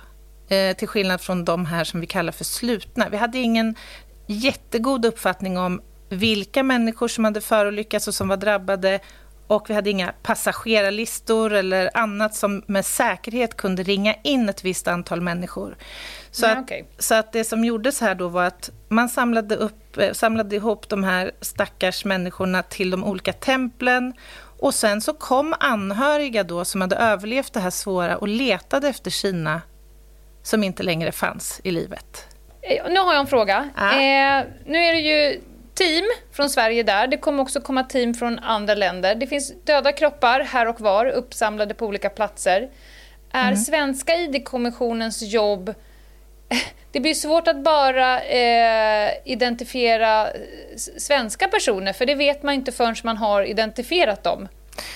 Eh, 0.48 0.77
till 0.77 0.88
skillnad 0.88 1.20
från 1.20 1.44
de 1.44 1.66
här 1.66 1.85
som 1.85 2.01
vi 2.01 2.07
kallar 2.07 2.33
för 2.33 2.44
slutna. 2.44 3.09
Vi 3.09 3.16
hade 3.16 3.38
ingen 3.38 3.74
jättegod 4.27 5.05
uppfattning 5.05 5.59
om 5.59 5.83
vilka 6.09 6.62
människor 6.62 7.09
som 7.09 7.25
hade 7.25 7.40
förolyckats 7.40 8.09
och 8.09 8.14
som 8.14 8.29
var 8.29 8.37
drabbade 8.37 9.01
och 9.49 9.71
vi 9.71 9.75
hade 9.75 9.90
inga 9.90 10.12
passagerarlistor 10.23 11.53
eller 11.53 11.90
annat 11.94 12.35
som 12.35 12.62
med 12.66 12.87
säkerhet 12.87 13.57
kunde 13.57 13.83
ringa 13.83 14.14
in 14.25 14.49
ett 14.49 14.64
visst 14.64 14.88
antal 14.88 15.21
människor. 15.21 15.77
Så, 16.31 16.47
Nej, 16.47 16.57
att, 16.57 16.64
okay. 16.64 16.85
så 16.99 17.14
att 17.14 17.33
det 17.33 17.44
som 17.44 17.64
gjordes 17.64 18.01
här 18.01 18.14
då 18.14 18.29
var 18.29 18.44
att 18.44 18.71
man 18.88 19.09
samlade, 19.09 19.57
upp, 19.57 19.97
eh, 19.97 20.12
samlade 20.12 20.57
ihop 20.57 20.88
de 20.88 21.05
här 21.05 21.31
stackars 21.40 22.05
människorna 22.05 22.62
till 22.62 22.90
de 22.90 23.05
olika 23.05 23.33
templen 23.33 24.12
och 24.61 24.75
sen 24.75 25.01
så 25.01 25.12
kom 25.14 25.55
anhöriga 25.61 26.44
då 26.44 26.64
som 26.64 26.81
hade 26.81 26.97
överlevt 26.97 27.53
det 27.53 27.61
här 27.61 27.71
svåra 27.71 28.16
och 28.16 28.29
letade 28.29 28.88
efter 28.88 29.11
sina 29.11 29.62
som 30.42 30.64
inte 30.64 30.83
längre 30.83 31.12
fanns 31.12 31.61
i 31.64 31.71
livet. 31.71 32.29
Eh, 32.62 32.92
nu 32.92 33.01
har 33.01 33.12
jag 33.12 33.21
en 33.21 33.27
fråga. 33.27 33.68
Ah. 33.75 33.92
Eh, 33.92 34.44
nu 34.66 34.79
är 34.79 34.92
det 34.92 35.01
ju 35.01 35.40
team 35.78 36.04
från 36.32 36.50
Sverige 36.50 36.82
där. 36.82 37.06
Det 37.06 37.16
kommer 37.16 37.42
också 37.42 37.60
komma 37.60 37.82
team 37.82 38.14
från 38.14 38.38
andra 38.38 38.74
länder. 38.74 39.14
Det 39.14 39.26
finns 39.26 39.52
döda 39.64 39.92
kroppar 39.92 40.40
här 40.40 40.68
och 40.68 40.80
var 40.80 41.06
uppsamlade 41.06 41.74
på 41.74 41.86
olika 41.86 42.10
platser. 42.10 42.70
Är 43.32 43.48
mm. 43.48 43.56
svenska 43.56 44.16
ID-kommissionens 44.16 45.22
jobb... 45.22 45.74
Det 46.92 47.00
blir 47.00 47.14
svårt 47.14 47.48
att 47.48 47.64
bara 47.64 48.20
eh, 48.20 49.10
identifiera 49.24 50.28
svenska 50.98 51.48
personer 51.48 51.92
för 51.92 52.06
det 52.06 52.14
vet 52.14 52.42
man 52.42 52.54
inte 52.54 52.72
förrän 52.72 52.94
man 53.04 53.16
har 53.16 53.42
identifierat 53.42 54.22
dem. 54.22 54.48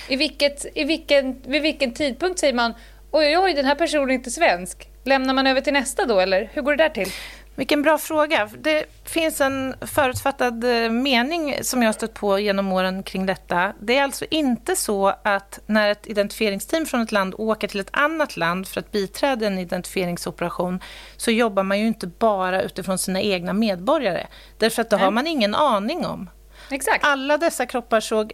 I 0.07 0.15
vilket, 0.15 0.65
i 0.75 0.83
vilken, 0.83 1.41
vid 1.41 1.61
vilken 1.61 1.93
tidpunkt 1.93 2.39
säger 2.39 2.53
man 2.53 2.73
oj, 3.11 3.37
oj, 3.37 3.53
den 3.53 3.65
här 3.65 3.75
personen 3.75 4.09
är 4.09 4.13
inte 4.13 4.31
svensk? 4.31 4.89
Lämnar 5.03 5.33
man 5.33 5.47
över 5.47 5.61
till 5.61 5.73
nästa 5.73 6.05
då, 6.05 6.19
eller 6.19 6.49
hur 6.53 6.61
går 6.61 6.75
det 6.75 6.83
där 6.83 6.89
till? 6.89 7.11
Vilken 7.55 7.81
bra 7.81 7.97
fråga. 7.97 8.49
Det 8.57 8.85
finns 9.03 9.41
en 9.41 9.75
förutfattad 9.81 10.63
eh, 10.63 10.89
mening 10.89 11.57
som 11.61 11.81
jag 11.81 11.87
har 11.87 11.93
stött 11.93 12.13
på 12.13 12.39
genom 12.39 12.71
åren 12.71 13.03
kring 13.03 13.25
detta. 13.25 13.73
Det 13.79 13.97
är 13.97 14.03
alltså 14.03 14.25
inte 14.31 14.75
så 14.75 15.07
att 15.23 15.59
när 15.65 15.89
ett 15.89 16.07
identifieringsteam 16.07 16.85
från 16.85 17.01
ett 17.01 17.11
land 17.11 17.35
åker 17.37 17.67
till 17.67 17.79
ett 17.79 17.89
annat 17.91 18.37
land 18.37 18.67
för 18.67 18.79
att 18.79 18.91
biträda 18.91 19.47
en 19.47 19.59
identifieringsoperation 19.59 20.79
så 21.17 21.31
jobbar 21.31 21.63
man 21.63 21.79
ju 21.79 21.87
inte 21.87 22.07
bara 22.07 22.61
utifrån 22.61 22.97
sina 22.97 23.21
egna 23.21 23.53
medborgare. 23.53 24.27
Därför 24.57 24.81
att 24.81 24.89
det 24.89 24.97
har 24.97 25.11
man 25.11 25.27
ingen 25.27 25.55
aning 25.55 26.05
om. 26.05 26.29
Exakt. 26.69 27.05
Alla 27.05 27.37
dessa 27.37 27.65
kroppar 27.65 27.99
såg 27.99 28.33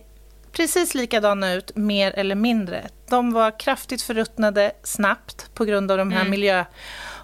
precis 0.51 0.95
likadana 0.95 1.53
ut, 1.53 1.75
mer 1.75 2.11
eller 2.11 2.35
mindre. 2.35 2.87
De 3.09 3.33
var 3.33 3.59
kraftigt 3.59 4.01
förruttnade 4.01 4.71
snabbt 4.83 5.53
på 5.53 5.65
grund 5.65 5.91
av 5.91 5.97
de 5.97 6.11
här 6.11 6.21
mm. 6.21 6.31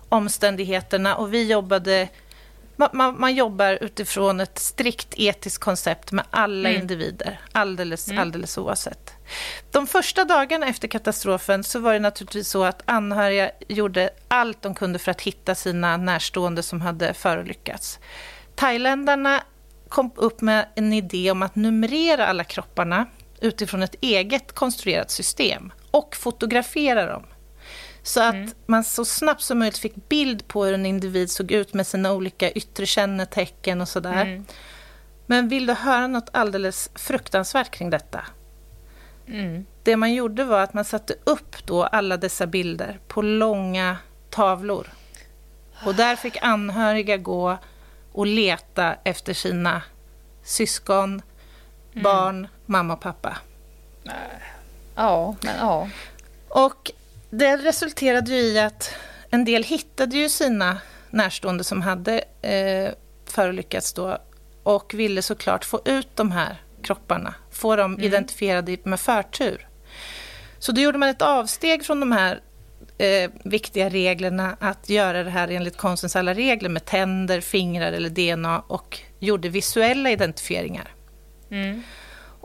Miljöomständigheterna 0.10 1.16
och 1.16 1.34
vi 1.34 1.52
jobbade 1.52 2.10
man, 2.78 3.20
man, 3.20 3.36
jobbar 3.36 3.78
utifrån 3.82 4.40
ett 4.40 4.60
strikt 4.60 5.14
etiskt 5.18 5.64
koncept 5.64 6.12
med 6.12 6.26
alla 6.30 6.70
mm. 6.70 6.82
individer, 6.82 7.40
alldeles, 7.52 8.08
mm. 8.08 8.22
alldeles 8.22 8.58
oavsett. 8.58 9.14
De 9.72 9.88
första 9.88 10.26
dagarna 10.26 10.68
efter 10.68 10.88
katastrofen 10.88 11.64
så 11.64 11.80
var 11.80 11.94
det 11.94 12.00
naturligtvis 12.00 12.50
så 12.50 12.64
att 12.64 12.82
anhöriga 12.86 13.52
gjorde 13.68 14.10
allt 14.28 14.62
de 14.62 14.76
kunde 14.76 15.00
för 15.00 15.12
att 15.12 15.22
hitta 15.22 15.56
sina 15.56 15.98
närstående 15.98 16.64
som 16.64 16.82
hade 16.82 17.14
förolyckats. 17.14 18.00
Thailändarna 18.56 19.44
kom 19.90 20.12
upp 20.16 20.42
med 20.42 20.68
en 20.76 20.94
idé 20.94 21.32
om 21.32 21.44
att 21.44 21.56
numrera 21.56 22.28
alla 22.28 22.44
kropparna 22.44 23.06
utifrån 23.42 23.84
ett 23.84 23.96
eget 24.02 24.52
konstruerat 24.52 25.12
system 25.12 25.72
och 25.92 26.16
fotografera 26.16 27.06
dem. 27.06 27.24
Så 28.06 28.22
att 28.22 28.36
mm. 28.36 28.52
man 28.66 28.84
så 28.84 29.06
snabbt 29.06 29.42
som 29.42 29.60
möjligt 29.60 29.78
fick 29.78 30.10
bild 30.10 30.48
på 30.48 30.66
hur 30.66 30.74
en 30.74 30.86
individ 30.86 31.32
såg 31.32 31.52
ut 31.52 31.74
med 31.74 31.88
sina 31.88 32.14
olika 32.14 32.52
yttre 32.52 32.86
kännetecken 32.86 33.82
och 33.82 33.90
sådär. 33.90 34.22
Mm. 34.22 34.46
Men 35.26 35.50
vill 35.50 35.66
du 35.66 35.74
höra 35.74 36.08
något 36.08 36.30
alldeles 36.32 36.90
fruktansvärt 36.96 37.72
kring 37.72 37.90
detta? 37.90 38.26
Mm. 39.28 39.66
Det 39.84 39.96
man 39.96 40.14
gjorde 40.14 40.44
var 40.44 40.60
att 40.60 40.74
man 40.74 40.86
satte 40.86 41.16
upp 41.24 41.66
då 41.66 41.84
alla 41.84 42.18
dessa 42.18 42.48
bilder 42.48 43.00
på 43.08 43.22
långa 43.22 43.98
tavlor. 44.30 44.88
Och 45.86 45.96
där 45.96 46.16
fick 46.16 46.38
anhöriga 46.42 47.18
gå 47.18 47.58
och 48.12 48.28
leta 48.28 48.96
efter 49.04 49.34
sina 49.34 49.82
syskon, 50.44 51.22
mm. 51.92 52.04
barn, 52.04 52.48
mamma 52.66 52.94
och 52.94 53.02
pappa. 53.02 53.38
Ja, 54.96 55.36
men 55.42 55.56
ja. 55.60 55.90
Och 56.48 56.92
det 57.38 57.58
resulterade 57.58 58.32
ju 58.32 58.38
i 58.38 58.60
att 58.60 58.96
en 59.30 59.46
del 59.46 59.64
hittade 59.64 60.18
ju 60.18 60.30
sina 60.30 60.78
närstående 61.10 61.64
som 61.64 61.82
hade 61.82 62.24
eh, 62.42 62.94
förolyckats 63.26 63.94
då 63.94 64.18
och 64.64 64.94
ville 64.94 65.22
såklart 65.22 65.66
få 65.66 65.82
ut 65.86 66.16
de 66.16 66.32
här 66.32 66.62
kropparna, 66.84 67.34
få 67.52 67.76
dem 67.76 67.94
mm. 67.94 68.06
identifierade 68.06 68.78
med 68.84 69.00
förtur. 69.00 69.68
Så 70.60 70.72
då 70.72 70.82
gjorde 70.82 70.98
man 70.98 71.10
ett 71.10 71.22
avsteg 71.22 71.86
från 71.86 72.00
de 72.00 72.12
här 72.12 72.42
eh, 72.98 73.32
viktiga 73.44 73.90
reglerna 73.90 74.58
att 74.60 74.90
göra 74.90 75.24
det 75.24 75.30
här 75.30 75.48
enligt 75.48 75.78
konstens 75.78 76.16
alla 76.16 76.34
regler 76.34 76.70
med 76.70 76.86
tänder, 76.86 77.42
fingrar 77.42 77.92
eller 77.92 78.10
DNA 78.10 78.60
och 78.60 79.00
gjorde 79.20 79.50
visuella 79.50 80.12
identifieringar. 80.12 80.94
Mm. 81.52 81.84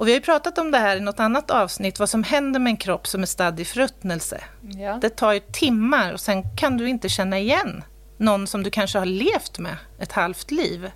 Och 0.00 0.08
vi 0.08 0.12
har 0.12 0.16
ju 0.16 0.24
pratat 0.24 0.58
om 0.58 0.70
det 0.70 0.78
här 0.78 0.96
i 0.96 1.00
något 1.00 1.20
annat 1.20 1.50
avsnitt, 1.50 1.98
vad 1.98 2.08
som 2.08 2.24
händer 2.24 2.60
med 2.60 2.70
en 2.70 2.76
kropp 2.76 3.06
som 3.06 3.22
är 3.22 3.26
stadd 3.26 3.60
i 3.60 3.64
förruttnelse. 3.64 4.40
Ja. 4.60 4.98
Det 5.02 5.08
tar 5.10 5.32
ju 5.32 5.40
timmar 5.40 6.12
och 6.12 6.20
sen 6.20 6.56
kan 6.56 6.76
du 6.76 6.88
inte 6.88 7.08
känna 7.08 7.38
igen 7.38 7.84
någon 8.16 8.46
som 8.46 8.62
du 8.62 8.70
kanske 8.70 8.98
har 8.98 9.06
levt 9.06 9.58
med 9.58 9.76
ett 9.98 10.12
halvt 10.12 10.50
liv. 10.50 10.90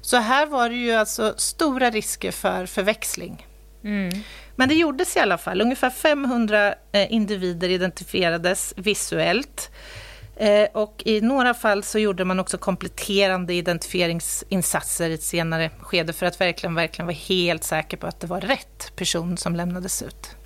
Så 0.00 0.16
här 0.16 0.46
var 0.46 0.68
det 0.68 0.74
ju 0.74 0.92
alltså 0.92 1.34
stora 1.36 1.90
risker 1.90 2.32
för 2.32 2.66
förväxling. 2.66 3.46
Mm. 3.84 4.22
Men 4.56 4.68
det 4.68 4.74
gjordes 4.74 5.16
i 5.16 5.20
alla 5.20 5.38
fall. 5.38 5.60
Ungefär 5.60 5.90
500 5.90 6.74
eh, 6.92 7.12
individer 7.12 7.68
identifierades 7.68 8.74
visuellt. 8.76 9.70
Eh, 10.36 10.68
och 10.72 11.02
I 11.04 11.20
några 11.20 11.54
fall 11.54 11.82
så 11.82 11.98
gjorde 11.98 12.24
man 12.24 12.40
också 12.40 12.58
kompletterande 12.58 13.54
identifieringsinsatser 13.54 15.10
i 15.10 15.14
ett 15.14 15.22
senare 15.22 15.70
skede 15.80 16.12
för 16.12 16.26
att 16.26 16.40
verkligen, 16.40 16.74
verkligen 16.74 17.06
vara 17.06 17.16
helt 17.16 17.64
säker 17.64 17.96
på 17.96 18.06
att 18.06 18.20
det 18.20 18.26
var 18.26 18.40
rätt 18.40 18.92
person 18.96 19.36
som 19.36 19.56
lämnades 19.56 20.02
ut. 20.02 20.36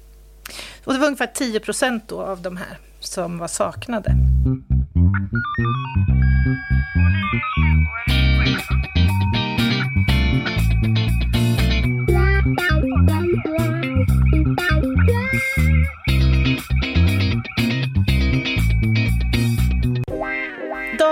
Och 0.84 0.92
det 0.92 0.98
var 0.98 1.06
ungefär 1.06 1.30
10 1.34 1.60
procent 1.60 2.12
av 2.12 2.42
de 2.42 2.56
här 2.56 2.78
som 3.00 3.38
var 3.38 3.48
saknade. 3.48 4.14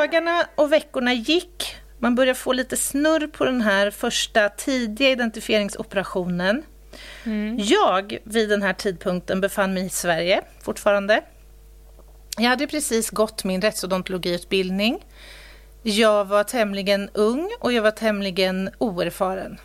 Dagarna 0.07 0.47
och 0.55 0.73
veckorna 0.73 1.12
gick. 1.12 1.77
Man 1.99 2.14
började 2.14 2.38
få 2.38 2.53
lite 2.53 2.77
snurr 2.77 3.27
på 3.27 3.45
den 3.45 3.61
här 3.61 3.90
första 3.90 4.49
tidiga 4.49 5.11
identifieringsoperationen. 5.11 6.62
Mm. 7.25 7.57
Jag, 7.59 8.19
vid 8.25 8.49
den 8.49 8.62
här 8.62 8.73
tidpunkten, 8.73 9.40
befann 9.40 9.75
mig 9.75 9.87
i 9.87 9.88
Sverige 9.88 10.42
fortfarande. 10.62 11.23
Jag 12.38 12.49
hade 12.49 12.66
precis 12.66 13.11
gått 13.11 13.45
min 13.45 13.62
rättsodontologiutbildning. 13.62 15.05
Jag 15.83 16.25
var 16.25 16.45
tämligen 16.45 17.11
ung 17.14 17.51
och 17.61 17.73
jag 17.73 17.83
var 17.83 17.90
tämligen 17.90 18.71
oerfaren. 18.79 19.61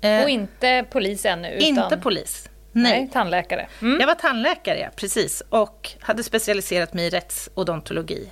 Eh, 0.00 0.22
och 0.22 0.30
inte 0.30 0.84
polis 0.90 1.24
ännu? 1.24 1.52
Utan... 1.52 1.66
Inte 1.66 1.96
polis. 1.96 2.48
Nej, 2.72 3.00
Nej 3.00 3.10
tandläkare. 3.12 3.68
Mm. 3.82 4.00
Jag 4.00 4.06
var 4.06 4.14
tandläkare, 4.14 4.78
ja, 4.78 4.88
precis. 4.96 5.42
Och 5.48 5.90
hade 6.00 6.22
specialiserat 6.22 6.94
mig 6.94 7.06
i 7.06 7.10
rättsodontologi. 7.10 8.28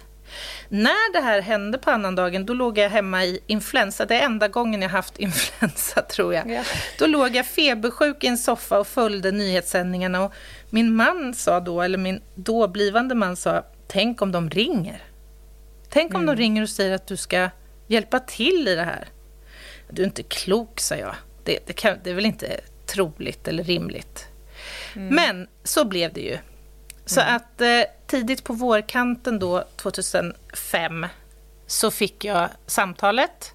När 0.68 1.12
det 1.12 1.20
här 1.20 1.40
hände 1.40 1.78
på 1.78 1.90
annandagen, 1.90 2.46
då 2.46 2.54
låg 2.54 2.78
jag 2.78 2.90
hemma 2.90 3.24
i 3.24 3.40
influensa. 3.46 4.06
Det 4.06 4.14
är 4.14 4.24
enda 4.24 4.48
gången 4.48 4.82
jag 4.82 4.88
haft 4.88 5.18
influensa, 5.18 6.02
tror 6.02 6.34
jag. 6.34 6.50
Ja. 6.50 6.62
Då 6.98 7.06
låg 7.06 7.36
jag 7.36 7.46
febersjuk 7.46 8.24
i 8.24 8.26
en 8.26 8.38
soffa 8.38 8.78
och 8.78 8.86
följde 8.86 9.32
nyhetssändningarna. 9.32 10.24
Och 10.24 10.32
min 10.70 10.94
man 10.94 11.34
sa 11.34 11.60
då, 11.60 11.82
eller 11.82 11.98
min 11.98 12.20
då 12.34 12.68
blivande 12.68 13.14
man 13.14 13.36
sa, 13.36 13.64
tänk 13.88 14.22
om 14.22 14.32
de 14.32 14.50
ringer. 14.50 15.02
Tänk 15.88 16.14
om 16.14 16.22
mm. 16.22 16.36
de 16.36 16.42
ringer 16.42 16.62
och 16.62 16.68
säger 16.68 16.94
att 16.94 17.06
du 17.06 17.16
ska 17.16 17.50
hjälpa 17.86 18.20
till 18.20 18.68
i 18.68 18.74
det 18.74 18.84
här. 18.84 19.08
Du 19.90 20.02
är 20.02 20.06
inte 20.06 20.22
klok, 20.22 20.80
sa 20.80 20.94
jag. 20.94 21.14
Det, 21.44 21.58
det, 21.66 21.72
kan, 21.72 21.96
det 22.04 22.10
är 22.10 22.14
väl 22.14 22.26
inte 22.26 22.60
troligt 22.86 23.48
eller 23.48 23.64
rimligt. 23.64 24.26
Mm. 24.96 25.14
Men 25.14 25.48
så 25.64 25.84
blev 25.84 26.12
det 26.12 26.20
ju. 26.20 26.38
Så 27.06 27.20
mm. 27.20 27.36
att 27.36 27.60
eh, 27.60 27.82
tidigt 28.06 28.44
på 28.44 28.52
vårkanten 28.52 29.38
då, 29.38 29.64
2005, 29.76 31.06
så 31.66 31.90
fick 31.90 32.24
jag 32.24 32.48
samtalet 32.66 33.54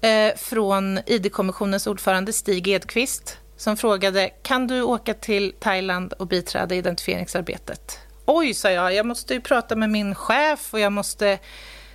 eh, 0.00 0.36
från 0.36 0.98
ID-kommissionens 1.06 1.86
ordförande 1.86 2.32
Stig 2.32 2.68
Edqvist 2.68 3.38
som 3.56 3.76
frågade 3.76 4.30
kan 4.42 4.66
du 4.66 4.82
åka 4.82 5.14
till 5.14 5.54
Thailand 5.60 6.12
och 6.12 6.26
biträda 6.26 6.74
identifieringsarbetet. 6.74 7.98
Oj, 8.24 8.54
sa 8.54 8.70
jag, 8.70 8.94
jag 8.94 9.06
måste 9.06 9.34
ju 9.34 9.40
prata 9.40 9.76
med 9.76 9.90
min 9.90 10.14
chef 10.14 10.74
och 10.74 10.80
jag 10.80 10.92
måste, 10.92 11.38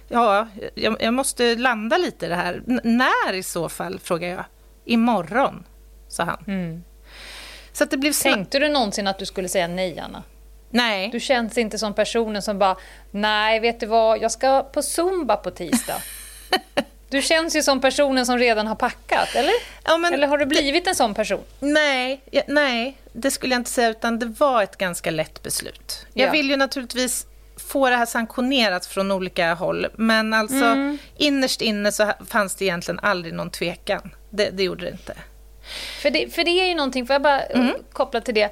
ja, 0.07 0.47
jag, 0.75 1.01
jag 1.01 1.13
måste 1.13 1.55
landa 1.55 1.97
lite 1.97 2.25
i 2.25 2.29
det 2.29 2.35
här. 2.35 2.63
N 2.67 2.81
när 2.83 3.33
i 3.33 3.43
så 3.43 3.69
fall, 3.69 3.99
frågade 3.99 4.33
jag. 4.33 4.45
Imorgon, 4.85 5.63
sa 6.07 6.23
han. 6.23 6.43
Mm. 6.47 6.83
Så 7.73 7.85
det 7.85 7.97
blev 7.97 8.13
Tänkte 8.13 8.59
du 8.59 8.69
någonsin 8.69 9.07
att 9.07 9.19
du 9.19 9.25
skulle 9.25 9.49
säga 9.49 9.67
nej, 9.67 9.99
Anna? 9.99 10.23
Nej. 10.71 11.09
Du 11.11 11.19
känns 11.19 11.57
inte 11.57 11.77
som 11.77 11.93
personen 11.93 12.41
som 12.41 12.59
bara, 12.59 12.77
nej, 13.11 13.59
vet 13.59 13.79
du 13.79 13.85
vad, 13.85 14.21
jag 14.21 14.31
ska 14.31 14.63
på 14.63 14.81
Zumba 14.81 15.35
på 15.35 15.51
tisdag. 15.51 16.01
Du 17.11 17.21
känns 17.21 17.55
ju 17.55 17.63
som 17.63 17.81
personen 17.81 18.25
som 18.25 18.37
redan 18.37 18.67
har 18.67 18.75
packat, 18.75 19.35
eller? 19.35 19.53
Ja, 19.83 19.97
men 19.97 20.13
eller 20.13 20.27
har 20.27 20.37
du 20.37 20.45
blivit 20.45 20.87
en 20.87 20.95
sån 20.95 21.13
person? 21.13 21.43
Nej, 21.59 22.21
ja, 22.31 22.41
nej, 22.47 22.97
det 23.13 23.31
skulle 23.31 23.53
jag 23.53 23.59
inte 23.59 23.69
säga, 23.69 23.89
utan 23.89 24.19
det 24.19 24.25
var 24.25 24.63
ett 24.63 24.77
ganska 24.77 25.11
lätt 25.11 25.43
beslut. 25.43 26.05
Jag 26.13 26.27
ja. 26.27 26.31
vill 26.31 26.49
ju 26.49 26.57
naturligtvis 26.57 27.25
få 27.57 27.89
det 27.89 27.95
här 27.95 28.05
sanktionerat 28.05 28.85
från 28.85 29.11
olika 29.11 29.53
håll, 29.53 29.87
men 29.93 30.33
alltså 30.33 30.65
mm. 30.65 30.97
innerst 31.17 31.61
inne 31.61 31.91
så 31.91 32.11
fanns 32.27 32.55
det 32.55 32.65
egentligen 32.65 32.99
aldrig 32.99 33.33
någon 33.33 33.49
tvekan. 33.49 34.15
Det, 34.29 34.49
det 34.49 34.63
gjorde 34.63 34.85
det 34.85 34.91
inte. 34.91 35.13
För 36.01 36.09
det, 36.09 36.35
för 36.35 36.43
det 36.43 36.51
är 36.51 36.67
ju 36.67 36.75
någonting, 36.75 37.07
får 37.07 37.13
jag 37.13 37.21
bara 37.21 37.41
mm. 37.41 37.75
koppla 37.93 38.21
till 38.21 38.35
det 38.35 38.49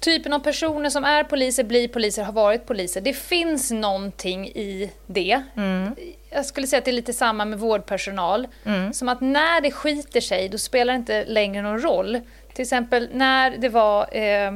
typen 0.00 0.32
av 0.32 0.38
personer 0.38 0.90
som 0.90 1.04
är 1.04 1.24
poliser, 1.24 1.64
blir 1.64 1.88
poliser, 1.88 2.22
har 2.22 2.32
varit 2.32 2.66
poliser. 2.66 3.00
Det 3.00 3.12
finns 3.12 3.70
någonting 3.70 4.48
i 4.48 4.90
det. 5.06 5.42
Mm. 5.56 5.94
Jag 6.30 6.46
skulle 6.46 6.66
säga 6.66 6.78
att 6.78 6.84
det 6.84 6.90
är 6.90 6.92
lite 6.92 7.12
samma 7.12 7.44
med 7.44 7.58
vårdpersonal. 7.58 8.48
Mm. 8.64 8.92
Som 8.92 9.08
att 9.08 9.20
när 9.20 9.60
det 9.60 9.70
skiter 9.70 10.20
sig, 10.20 10.48
då 10.48 10.58
spelar 10.58 10.92
det 10.92 10.96
inte 10.96 11.24
längre 11.24 11.62
någon 11.62 11.82
roll. 11.82 12.20
Till 12.52 12.62
exempel 12.62 13.08
när 13.12 13.50
det 13.50 13.68
var 13.68 14.16
eh, 14.16 14.52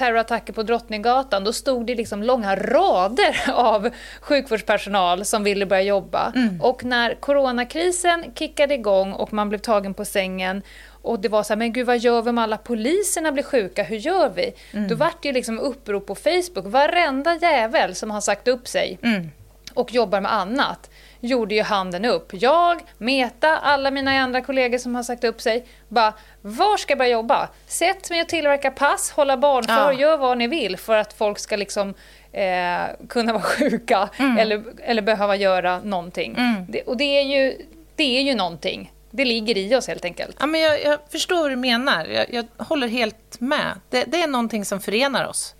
terrorattacker 0.00 0.52
på 0.52 0.62
Drottninggatan, 0.62 1.44
då 1.44 1.52
stod 1.52 1.86
det 1.86 1.94
liksom 1.94 2.22
långa 2.22 2.56
rader 2.56 3.36
av 3.54 3.90
sjukvårdspersonal 4.20 5.24
som 5.24 5.44
ville 5.44 5.66
börja 5.66 5.82
jobba. 5.82 6.32
Mm. 6.36 6.60
Och 6.60 6.84
när 6.84 7.14
coronakrisen 7.14 8.24
kickade 8.34 8.74
igång 8.74 9.12
och 9.12 9.32
man 9.32 9.48
blev 9.48 9.58
tagen 9.58 9.94
på 9.94 10.04
sängen 10.04 10.62
och 11.02 11.20
det 11.20 11.28
var 11.28 11.42
så 11.42 11.52
här, 11.52 11.58
men 11.58 11.72
gud 11.72 11.86
vad 11.86 11.98
gör 11.98 12.22
vi 12.22 12.30
om 12.30 12.38
alla 12.38 12.56
poliserna 12.56 13.32
blir 13.32 13.42
sjuka, 13.42 13.82
hur 13.82 13.96
gör 13.96 14.28
vi? 14.28 14.52
Mm. 14.72 14.88
Då 14.88 14.94
vart 14.94 15.22
det 15.22 15.28
ju 15.28 15.34
liksom 15.34 15.58
upprop 15.58 16.06
på 16.06 16.14
Facebook, 16.14 16.64
varenda 16.66 17.36
jävel 17.36 17.94
som 17.94 18.10
har 18.10 18.20
sagt 18.20 18.48
upp 18.48 18.68
sig 18.68 18.98
mm. 19.02 19.30
och 19.74 19.92
jobbar 19.92 20.20
med 20.20 20.32
annat 20.32 20.90
gjorde 21.20 21.54
ju 21.54 21.62
handen 21.62 22.04
upp. 22.04 22.28
Jag, 22.32 22.80
Meta, 22.98 23.58
alla 23.58 23.90
mina 23.90 24.10
andra 24.10 24.40
kollegor 24.40 24.78
som 24.78 24.94
har 24.94 25.02
sagt 25.02 25.24
upp 25.24 25.40
sig, 25.40 25.66
bara 25.88 26.12
var 26.42 26.76
ska 26.76 26.90
jag 26.90 26.98
börja 26.98 27.10
jobba? 27.10 27.48
Sätt 27.66 28.10
mig 28.10 28.20
och 28.20 28.28
tillverka 28.28 28.70
pass, 28.70 29.10
hålla 29.10 29.36
barnför, 29.36 29.72
ja. 29.72 29.92
gör 29.92 30.16
vad 30.16 30.38
ni 30.38 30.46
vill 30.46 30.76
för 30.76 30.96
att 30.96 31.12
folk 31.12 31.38
ska 31.38 31.56
liksom 31.56 31.94
eh, 32.32 32.82
kunna 33.08 33.32
vara 33.32 33.42
sjuka 33.42 34.08
mm. 34.18 34.38
eller, 34.38 34.62
eller 34.82 35.02
behöva 35.02 35.36
göra 35.36 35.80
någonting. 35.80 36.34
Mm. 36.38 36.66
Det, 36.68 36.82
och 36.82 36.96
det 36.96 37.18
är, 37.18 37.24
ju, 37.24 37.66
det 37.96 38.18
är 38.18 38.22
ju 38.22 38.34
någonting. 38.34 38.92
Det 39.10 39.24
ligger 39.24 39.58
i 39.58 39.74
oss 39.76 39.88
helt 39.88 40.04
enkelt. 40.04 40.36
Ja, 40.40 40.46
men 40.46 40.60
jag, 40.60 40.82
jag 40.82 40.98
förstår 41.10 41.36
vad 41.36 41.50
du 41.50 41.56
menar. 41.56 42.06
Jag, 42.06 42.34
jag 42.34 42.64
håller 42.64 42.88
helt 42.88 43.40
med. 43.40 43.80
Det, 43.90 44.04
det, 44.04 44.22
är 44.22 44.26
någonting 44.26 44.64
som 44.64 44.80
förenar 44.80 45.24
oss, 45.24 45.54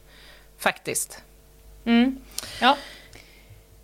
faktiskt. 0.58 1.22
Mm. 1.84 2.18
Ja. 2.60 2.76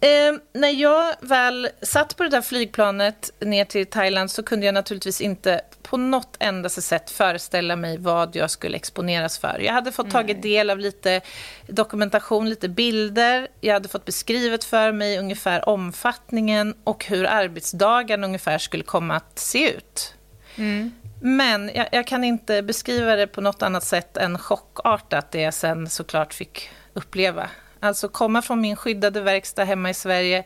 Eh, 0.00 0.38
när 0.52 0.68
jag 0.68 1.14
väl 1.20 1.68
satt 1.82 2.16
på 2.16 2.22
det 2.22 2.28
där 2.28 2.42
flygplanet 2.42 3.30
ner 3.40 3.64
till 3.64 3.86
Thailand 3.86 4.30
så 4.30 4.42
kunde 4.42 4.66
jag 4.66 4.74
naturligtvis 4.74 5.20
inte 5.20 5.60
på 5.82 5.96
något 5.96 6.36
enda 6.38 6.68
sätt 6.68 7.10
föreställa 7.10 7.76
mig 7.76 7.98
vad 7.98 8.36
jag 8.36 8.50
skulle 8.50 8.76
exponeras 8.76 9.38
för. 9.38 9.58
Jag 9.60 9.72
hade 9.72 9.92
fått 9.92 10.10
tagit 10.10 10.42
del 10.42 10.70
av 10.70 10.78
lite 10.78 11.20
dokumentation, 11.66 12.50
lite 12.50 12.68
bilder. 12.68 13.48
Jag 13.60 13.74
hade 13.74 13.88
fått 13.88 14.04
beskrivet 14.04 14.64
för 14.64 14.92
mig 14.92 15.18
ungefär 15.18 15.68
omfattningen 15.68 16.74
och 16.84 17.04
hur 17.04 17.26
arbetsdagen 17.26 18.24
ungefär 18.24 18.58
skulle 18.58 18.84
komma 18.84 19.16
att 19.16 19.38
se 19.38 19.70
ut. 19.70 20.14
Mm. 20.56 20.92
Men 21.20 21.70
jag, 21.74 21.88
jag, 21.92 22.06
kan 22.06 22.24
inte 22.24 22.62
beskriva 22.62 23.16
det 23.16 23.26
på 23.26 23.40
något 23.40 23.62
annat 23.62 23.84
sätt 23.84 24.16
än 24.16 24.38
chockartat, 24.38 25.32
det 25.32 25.40
jag 25.40 25.54
sen 25.54 25.88
såklart 25.88 26.34
fick 26.34 26.70
uppleva. 26.92 27.50
Alltså 27.86 28.08
komma 28.08 28.42
från 28.42 28.60
min 28.60 28.76
skyddade 28.76 29.20
verkstad 29.20 29.64
hemma 29.64 29.90
i 29.90 29.94
Sverige, 29.94 30.44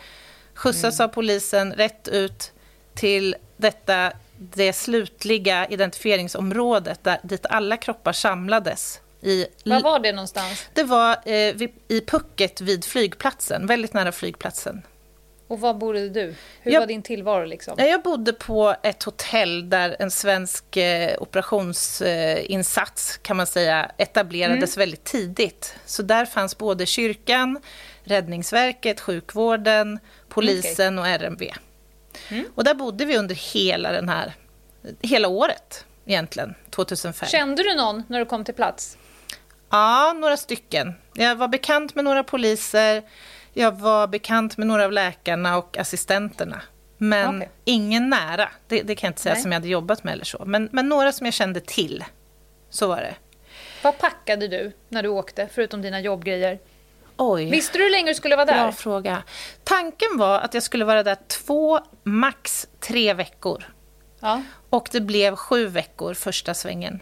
skjutsas 0.54 1.00
mm. 1.00 1.08
av 1.08 1.14
polisen 1.14 1.72
rätt 1.72 2.08
ut 2.08 2.52
till 2.94 3.36
detta 3.56 4.12
det 4.38 4.72
slutliga 4.72 5.66
identifieringsområdet 5.66 7.04
där, 7.04 7.18
dit 7.22 7.46
alla 7.46 7.76
kroppar 7.76 8.12
samlades. 8.12 9.00
I, 9.20 9.46
Var 9.64 9.82
var 9.82 9.98
det 9.98 10.12
någonstans? 10.12 10.66
Det 10.74 10.82
var 10.82 11.12
eh, 11.12 11.54
vid, 11.54 11.70
i 11.88 12.00
Pucket 12.00 12.60
vid 12.60 12.84
flygplatsen, 12.84 13.66
väldigt 13.66 13.92
nära 13.92 14.12
flygplatsen. 14.12 14.82
Och 15.50 15.60
var 15.60 15.74
bodde 15.74 16.08
du? 16.08 16.34
Hur 16.60 16.72
jag, 16.72 16.80
var 16.80 16.86
din 16.86 17.02
tillvaro? 17.02 17.44
Liksom? 17.44 17.74
Jag 17.78 18.02
bodde 18.02 18.32
på 18.32 18.76
ett 18.82 19.02
hotell 19.02 19.70
där 19.70 19.96
en 19.98 20.10
svensk 20.10 20.76
eh, 20.76 21.22
operationsinsats 21.22 23.18
kan 23.22 23.36
man 23.36 23.46
säga, 23.46 23.90
etablerades 23.96 24.76
mm. 24.76 24.82
väldigt 24.82 25.04
tidigt. 25.04 25.74
Så 25.86 26.02
där 26.02 26.26
fanns 26.26 26.58
både 26.58 26.86
kyrkan, 26.86 27.58
Räddningsverket, 28.04 29.00
sjukvården, 29.00 29.98
polisen 30.28 30.98
okay. 30.98 31.14
och 31.14 31.20
RMV. 31.20 31.42
Mm. 32.28 32.44
Och 32.54 32.64
där 32.64 32.74
bodde 32.74 33.04
vi 33.04 33.16
under 33.16 33.34
hela, 33.34 33.92
den 33.92 34.08
här, 34.08 34.32
hela 35.00 35.28
året. 35.28 35.84
egentligen, 36.06 36.54
2005. 36.70 37.28
Kände 37.28 37.62
du 37.62 37.74
någon 37.74 38.02
när 38.08 38.18
du 38.18 38.24
kom 38.24 38.44
till 38.44 38.54
plats? 38.54 38.96
Ja, 39.70 40.12
några 40.16 40.36
stycken. 40.36 40.94
Jag 41.14 41.36
var 41.36 41.48
bekant 41.48 41.94
med 41.94 42.04
några 42.04 42.24
poliser, 42.24 43.02
jag 43.52 43.72
var 43.72 44.06
bekant 44.06 44.56
med 44.56 44.66
några 44.66 44.84
av 44.84 44.92
läkarna 44.92 45.58
och 45.58 45.78
assistenterna. 45.78 46.62
Men 46.98 47.36
okay. 47.36 47.48
ingen 47.64 48.10
nära, 48.10 48.48
det, 48.68 48.82
det, 48.82 48.94
kan 48.94 49.08
jag 49.08 49.10
inte 49.10 49.20
säga 49.20 49.34
Nej. 49.34 49.42
som 49.42 49.52
jag 49.52 49.56
hade 49.56 49.68
jobbat 49.68 50.04
med 50.04 50.12
eller 50.12 50.24
så. 50.24 50.44
Men, 50.46 50.68
men 50.72 50.88
några 50.88 51.12
som 51.12 51.26
jag 51.26 51.34
kände 51.34 51.60
till, 51.60 52.04
så 52.70 52.86
var 52.86 52.96
det. 52.96 53.14
Vad 53.82 53.98
packade 53.98 54.48
du 54.48 54.72
när 54.88 55.02
du 55.02 55.08
åkte, 55.08 55.48
förutom 55.52 55.82
dina 55.82 56.00
jobbgrejer? 56.00 56.58
Oj. 57.16 57.50
Visste 57.50 57.78
du 57.78 57.84
hur 57.84 57.90
länge 57.90 58.10
du 58.10 58.14
skulle 58.14 58.36
vara 58.36 58.46
där? 58.46 58.62
Bra 58.62 58.72
fråga. 58.72 59.22
Tanken 59.64 60.08
var 60.16 60.38
att 60.38 60.54
jag 60.54 60.62
skulle 60.62 60.84
vara 60.84 61.02
där 61.02 61.16
två, 61.26 61.80
max 62.02 62.68
tre 62.80 63.14
veckor. 63.14 63.64
Ja. 64.20 64.42
Och 64.70 64.88
det 64.92 65.00
blev 65.00 65.36
sju 65.36 65.66
veckor 65.66 66.14
första 66.14 66.54
svängen. 66.54 67.00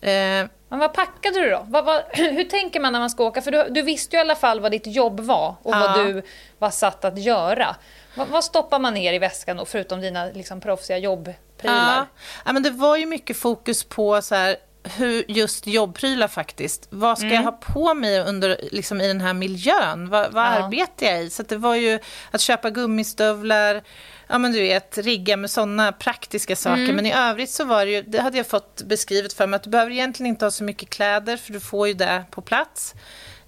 Eh, 0.00 0.46
Men 0.68 0.78
vad 0.78 0.92
packade 0.92 1.40
du 1.40 1.50
då? 1.50 1.66
Vad, 1.68 1.84
vad, 1.84 2.02
hur 2.12 2.44
tänker 2.44 2.80
man 2.80 2.92
när 2.92 3.00
man 3.00 3.10
ska 3.10 3.24
åka? 3.24 3.42
För 3.42 3.50
du, 3.50 3.66
du, 3.70 3.82
visste 3.82 4.16
ju 4.16 4.18
i 4.18 4.20
alla 4.20 4.34
fall 4.34 4.60
vad 4.60 4.70
ditt 4.70 4.86
jobb 4.86 5.20
var 5.20 5.54
och 5.62 5.74
ja. 5.74 5.78
vad 5.78 6.06
du 6.06 6.22
var 6.58 6.70
satt 6.70 7.04
att 7.04 7.18
göra. 7.18 7.76
Vad, 8.14 8.28
vad, 8.28 8.44
stoppar 8.44 8.78
man 8.78 8.94
ner 8.94 9.12
i 9.12 9.18
väskan 9.18 9.56
då, 9.56 9.64
förutom 9.64 10.00
dina 10.00 10.26
liksom, 10.26 10.60
proffsiga 10.60 10.98
jobbprylar? 10.98 11.96
Ja. 11.96 12.06
ja, 12.44 12.52
men 12.52 12.62
det 12.62 12.70
var 12.70 12.96
ju 12.96 13.06
mycket 13.06 13.36
fokus 13.36 13.84
på 13.84 14.22
så 14.22 14.34
här, 14.34 14.56
hur 14.96 15.24
just 15.28 15.66
jobbprylar 15.66 16.28
faktiskt. 16.28 16.86
Vad 16.90 17.18
ska 17.18 17.26
mm. 17.26 17.34
jag 17.34 17.42
ha 17.42 17.52
på 17.52 17.94
mig 17.94 18.20
under, 18.20 18.60
liksom, 18.72 19.00
i 19.00 19.08
den 19.08 19.20
här 19.20 19.34
miljön? 19.34 20.08
Vad, 20.08 20.32
vad 20.32 20.44
ja. 20.44 20.48
arbetar 20.48 21.06
jag 21.06 21.24
i? 21.24 21.30
Så 21.30 21.42
det 21.42 21.56
var 21.56 21.74
ju 21.74 21.98
att 22.30 22.40
köpa 22.40 22.70
gummistövlar, 22.70 23.82
ja 24.26 24.38
men 24.38 24.52
du 24.52 24.58
vet, 24.60 24.98
rigga 24.98 25.36
med 25.36 25.50
sådana 25.50 25.92
praktiska 25.92 26.56
saker. 26.56 26.82
Mm. 26.82 26.96
Men 26.96 27.06
i 27.06 27.12
övrigt 27.12 27.50
så 27.50 27.64
var 27.64 27.84
det 27.84 27.90
ju, 27.90 28.02
det 28.02 28.20
hade 28.20 28.36
jag 28.36 28.46
fått 28.46 28.82
beskrivet 28.82 29.32
för 29.32 29.46
mig, 29.46 29.56
att 29.56 29.62
du 29.62 29.70
behöver 29.70 29.92
egentligen 29.92 30.30
inte 30.30 30.44
ha 30.44 30.50
så 30.50 30.64
mycket 30.64 30.90
kläder, 30.90 31.36
för 31.36 31.52
du 31.52 31.60
får 31.60 31.88
ju 31.88 31.94
det 31.94 32.24
på 32.30 32.40
plats. 32.40 32.94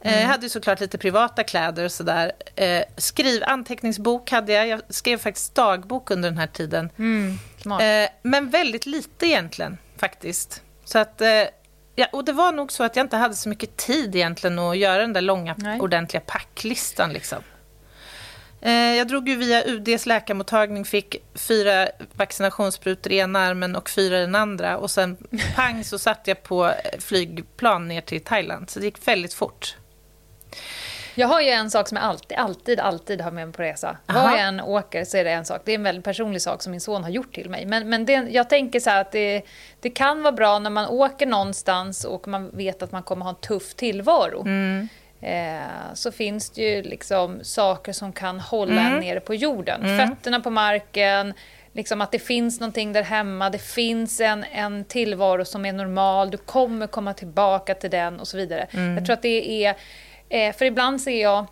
Eh, 0.00 0.12
mm. 0.12 0.20
Jag 0.20 0.28
hade 0.28 0.48
såklart 0.48 0.80
lite 0.80 0.98
privata 0.98 1.44
kläder 1.44 1.84
och 1.84 1.92
sådär. 1.92 2.32
Eh, 2.56 2.82
skriv, 2.96 3.42
anteckningsbok 3.44 4.30
hade 4.30 4.52
jag. 4.52 4.68
Jag 4.68 4.80
skrev 4.88 5.18
faktiskt 5.18 5.54
dagbok 5.54 6.10
under 6.10 6.30
den 6.30 6.38
här 6.38 6.46
tiden. 6.46 6.90
Mm. 6.98 7.38
Eh, 7.80 8.10
men 8.22 8.50
väldigt 8.50 8.86
lite 8.86 9.26
egentligen, 9.26 9.78
faktiskt. 9.96 10.62
Så 10.88 10.98
att, 10.98 11.22
ja, 11.94 12.06
och 12.12 12.24
det 12.24 12.32
var 12.32 12.52
nog 12.52 12.72
så 12.72 12.84
att 12.84 12.96
jag 12.96 13.04
inte 13.04 13.16
hade 13.16 13.34
så 13.34 13.48
mycket 13.48 13.76
tid 13.76 14.16
egentligen 14.16 14.58
att 14.58 14.76
göra 14.78 15.00
den 15.00 15.12
där 15.12 15.20
långa, 15.20 15.54
Nej. 15.58 15.80
ordentliga 15.80 16.20
packlistan. 16.20 17.12
Liksom. 17.12 17.38
Jag 18.96 19.08
drog 19.08 19.28
ju 19.28 19.36
via 19.36 19.64
UDs 19.64 20.06
läkarmottagning, 20.06 20.84
fick 20.84 21.16
fyra 21.34 21.88
vaccinationssprutor 22.12 23.12
i 23.12 23.18
ena 23.18 23.38
armen 23.38 23.76
och 23.76 23.90
fyra 23.90 24.18
i 24.18 24.20
den 24.20 24.34
andra. 24.34 24.78
Och 24.78 24.90
sen 24.90 25.16
pang 25.56 25.84
så 25.84 25.98
satt 25.98 26.26
jag 26.26 26.42
på 26.42 26.72
flygplan 26.98 27.88
ner 27.88 28.00
till 28.00 28.24
Thailand. 28.24 28.70
Så 28.70 28.78
det 28.78 28.84
gick 28.84 29.08
väldigt 29.08 29.34
fort. 29.34 29.76
Jag 31.18 31.28
har 31.28 31.40
ju 31.40 31.48
en 31.48 31.70
sak 31.70 31.88
som 31.88 31.96
jag 31.96 32.04
alltid, 32.04 32.38
alltid, 32.38 32.80
alltid 32.80 33.20
har 33.20 33.30
med 33.30 33.46
mig 33.46 33.52
på 33.52 33.62
resa. 33.62 33.96
Aha. 34.06 34.22
Var 34.22 34.30
jag 34.30 34.40
än 34.40 34.60
åker 34.60 35.04
så 35.04 35.16
är 35.16 35.24
det 35.24 35.30
en 35.30 35.44
sak. 35.44 35.62
Det 35.64 35.72
är 35.72 35.74
en 35.74 35.82
väldigt 35.82 36.04
personlig 36.04 36.42
sak 36.42 36.62
som 36.62 36.70
min 36.70 36.80
son 36.80 37.02
har 37.02 37.10
gjort 37.10 37.34
till 37.34 37.50
mig. 37.50 37.66
Men, 37.66 37.88
men 37.88 38.04
det, 38.04 38.12
jag 38.12 38.48
tänker 38.48 38.80
så 38.80 38.90
att 38.90 39.12
det, 39.12 39.42
det 39.80 39.90
kan 39.90 40.22
vara 40.22 40.32
bra 40.32 40.58
när 40.58 40.70
man 40.70 40.88
åker 40.88 41.26
någonstans 41.26 42.04
och 42.04 42.28
man 42.28 42.50
vet 42.50 42.82
att 42.82 42.92
man 42.92 43.02
kommer 43.02 43.24
ha 43.24 43.30
en 43.30 43.40
tuff 43.40 43.74
tillvaro. 43.74 44.40
Mm. 44.40 44.88
Eh, 45.20 45.94
så 45.94 46.12
finns 46.12 46.50
det 46.50 46.62
ju 46.62 46.82
liksom 46.82 47.38
saker 47.42 47.92
som 47.92 48.12
kan 48.12 48.40
hålla 48.40 48.80
mm. 48.80 48.94
en 48.94 49.00
nere 49.00 49.20
på 49.20 49.34
jorden. 49.34 49.82
Mm. 49.82 50.08
Fötterna 50.08 50.40
på 50.40 50.50
marken, 50.50 51.34
liksom 51.72 52.00
att 52.00 52.12
det 52.12 52.18
finns 52.18 52.60
någonting 52.60 52.92
där 52.92 53.02
hemma, 53.02 53.50
det 53.50 53.58
finns 53.58 54.20
en, 54.20 54.44
en 54.52 54.84
tillvaro 54.84 55.44
som 55.44 55.64
är 55.64 55.72
normal, 55.72 56.30
du 56.30 56.36
kommer 56.36 56.86
komma 56.86 57.14
tillbaka 57.14 57.74
till 57.74 57.90
den 57.90 58.20
och 58.20 58.28
så 58.28 58.36
vidare. 58.36 58.68
Mm. 58.70 58.96
Jag 58.96 59.06
tror 59.06 59.14
att 59.14 59.22
det 59.22 59.64
är 59.64 59.76
Eh, 60.28 60.56
för 60.56 60.64
ibland 60.64 61.00
ser 61.00 61.22
jag, 61.22 61.46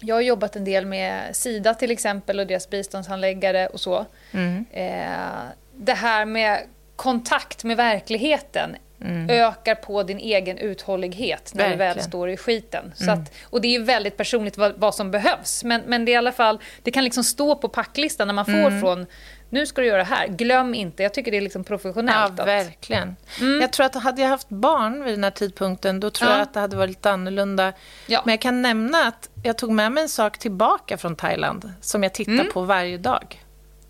jag 0.00 0.14
har 0.14 0.22
jobbat 0.22 0.56
en 0.56 0.64
del 0.64 0.86
med 0.86 1.36
Sida 1.36 1.74
till 1.74 1.90
exempel 1.90 2.40
och 2.40 2.46
deras 2.46 2.70
biståndshandläggare 2.70 3.66
och 3.66 3.80
så. 3.80 4.06
Mm. 4.32 4.64
Eh, 4.72 5.42
det 5.74 5.94
här 5.94 6.24
med 6.24 6.60
kontakt 6.96 7.64
med 7.64 7.76
verkligheten 7.76 8.76
Mm. 9.00 9.30
ökar 9.30 9.74
på 9.74 10.02
din 10.02 10.18
egen 10.18 10.58
uthållighet 10.58 11.52
när 11.54 11.68
Verkligen. 11.68 11.88
du 11.88 11.94
väl 11.94 12.04
står 12.04 12.30
i 12.30 12.36
skiten. 12.36 12.92
Så 12.94 13.04
mm. 13.04 13.14
att, 13.14 13.34
och 13.44 13.60
det 13.60 13.68
är 13.68 13.72
ju 13.72 13.82
väldigt 13.82 14.16
personligt 14.16 14.56
vad, 14.56 14.72
vad, 14.76 14.94
som 14.94 15.10
behövs. 15.10 15.64
Men, 15.64 15.82
men 15.86 16.04
det, 16.04 16.10
är 16.10 16.14
i 16.14 16.16
alla 16.16 16.32
fall, 16.32 16.60
det 16.82 16.90
kan 16.90 17.04
liksom 17.04 17.24
stå 17.24 17.56
på 17.56 17.68
packlistan 17.68 18.26
när 18.26 18.34
man 18.34 18.44
får 18.44 18.52
mm. 18.52 18.80
från 18.80 19.06
nu 19.50 19.66
ska 19.66 19.80
du 19.80 19.86
göra 19.86 19.98
det 19.98 20.04
här. 20.04 20.28
Glöm 20.28 20.74
inte. 20.74 21.02
Jag 21.02 21.14
tycker 21.14 21.30
det 21.30 21.36
är 21.36 21.40
liksom 21.40 21.64
professionellt. 21.64 22.34
Ja, 22.38 22.44
verkligen. 22.44 23.16
Mm. 23.40 23.60
Jag 23.60 23.72
tror 23.72 23.86
att 23.86 23.94
hade 23.94 24.22
jag 24.22 24.28
haft 24.28 24.48
barn 24.48 25.04
vid 25.04 25.14
den 25.14 25.24
här 25.24 25.30
tidpunkten, 25.30 26.00
då 26.00 26.10
tror 26.10 26.30
ja. 26.30 26.36
jag 26.36 26.42
att 26.42 26.54
det 26.54 26.60
hade 26.60 26.76
varit 26.76 26.90
lite 26.90 27.10
annorlunda. 27.10 27.72
Ja. 28.06 28.22
Men 28.24 28.32
jag 28.32 28.40
kan 28.40 28.62
nämna 28.62 29.06
att 29.06 29.28
jag 29.42 29.58
tog 29.58 29.70
med 29.70 29.92
mig 29.92 30.02
en 30.02 30.08
sak 30.08 30.38
tillbaka 30.38 30.98
från 30.98 31.16
Thailand, 31.16 31.72
som 31.80 32.02
jag 32.02 32.14
tittar 32.14 32.32
mm. 32.32 32.52
på 32.52 32.62
varje 32.62 32.98
dag. 32.98 33.42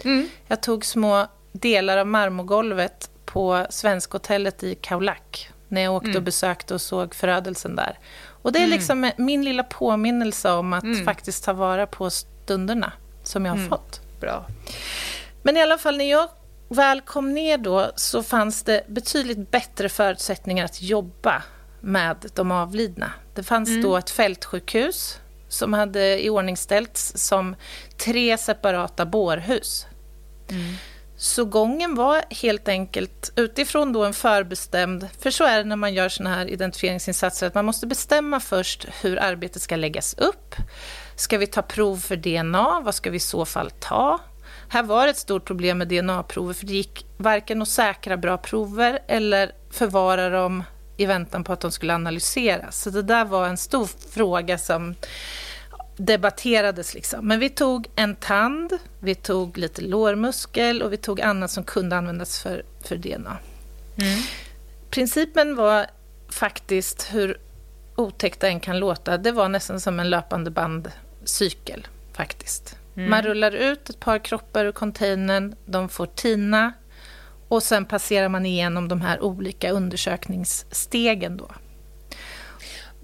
Mm. 0.05 0.29
Jag 0.49 0.63
tog 0.63 0.85
små 0.85 1.27
delar 1.53 1.99
av 1.99 2.07
marmorgolvet 2.07 3.11
på 3.27 3.67
Svenskhotellet 3.71 4.63
i 4.63 4.75
Kaulak, 4.75 5.51
när 5.69 5.81
jag 5.81 5.95
åkte 5.95 6.09
och 6.09 6.15
mm. 6.15 6.25
besökte 6.25 6.75
och 6.75 6.81
såg 6.81 7.15
förödelsen 7.15 7.77
där. 7.77 7.99
Och 8.43 8.53
det 8.53 8.59
är 8.59 8.65
mm. 8.65 8.77
liksom 8.77 9.11
min 9.17 9.45
lilla 9.45 9.63
påminnelse 9.63 10.51
om 10.51 10.73
att 10.73 10.85
mm. 10.85 11.05
faktiskt 11.05 11.45
ta 11.45 11.53
vara 11.53 11.87
på 11.87 12.11
stunderna 12.11 12.93
som 13.23 13.47
jag 13.47 13.53
har 13.53 13.69
fått. 13.69 14.01
Bra. 14.21 14.47
Men 15.43 15.57
i 15.57 15.63
alla 15.63 15.79
fall, 15.79 15.97
när 15.97 16.11
jag 16.11 16.29
väl 16.69 17.01
kom 17.01 17.35
ner 17.35 17.59
då 17.59 17.91
så 17.97 18.23
fanns 18.23 18.63
det 18.63 18.85
betydligt 18.89 19.51
bättre 19.51 19.89
förutsättningar 19.89 20.65
att 20.65 20.83
jobba 20.83 21.43
med 21.81 22.31
de 22.35 22.51
avlidna. 22.51 23.13
Det 23.35 23.43
fanns 23.43 23.69
mm. 23.69 23.83
då 23.83 23.97
ett 23.97 24.11
fältsjukhus 24.11 25.19
som 25.49 25.73
hade 25.73 26.25
iordningställts 26.25 27.13
som 27.17 27.57
tre 27.97 28.39
separata 28.39 29.07
bårhus. 29.07 29.87
Mm. 30.51 30.75
Så 31.19 31.45
gången 31.45 31.95
var 31.95 32.23
helt 32.31 32.69
enkelt 32.69 33.33
utifrån 33.37 33.93
då 33.93 34.05
en 34.05 34.15
förbestämd... 34.15 35.09
För 35.19 35.31
så 35.31 35.45
är 35.45 35.59
det 35.59 35.65
när 35.65 35.77
man 35.77 35.95
gör 35.95 36.09
såna 36.09 36.35
här 36.35 36.51
identifieringsinsatser, 36.51 37.47
att 37.47 37.55
man 37.55 37.65
måste 37.65 37.87
bestämma 37.87 38.41
först 38.41 38.87
hur 39.03 39.19
arbetet 39.19 39.63
ska 39.63 39.77
läggas 39.77 40.15
upp. 40.19 40.55
Ska 41.17 41.39
vi 41.39 41.47
ta 41.47 41.63
prov 41.63 41.97
för 41.97 42.17
DNA? 42.17 42.81
Vad 42.81 42.95
ska 42.95 43.11
vi 43.11 43.17
i 43.17 43.21
så 43.21 43.45
fall 43.45 43.71
ta? 43.71 44.21
Här 44.69 44.83
var 44.83 45.05
det 45.05 45.11
ett 45.11 45.17
stort 45.17 45.45
problem 45.45 45.79
med 45.79 45.89
DNA-prover 45.89 46.55
för 46.55 46.67
det 46.67 46.73
gick 46.73 47.07
varken 47.17 47.63
att 47.63 47.69
säkra 47.69 48.17
bra 48.17 48.39
prover 48.39 48.99
eller 49.09 49.53
förvara 49.71 50.29
dem 50.29 50.65
i 50.97 51.07
väntan 51.07 51.45
på 51.45 51.53
att 51.53 51.61
de 51.61 51.73
skulle 51.73 51.95
analyseras. 51.95 52.83
Så 52.83 52.91
det 52.91 53.03
där 53.03 53.25
var 53.25 53.49
en 53.49 53.57
stor 53.57 53.89
fråga 54.11 54.59
som 54.59 54.95
debatterades. 55.97 56.95
Liksom. 56.95 57.29
Men 57.29 57.41
vi 57.41 57.49
tog 57.49 57.89
en 57.97 58.17
tand, 58.17 58.73
vi 59.01 59.15
tog 59.15 59.59
lite 59.59 59.83
lårmuskel 59.83 60.83
och 60.83 60.93
vi 60.93 60.97
tog 60.97 61.21
annat 61.21 61.51
som 61.51 61.65
kunde 61.65 61.97
användas 61.97 62.43
för, 62.43 62.65
för 62.85 62.97
DNA. 62.97 63.39
Mm. 63.97 64.23
Principen 64.91 65.57
var 65.57 65.87
faktiskt, 66.29 67.09
hur 67.13 67.41
otäckt 67.97 68.41
det 68.41 68.49
än 68.49 68.61
kan 68.61 68.79
låta, 68.79 69.19
det 69.19 69.33
var 69.33 69.49
nästan 69.49 69.81
som 69.81 70.01
en 70.01 70.11
löpande 70.11 70.51
bandcykel 70.51 71.87
faktiskt. 72.13 72.77
Mm. 72.97 73.11
Man 73.11 73.23
rullar 73.23 73.53
ut 73.53 73.91
ett 73.91 74.01
par 74.01 74.19
kroppar 74.19 74.65
ur 74.65 74.73
containern, 74.73 75.55
de 75.67 75.89
får 75.89 76.07
tina 76.07 76.73
och 77.49 77.63
sen 77.63 77.85
passerar 77.85 78.29
man 78.29 78.47
igenom 78.47 78.89
de 78.89 79.01
här 79.01 79.23
olika 79.23 79.71
undersökningsstegen. 79.71 81.37
Då. 81.37 81.51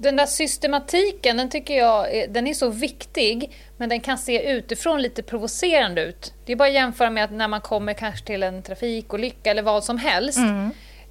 Den 0.02 0.16
där 0.16 0.26
systematiken, 0.26 1.36
den 1.36 1.50
tycker 1.50 1.78
jag 1.78 2.14
är, 2.14 2.28
den 2.28 2.46
är 2.46 2.54
så 2.54 2.68
viktig, 2.68 3.50
men 3.76 3.88
den 3.88 4.00
kan 4.00 4.18
se 4.18 4.50
utifrån 4.52 5.02
lite 5.02 5.22
provocerande 5.22 6.02
ut. 6.02 6.34
Det 6.46 6.52
är 6.52 6.56
bara 6.56 6.68
att 6.68 6.74
jämföra 6.74 7.10
med 7.10 7.24
att 7.24 7.32
när 7.32 7.48
man 7.48 7.60
kommer 7.60 7.94
kanske 7.94 8.26
till 8.26 8.42
en 8.42 8.62
trafikolycka 8.62 9.50
eller 9.50 9.62
vad 9.62 9.84
som 9.84 9.98
helst. 9.98 10.38
Mm. 10.38 10.70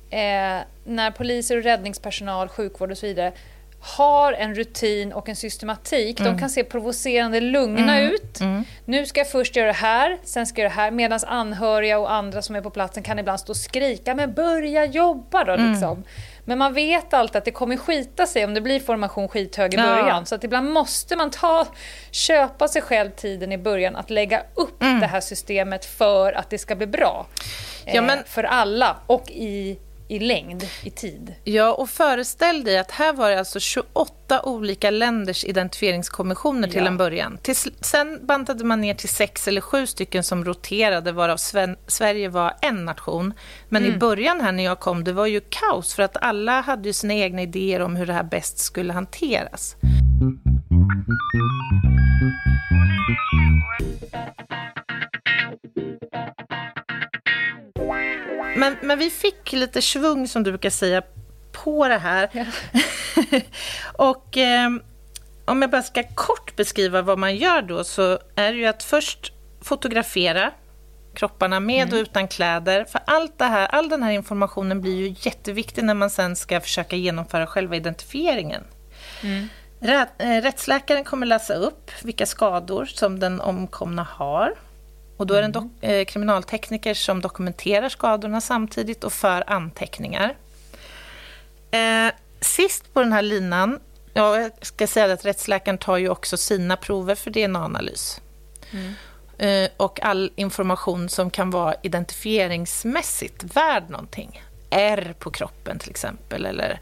Eh, 0.09 0.63
när 0.85 1.11
poliser 1.11 1.57
och 1.57 1.63
räddningspersonal, 1.63 2.47
sjukvård 2.47 2.91
och 2.91 2.97
så 2.97 3.05
vidare 3.05 3.33
har 3.81 4.33
en 4.33 4.55
rutin 4.55 5.13
och 5.13 5.29
en 5.29 5.35
systematik. 5.35 6.19
Mm. 6.19 6.33
De 6.33 6.39
kan 6.39 6.49
se 6.49 6.63
provocerande 6.63 7.41
lugna 7.41 7.97
mm. 7.99 8.13
ut. 8.13 8.39
Mm. 8.39 8.63
Nu 8.85 9.05
ska 9.05 9.19
jag 9.19 9.31
först 9.31 9.55
göra 9.55 9.67
det 9.67 9.73
här, 9.73 10.17
sen 10.23 10.47
ska 10.47 10.61
jag 10.61 10.65
göra 10.65 10.75
det 10.75 10.81
här. 10.81 10.91
Medan 10.91 11.19
anhöriga 11.27 11.99
och 11.99 12.11
andra 12.11 12.41
som 12.41 12.55
är 12.55 12.61
på 12.61 12.69
platsen 12.69 13.03
kan 13.03 13.19
ibland 13.19 13.39
stå 13.39 13.51
och 13.51 13.57
skrika 13.57 14.15
“men 14.15 14.33
börja 14.33 14.85
jobba 14.85 15.43
då” 15.43 15.53
mm. 15.53 15.71
liksom. 15.71 16.03
Men 16.45 16.57
man 16.57 16.73
vet 16.73 17.13
alltid 17.13 17.35
att 17.35 17.45
det 17.45 17.51
kommer 17.51 17.77
skita 17.77 18.27
sig 18.27 18.45
om 18.45 18.53
det 18.53 18.61
blir 18.61 18.79
formation 18.79 19.27
skithög 19.27 19.73
i 19.73 19.77
början. 19.77 20.07
Ja. 20.07 20.25
Så 20.25 20.35
att 20.35 20.43
ibland 20.43 20.69
måste 20.69 21.15
man 21.15 21.31
ta, 21.31 21.67
köpa 22.11 22.67
sig 22.67 22.81
själv 22.81 23.09
tiden 23.09 23.51
i 23.51 23.57
början 23.57 23.95
att 23.95 24.09
lägga 24.09 24.43
upp 24.55 24.83
mm. 24.83 24.99
det 24.99 25.07
här 25.07 25.21
systemet 25.21 25.85
för 25.85 26.33
att 26.33 26.49
det 26.49 26.57
ska 26.57 26.75
bli 26.75 26.87
bra. 26.87 27.25
Ja, 27.85 28.01
men... 28.01 28.17
eh, 28.17 28.25
för 28.25 28.43
alla 28.43 28.97
och 29.07 29.31
i 29.31 29.79
i 30.11 30.19
längd, 30.19 30.63
i 30.83 30.89
tid. 30.89 31.33
Ja, 31.43 31.73
och 31.73 31.89
föreställ 31.89 32.63
dig 32.63 32.77
att 32.77 32.91
här 32.91 33.13
var 33.13 33.29
det 33.29 33.39
alltså 33.39 33.59
28 33.59 34.41
olika 34.43 34.89
länders 34.89 35.45
identifieringskommissioner 35.45 36.67
till 36.67 36.81
Ja. 36.81 36.87
en 36.87 36.97
början. 36.97 37.37
Till, 37.41 37.55
sen 37.81 38.19
bantade 38.25 38.63
man 38.63 38.81
ner 38.81 38.93
till 38.93 39.09
sex 39.09 39.47
eller 39.47 39.61
sju 39.61 39.87
stycken 39.87 40.23
som 40.23 40.45
roterade, 40.45 41.11
varav 41.11 41.37
Sven, 41.37 41.75
Sverige 41.87 42.29
var 42.29 42.53
en 42.61 42.85
nation. 42.85 43.33
Men 43.69 43.85
i 43.85 43.91
början 43.91 44.41
här 44.41 44.51
när 44.51 44.63
jag 44.63 44.79
kom, 44.79 45.03
det 45.03 45.13
var 45.13 45.25
ju 45.25 45.41
kaos, 45.49 45.93
för 45.93 46.03
att 46.03 46.17
alla 46.17 46.61
hade 46.61 46.89
ju 46.89 46.93
sina 46.93 47.13
egna 47.13 47.41
idéer 47.41 47.79
om 47.81 47.95
hur 47.95 48.05
det 48.05 48.13
här 48.13 48.23
bäst 48.23 48.59
skulle 48.59 48.93
hanteras. 48.93 49.75
Men, 58.55 58.77
men 58.81 58.99
vi 58.99 59.09
fick 59.09 59.53
lite 59.53 59.81
svung, 59.81 60.27
som 60.27 60.43
du 60.43 60.51
brukar 60.51 60.69
säga, 60.69 61.01
på 61.51 61.87
det 61.87 61.97
här. 61.97 62.29
Ja. 62.31 62.45
och 63.93 64.37
eh, 64.37 64.69
om 65.45 65.61
jag 65.61 65.71
bara 65.71 65.83
ska 65.83 66.03
kort 66.15 66.55
beskriva 66.55 67.01
vad 67.01 67.19
man 67.19 67.35
gör 67.35 67.61
då, 67.61 67.83
så 67.83 68.19
är 68.35 68.51
det 68.51 68.57
ju 68.57 68.65
att 68.65 68.83
först 68.83 69.33
fotografera 69.61 70.51
kropparna 71.13 71.59
med 71.59 71.93
och 71.93 71.97
utan 71.97 72.27
kläder. 72.27 72.85
För 72.85 73.01
allt 73.07 73.37
det 73.37 73.45
här, 73.45 73.67
all 73.67 73.89
den 73.89 74.03
här 74.03 74.11
informationen 74.11 74.81
blir 74.81 74.95
ju 74.95 75.15
jätteviktig 75.19 75.83
när 75.83 75.93
man 75.93 76.09
sen 76.09 76.35
ska 76.35 76.61
försöka 76.61 76.95
genomföra 76.95 77.47
själva 77.47 77.75
identifieringen. 77.75 78.63
Rä- 79.79 80.07
eh, 80.17 80.41
Rättsläkaren 80.41 81.03
kommer 81.03 81.25
läsa 81.25 81.53
upp 81.53 81.91
vilka 82.03 82.25
skador 82.25 82.85
som 82.85 83.19
den 83.19 83.41
omkomna 83.41 84.03
har. 84.03 84.53
Och 85.21 85.27
då 85.27 85.33
är 85.33 85.41
det 85.41 85.45
en 85.45 85.51
dok- 85.53 85.83
eh, 85.83 86.05
kriminaltekniker 86.05 86.93
som 86.93 87.21
dokumenterar 87.21 87.89
skadorna 87.89 88.41
samtidigt 88.41 89.03
och 89.03 89.13
för 89.13 89.43
anteckningar. 89.47 90.35
Eh, 91.71 92.13
sist 92.39 92.93
på 92.93 92.99
den 92.99 93.13
här 93.13 93.21
linan, 93.21 93.79
ja, 94.13 94.39
jag 94.39 94.51
ska 94.61 94.87
säga 94.87 95.13
att 95.13 95.25
rättsläkaren 95.25 95.77
tar 95.77 95.97
ju 95.97 96.09
också 96.09 96.37
sina 96.37 96.77
prover 96.77 97.15
för 97.15 97.31
DNA-analys. 97.31 98.21
Eh, 99.37 99.69
och 99.77 100.01
all 100.01 100.31
information 100.35 101.09
som 101.09 101.29
kan 101.29 101.49
vara 101.49 101.75
identifieringsmässigt 101.83 103.43
värd 103.43 103.89
någonting. 103.89 104.43
R 104.69 105.15
på 105.19 105.31
kroppen 105.31 105.79
till 105.79 105.89
exempel, 105.89 106.45
eller 106.45 106.79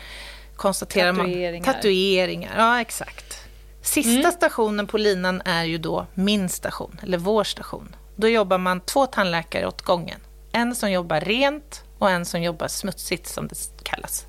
konstaterar 0.56 1.14
Tatueringar. 1.14 1.66
man... 1.66 1.76
Tatueringar. 1.76 2.54
Ja, 2.58 2.82
exakt. 2.82 3.36
Sista 3.82 4.32
stationen 4.32 4.88
på 4.88 4.98
linan 4.98 5.42
är 5.46 5.64
ju 5.64 5.78
då 5.78 6.06
min 6.14 6.50
station, 6.50 7.00
eller 7.04 7.18
vår 7.18 7.44
station. 7.44 7.96
Då 8.20 8.28
jobbar 8.28 8.58
man 8.58 8.82
två 8.82 9.06
tandläkare 9.06 9.68
åt 9.68 9.82
gången. 9.82 10.20
En 10.52 10.76
som 10.76 10.92
jobbar 10.92 11.20
rent 11.22 11.84
och 12.00 12.10
en 12.10 12.26
som 12.26 12.42
jobbar 12.42 12.68
smutsigt, 12.68 13.28
som 13.28 13.48
det 13.48 13.56
kallas. 13.84 14.26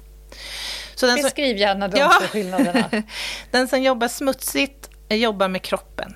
Så 0.94 1.06
den 1.06 1.16
som, 1.16 1.22
Beskriv 1.22 1.56
gärna 1.56 1.88
de 1.88 1.98
Ja. 1.98 2.12
två 2.20 2.26
skillnaderna. 2.26 2.90
den 3.50 3.68
som 3.68 3.82
jobbar 3.82 4.08
smutsigt 4.08 4.90
eh, 5.08 5.16
jobbar 5.16 5.48
med 5.48 5.62
kroppen. 5.62 6.14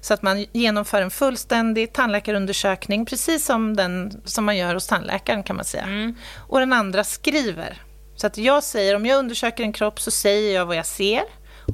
Så 0.00 0.14
att 0.14 0.22
man 0.22 0.46
genomför 0.52 1.02
en 1.02 1.10
fullständig 1.10 1.92
tandläkarundersökning, 1.92 3.06
precis 3.06 3.46
som 3.46 3.76
den 3.76 4.22
som 4.24 4.44
man 4.44 4.56
gör 4.56 4.74
hos 4.74 4.86
tandläkaren 4.86 5.42
kan 5.42 5.56
man 5.56 5.64
säga. 5.64 6.14
Och 6.36 6.60
den 6.60 6.72
andra 6.72 7.04
skriver. 7.04 7.82
Så 8.16 8.26
att 8.26 8.38
jag 8.38 8.62
säger, 8.64 8.96
om 8.96 9.06
jag 9.06 9.18
undersöker 9.18 9.64
en 9.64 9.72
kropp 9.72 10.00
så 10.00 10.10
säger 10.10 10.54
jag 10.54 10.66
vad 10.66 10.76
jag 10.76 10.86
ser 10.86 11.22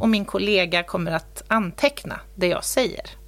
och 0.01 0.09
min 0.09 0.25
kollega 0.25 0.83
kommer 0.83 1.13
att 1.13 1.43
anteckna 1.49 2.21
det 2.35 2.47
jag 2.47 2.65
säger. 2.65 3.20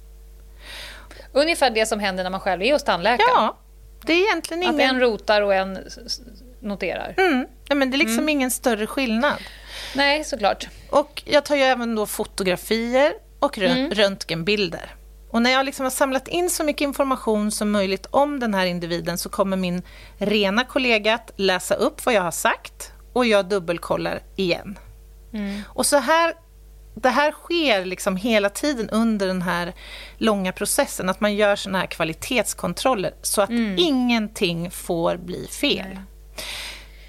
Ungefär 1.33 1.69
det 1.69 1.85
som 1.85 1.99
händer 1.99 2.23
när 2.23 2.29
man 2.31 2.39
själv 2.39 2.61
är 2.61 2.73
hos 2.73 2.83
tandläkaren. 2.83 3.29
Ja, 3.35 3.57
det 4.05 4.13
är 4.13 4.17
egentligen 4.25 4.63
Att 4.69 4.73
ingen... 4.75 4.89
en 4.89 4.99
rotar 4.99 5.41
och 5.41 5.53
en 5.53 5.79
noterar. 6.59 7.13
Mm, 7.17 7.47
ja, 7.69 7.75
men 7.75 7.91
det 7.91 7.95
är 7.95 7.99
liksom 7.99 8.29
ingen 8.29 8.51
större 8.51 8.87
skillnad. 8.87 9.33
Nej, 9.95 10.23
såklart. 10.23 10.67
Och 10.89 11.23
jag 11.25 11.45
tar 11.45 11.55
ju 11.55 11.61
även 11.61 11.95
då 11.95 12.05
fotografier 12.05 13.13
och 13.39 13.57
rö- 13.57 13.71
Mm. 13.71 13.91
röntgenbilder. 13.91 14.95
Och 15.31 15.41
när 15.41 15.51
jag 15.51 15.65
liksom 15.65 15.83
har 15.83 15.89
samlat 15.91 16.27
in 16.27 16.49
så 16.49 16.63
mycket 16.63 16.81
information 16.81 17.51
som 17.51 17.71
möjligt 17.71 18.05
om 18.09 18.39
den 18.39 18.53
här 18.53 18.65
individen 18.65 19.17
så 19.17 19.29
kommer 19.29 19.57
min 19.57 19.81
rena 20.17 20.63
kollega 20.63 21.13
att 21.13 21.31
läsa 21.35 21.75
upp 21.75 22.05
vad 22.05 22.15
jag 22.15 22.21
har 22.21 22.31
sagt 22.31 22.91
och 23.13 23.25
jag 23.25 23.45
dubbelkollar 23.45 24.21
igen. 24.35 24.79
Mm. 25.33 25.61
Och 25.67 25.85
så 25.85 25.97
här, 25.97 26.33
det 26.95 27.09
här 27.09 27.31
sker 27.31 27.85
liksom 27.85 28.15
hela 28.15 28.49
tiden 28.49 28.89
under 28.89 29.27
den 29.27 29.41
här 29.41 29.73
långa 30.17 30.51
processen, 30.51 31.09
att 31.09 31.21
man 31.21 31.35
gör 31.35 31.55
såna 31.55 31.79
här 31.79 31.85
kvalitetskontroller 31.85 33.13
så 33.21 33.41
att 33.41 33.49
ingenting 33.77 34.71
får 34.71 35.17
bli 35.17 35.47
fel. 35.47 35.87
Nej. 35.93 36.03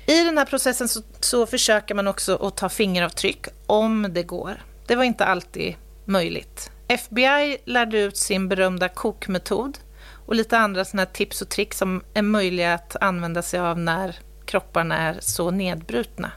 I 0.07 0.24
den 0.24 0.39
här 0.39 0.45
processen 0.45 0.89
så, 0.89 1.03
så 1.20 1.47
försöker 1.47 1.95
man 1.95 2.09
också 2.09 2.37
att 2.37 2.57
ta 2.57 2.68
fingeravtryck 2.68 3.47
om 3.66 4.07
det 4.11 4.22
går. 4.22 4.62
Det 4.87 4.97
var 4.97 5.05
inte 5.05 5.24
alltid 5.24 5.74
möjligt. 6.05 6.70
FBI 6.89 7.57
lärde 7.64 7.99
ut 7.99 8.16
sin 8.16 8.49
berömda 8.49 8.89
kokmetod 8.89 9.78
och 10.26 10.35
lite 10.35 10.59
andra 10.59 10.85
såna 10.85 11.07
tips 11.07 11.43
och 11.43 11.49
tricks 11.49 11.78
som 11.78 12.03
är 12.14 12.22
möjliga 12.22 12.74
att 12.74 12.97
använda 13.01 13.43
sig 13.43 13.61
av 13.61 13.78
när 13.78 14.16
kropparna 14.45 14.97
är 14.99 15.16
så 15.20 15.51
nedbrutna. 15.51 16.30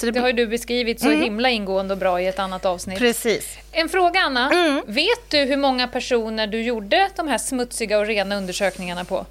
Så 0.00 0.06
det, 0.06 0.12
Det 0.12 0.20
har 0.20 0.26
ju 0.26 0.32
du 0.32 0.46
beskrivit 0.46 1.00
så 1.00 1.10
himla 1.10 1.50
ingående 1.50 1.94
och 1.94 1.98
bra 1.98 2.20
i 2.20 2.26
ett 2.26 2.38
annat 2.38 2.64
avsnitt. 2.64 2.98
Precis. 2.98 3.58
En 3.72 3.88
fråga, 3.88 4.20
Anna. 4.20 4.50
Mm. 4.50 4.82
Vet 4.86 5.30
du 5.30 5.38
hur 5.38 5.56
många 5.56 5.88
personer 5.88 6.46
du 6.46 6.62
gjorde 6.62 7.08
de 7.16 7.28
här 7.28 7.38
smutsiga 7.38 7.98
och 7.98 8.06
rena 8.06 8.36
undersökningarna 8.36 9.04
på? 9.04 9.26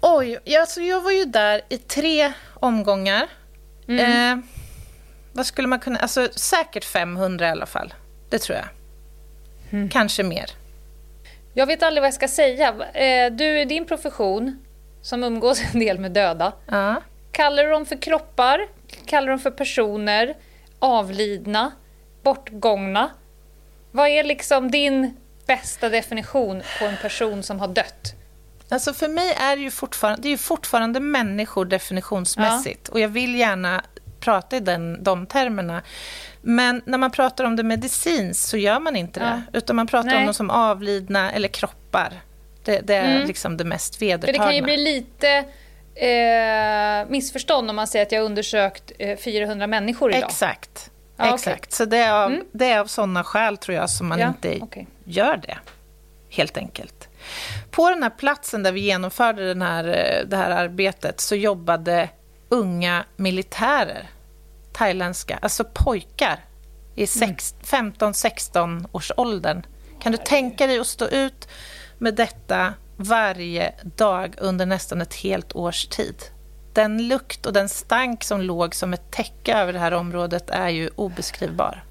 Oj, 0.00 0.38
alltså 0.58 0.80
jag 0.80 1.00
var 1.00 1.10
ju 1.10 1.24
där 1.24 1.60
i 1.68 1.78
tre 1.78 2.32
omgångar. 2.54 3.26
Eh, 3.88 4.38
vad 5.32 5.46
skulle 5.46 5.68
man 5.68 5.80
kunna... 5.80 5.98
Alltså 5.98 6.28
säkert 6.34 6.84
500 6.84 7.48
i 7.48 7.50
alla 7.50 7.66
fall. 7.66 7.94
Det 8.30 8.38
tror 8.38 8.58
jag. 8.58 8.68
Kanske 9.90 10.22
mer. 10.22 10.50
Jag 11.54 11.66
vet 11.66 11.82
aldrig 11.82 12.02
vad 12.02 12.06
jag 12.06 12.14
ska 12.14 12.28
säga. 12.28 12.74
Eh, 12.94 13.32
Du, 13.32 13.64
din 13.64 13.86
profession, 13.86 14.58
som 15.02 15.24
umgås 15.24 15.62
en 15.74 15.80
del 15.80 15.98
med 15.98 16.12
döda, 16.12 16.52
Ja. 16.70 17.02
kallar 17.32 17.64
du 17.64 17.70
dem 17.70 17.86
för 17.86 17.96
kroppar? 17.96 18.60
Kallar 19.06 19.28
dem 19.28 19.38
för 19.38 19.50
personer? 19.50 20.34
Avlidna? 20.78 21.72
Bortgångna? 22.22 23.10
Vad 23.90 24.08
är 24.08 24.24
liksom 24.24 24.70
din 24.70 25.16
bästa 25.46 25.88
definition 25.88 26.62
på 26.78 26.84
en 26.84 26.96
person 26.96 27.42
som 27.42 27.60
har 27.60 27.68
dött? 27.68 28.14
Alltså 28.68 28.92
för 28.92 29.08
mig 29.08 29.32
är 29.40 29.56
det 29.56 29.62
ju 29.62 29.70
fortfarande, 29.70 30.22
det 30.22 30.28
är 30.28 30.30
ju 30.30 30.38
fortfarande 30.38 31.00
människor 31.00 31.64
definitionsmässigt. 31.64 32.88
Och 32.88 33.00
jag 33.00 33.08
vill 33.08 33.34
gärna 33.34 33.82
prata 34.20 34.56
i 34.56 34.60
den, 34.60 35.04
de 35.04 35.26
termerna. 35.26 35.82
Men 36.42 36.82
när 36.84 36.98
man 36.98 37.10
pratar 37.10 37.44
om 37.44 37.56
det 37.56 37.62
medicinskt 37.62 38.48
så 38.48 38.56
gör 38.56 38.80
man 38.80 38.96
inte 38.96 39.20
det. 39.20 39.42
Utan 39.58 39.76
man 39.76 39.86
pratar 39.86 40.10
Nej. 40.10 40.18
om 40.18 40.24
dem 40.24 40.34
som 40.34 40.50
avlidna 40.50 41.32
eller 41.32 41.48
kroppar. 41.48 42.12
Det, 42.64 42.80
det 42.80 42.94
är 42.94 43.26
liksom 43.26 43.56
det 43.56 43.64
mest 43.64 43.96
För 43.96 44.06
det 44.06 44.12
vedertagna. 44.12 44.44
kan 44.44 44.56
ju 44.56 44.62
bli 44.62 44.76
lite 44.76 45.44
eh, 45.96 47.08
missförstånd 47.10 47.70
om 47.70 47.76
man 47.76 47.86
säger 47.86 48.06
att 48.06 48.12
jag 48.12 48.20
har 48.20 48.26
undersökt 48.26 48.92
eh, 48.98 49.16
400 49.18 49.66
människor 49.66 50.10
idag. 50.10 50.22
Exakt. 50.30 50.90
Okej. 51.18 51.34
Exakt. 51.34 51.72
Så 51.72 51.84
det 51.84 51.96
är 51.96 52.12
av, 52.12 52.40
det 52.52 52.66
är 52.70 52.78
av 52.80 52.86
sådana 52.86 53.24
skäl, 53.24 53.56
tror 53.56 53.76
jag, 53.76 53.90
som 53.90 54.06
man 54.08 54.18
Ja, 54.18 54.28
inte 54.28 54.58
okej. 54.62 54.86
gör 55.04 55.36
det. 55.36 55.58
Helt 56.30 56.56
enkelt. 56.56 57.08
På 57.70 57.90
den 57.90 58.02
här 58.02 58.10
platsen 58.10 58.62
där 58.62 58.72
vi 58.72 58.80
genomförde 58.80 59.48
den 59.48 59.62
här, 59.62 59.84
eh, 59.88 60.26
det 60.28 60.36
här 60.36 60.50
arbetet 60.50 61.20
så 61.20 61.36
jobbade 61.36 62.08
unga 62.48 63.04
militärer, 63.16 64.08
thailändska, 64.72 65.38
alltså 65.42 65.64
pojkar 65.74 66.44
i 66.94 67.06
sex- 67.06 67.54
15-16 67.64 68.86
års 68.92 69.12
åldern. 69.16 69.62
Kan 70.02 70.12
du 70.12 70.18
tänka 70.18 70.66
dig 70.66 70.78
att 70.78 70.86
stå 70.86 71.06
ut 71.08 71.48
med 71.98 72.14
detta 72.14 72.74
varje 72.96 73.74
dag 73.96 74.34
under 74.38 74.66
nästan 74.66 75.00
ett 75.00 75.14
helt 75.14 75.56
års 75.56 75.86
tid? 75.86 76.16
Den 76.72 77.08
lukt 77.08 77.46
och 77.46 77.52
den 77.52 77.68
stank 77.68 78.24
som 78.24 78.40
låg 78.40 78.74
som 78.74 78.92
ett 78.92 79.10
täcke 79.10 79.54
över 79.54 79.72
det 79.72 79.78
här 79.78 79.92
området 79.92 80.50
är 80.50 80.68
ju 80.68 80.90
obeskrivbar. 80.96 81.84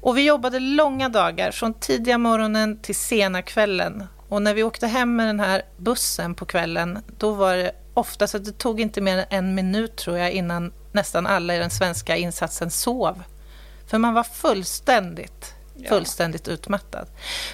Och 0.00 0.16
vi 0.16 0.24
jobbade 0.24 0.60
långa 0.60 1.08
dagar, 1.08 1.50
från 1.50 1.74
tidiga 1.74 2.18
morgonen 2.18 2.78
till 2.78 2.94
sena 2.94 3.42
kvällen. 3.42 4.06
Och 4.28 4.42
när 4.42 4.54
vi 4.54 4.62
åkte 4.62 4.86
hem 4.86 5.16
med 5.16 5.26
den 5.26 5.40
här 5.40 5.62
bussen 5.76 6.34
på 6.34 6.44
kvällen, 6.44 6.98
då 7.18 7.32
var 7.32 7.56
det 7.56 7.72
ofta 7.94 8.26
så 8.26 8.36
att 8.36 8.44
det 8.44 8.58
tog 8.58 8.80
inte 8.80 9.00
mer 9.00 9.18
än 9.18 9.24
en 9.30 9.54
minut 9.54 9.96
tror 9.96 10.18
jag 10.18 10.32
innan 10.32 10.72
nästan 10.92 11.26
alla 11.26 11.56
i 11.56 11.58
den 11.58 11.70
svenska 11.70 12.16
insatsen 12.16 12.70
sov. 12.70 13.22
För 13.86 13.98
man 13.98 14.14
var 14.14 14.22
fullständigt, 14.22 15.54
fullständigt 15.88 16.48
utmattad. 16.48 17.08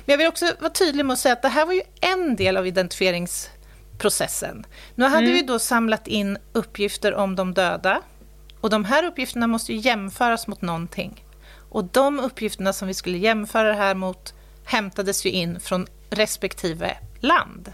Men 0.05 0.12
jag 0.12 0.18
vill 0.18 0.27
också 0.27 0.53
vara 0.61 0.72
tydlig 0.72 1.05
med 1.05 1.14
att 1.14 1.20
säga 1.20 1.33
att 1.33 1.43
det 1.43 1.49
här 1.49 1.66
var 1.66 1.72
ju 1.72 1.83
en 2.01 2.37
del 2.37 2.57
av 2.57 2.66
identifieringsprocessen. 2.66 4.66
Nu 4.95 5.05
hade 5.05 5.27
vi 5.27 5.43
då 5.43 5.59
samlat 5.59 6.09
in 6.09 6.39
uppgifter 6.53 7.14
om 7.14 7.37
de 7.37 7.55
döda. 7.55 8.03
Och 8.61 8.70
de 8.70 8.85
här 8.85 9.05
uppgifterna 9.05 9.47
måste 9.47 9.72
ju 9.72 9.79
jämföras 9.79 10.47
mot 10.47 10.62
någonting. 10.62 11.24
Och 11.70 11.85
de 11.85 12.20
uppgifterna 12.20 12.72
som 12.72 12.89
vi 12.89 12.95
skulle 12.95 13.18
jämföra 13.18 13.68
det 13.68 13.74
här 13.74 13.95
mot 13.95 14.35
hämtades 14.64 15.27
ju 15.27 15.31
in 15.31 15.61
från 15.61 15.87
respektive 16.11 16.97
land. 17.20 17.72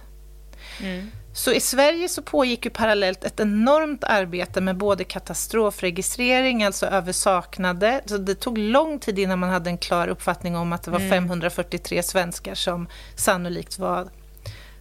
Så 1.35 1.53
i 1.53 1.61
Sverige 1.61 2.09
så 2.09 2.23
pågick 2.23 2.65
ju 2.65 2.71
parallellt 2.71 3.25
ett 3.25 3.41
enormt 3.41 4.05
arbete 4.05 4.61
med 4.61 4.77
både 4.77 5.05
katastrofregistrering, 5.05 6.65
alltså 6.65 6.87
över 6.87 7.13
saknade. 7.13 8.01
Så 8.05 8.19
det 8.19 8.35
tog 8.35 8.59
lång 8.59 8.99
tid 8.99 9.19
innan 9.19 9.39
man 9.39 9.51
hade 9.51 9.71
en 9.71 9.79
klar 9.79 10.09
uppfattning 10.09 10.57
om 10.57 10.73
att 10.73 10.83
det 10.83 10.91
var 10.91 10.99
mm. 10.99 11.11
543 11.11 12.03
svenskar 12.03 12.55
som 12.55 12.89
sannolikt 13.17 13.79
var 13.79 14.09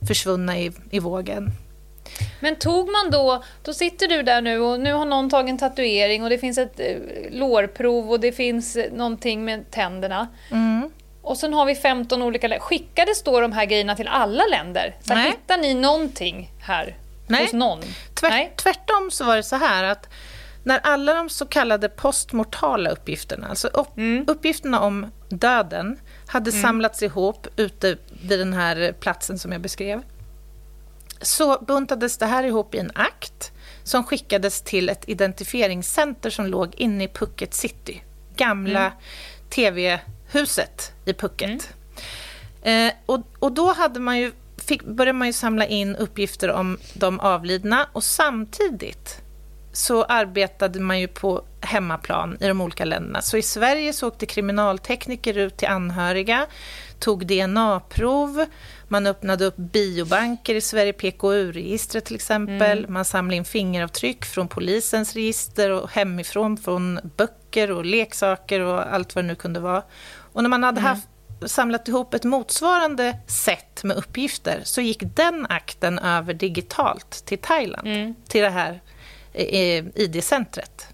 försvunna 0.08 0.60
i, 0.60 0.72
i 0.92 1.00
vågen. 1.00 1.52
Men 2.40 2.56
tog 2.56 2.90
man 2.90 3.12
då, 3.12 3.44
då 3.64 3.74
sitter 3.74 4.08
du 4.08 4.24
där 4.24 4.42
nu 4.42 4.60
och 4.60 4.80
nu 4.80 4.94
har 4.94 5.06
någon 5.06 5.30
tagit 5.30 5.50
en 5.50 5.58
tatuering 5.58 6.24
och 6.24 6.30
det 6.30 6.38
finns 6.38 6.58
ett 6.58 6.80
eh, 6.80 6.96
lårprov 7.32 8.12
och 8.12 8.20
det 8.20 8.32
finns 8.32 8.78
någonting 8.92 9.46
med 9.46 9.72
tänderna. 9.72 10.28
Mm. 10.52 10.81
Och 11.22 11.38
sen 11.38 11.54
har 11.54 11.66
vi 11.66 11.76
15 11.76 12.22
olika 12.22 12.48
länder. 12.48 12.66
Skickades 12.66 13.24
då 13.24 13.40
de 13.40 13.52
här 13.52 13.66
grejerna 13.66 13.96
till 13.96 14.08
alla 14.08 14.44
länder? 14.46 14.96
Så 15.02 15.14
Nej. 15.14 15.32
hittar 15.32 15.58
ni 15.58 15.74
någonting 15.74 16.52
här 16.62 16.98
Nej. 17.28 17.44
hos 17.44 17.54
någon? 17.54 17.82
Tvärt, 18.14 18.32
Nej. 18.32 18.54
Tvärtom 18.56 19.12
så 19.12 19.26
var 19.26 19.36
det 19.36 19.44
så 19.44 19.56
här 19.56 19.84
att 19.84 20.10
när 20.64 20.80
alla 20.84 21.14
de 21.14 21.30
så 21.30 21.46
kallade 21.46 21.90
postmortala 21.90 22.90
uppgifterna, 22.90 23.48
alltså 23.48 23.68
upp, 23.68 23.98
mm. 23.98 24.26
uppgifterna 24.28 24.80
om 24.80 25.12
döden, 25.30 26.00
hade 26.28 26.52
mm. 26.52 26.62
samlats 26.62 27.04
ihop 27.04 27.48
ute 27.56 27.98
vid 28.24 28.40
den 28.40 28.54
här 28.54 28.96
platsen 29.00 29.40
som 29.40 29.52
jag 29.52 29.62
beskrev, 29.62 30.02
så 31.22 31.58
buntades 31.60 32.18
det 32.18 32.26
här 32.26 32.44
ihop 32.44 32.76
i 32.76 32.80
en 32.80 32.92
akt 32.96 33.52
som 33.84 34.04
skickades 34.04 34.62
till 34.62 34.90
ett 34.90 35.10
identifieringscenter 35.10 36.30
som 36.30 36.46
låg 36.46 36.76
inne 36.76 37.04
i 37.04 37.08
Phuket 37.08 37.54
City, 37.54 38.04
gamla 38.36 38.80
mm. 38.80 38.94
Tv-huset 40.32 40.92
i 41.06 41.14
Phuket. 41.14 41.74
Mm. 42.62 42.88
Eh, 42.88 42.94
och, 43.06 43.20
och 43.40 43.52
då 43.52 43.74
hade 43.74 44.00
man 44.00 44.20
ju, 44.20 44.32
fick, 44.58 44.84
började 44.84 45.18
man 45.18 45.28
ju 45.28 45.34
samla 45.34 45.66
in 45.66 45.96
uppgifter 45.96 46.52
om 46.52 46.78
de 46.94 47.20
avlidna 47.20 47.88
och 47.94 48.04
samtidigt 48.04 49.22
så 49.74 50.04
arbetade 50.04 50.80
man 50.80 51.00
ju 51.00 51.08
på 51.08 51.44
hemmaplan 51.62 52.38
i 52.40 52.48
de 52.48 52.62
olika 52.62 52.86
länderna. 52.86 53.22
Så 53.22 53.38
i 53.38 53.42
Sverige 53.42 53.94
så 53.94 54.08
åkte 54.08 54.26
kriminaltekniker 54.26 55.38
ut 55.38 55.58
till 55.58 55.68
anhöriga, 55.68 56.48
tog 57.00 57.28
DNA-prov, 57.28 58.46
man 58.88 59.08
öppnade 59.08 59.46
upp 59.46 59.58
biobanker 59.58 60.56
i 60.56 60.62
Sverige, 60.62 60.94
PKU-registret 60.94 62.06
till 62.06 62.16
exempel. 62.16 62.80
Mm. 62.80 62.94
Man 62.94 63.06
samlade 63.06 63.36
in 63.36 63.46
fingeravtryck 63.46 64.26
från 64.26 64.48
polisens 64.48 65.14
register 65.14 65.70
och 65.70 65.90
hemifrån 65.92 66.58
från 66.58 67.00
böcker 67.18 67.72
och 67.72 67.86
leksaker 67.86 68.60
och 68.60 68.94
allt 68.94 69.16
vad 69.16 69.24
det 69.24 69.28
nu 69.28 69.36
kunde 69.36 69.60
vara. 69.60 69.84
Och 70.34 70.44
när 70.44 70.50
man 70.50 70.64
hade 70.64 70.80
mm. 70.80 70.90
haft, 70.90 71.08
samlat 71.46 71.88
ihop 71.88 72.14
ett 72.14 72.24
motsvarande 72.24 73.18
sätt 73.28 73.84
med 73.84 73.98
uppgifter 73.98 74.62
så 74.64 74.82
gick 74.82 75.04
den 75.16 75.46
akten 75.50 76.00
över 76.00 76.34
digitalt 76.34 77.26
till 77.26 77.38
Thailand, 77.38 77.88
mm. 77.88 78.16
till 78.28 78.42
det 78.42 78.50
här 78.50 78.82
eh, 79.34 79.86
ID-centret. 79.96 80.88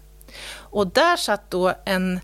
Och 0.54 0.86
där 0.86 1.16
satt 1.16 1.50
då 1.50 1.72
en 1.84 2.20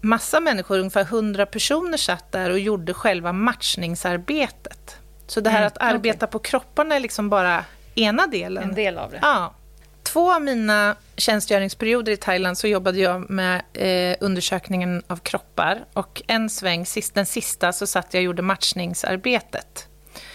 massa 0.00 0.40
människor, 0.40 0.78
ungefär 0.78 1.00
100 1.00 1.46
personer 1.46 1.96
satt 1.96 2.32
där 2.32 2.50
och 2.50 2.58
gjorde 2.58 2.94
själva 2.94 3.32
matchningsarbetet. 3.32 4.96
Så 5.26 5.40
det 5.40 5.50
här 5.50 5.58
mm, 5.58 5.66
att 5.66 5.78
arbeta 5.78 6.26
okay. 6.26 6.32
på 6.32 6.38
kropparna 6.38 6.94
är 6.94 7.00
liksom 7.00 7.28
bara 7.28 7.64
ena 7.94 8.26
delen. 8.26 8.62
En 8.62 8.74
del 8.74 8.98
av 8.98 9.10
det. 9.10 9.18
Ja. 9.22 9.54
Två 10.02 10.34
av 10.34 10.42
mina 10.42 10.96
tjänstgöringsperioder 11.16 12.12
i 12.12 12.16
Thailand 12.16 12.58
så 12.58 12.66
jobbade 12.66 12.98
jag 12.98 13.30
med 13.30 13.62
eh, 13.72 14.16
undersökningen 14.20 15.02
av 15.06 15.16
kroppar. 15.16 15.84
Och 15.92 16.22
en 16.26 16.50
sväng, 16.50 16.86
sist, 16.86 17.14
den 17.14 17.26
sista, 17.26 17.72
så 17.72 17.86
satt 17.86 18.14
jag 18.14 18.20
och 18.20 18.24
gjorde 18.24 18.42
matchningsarbetet. 18.42 19.88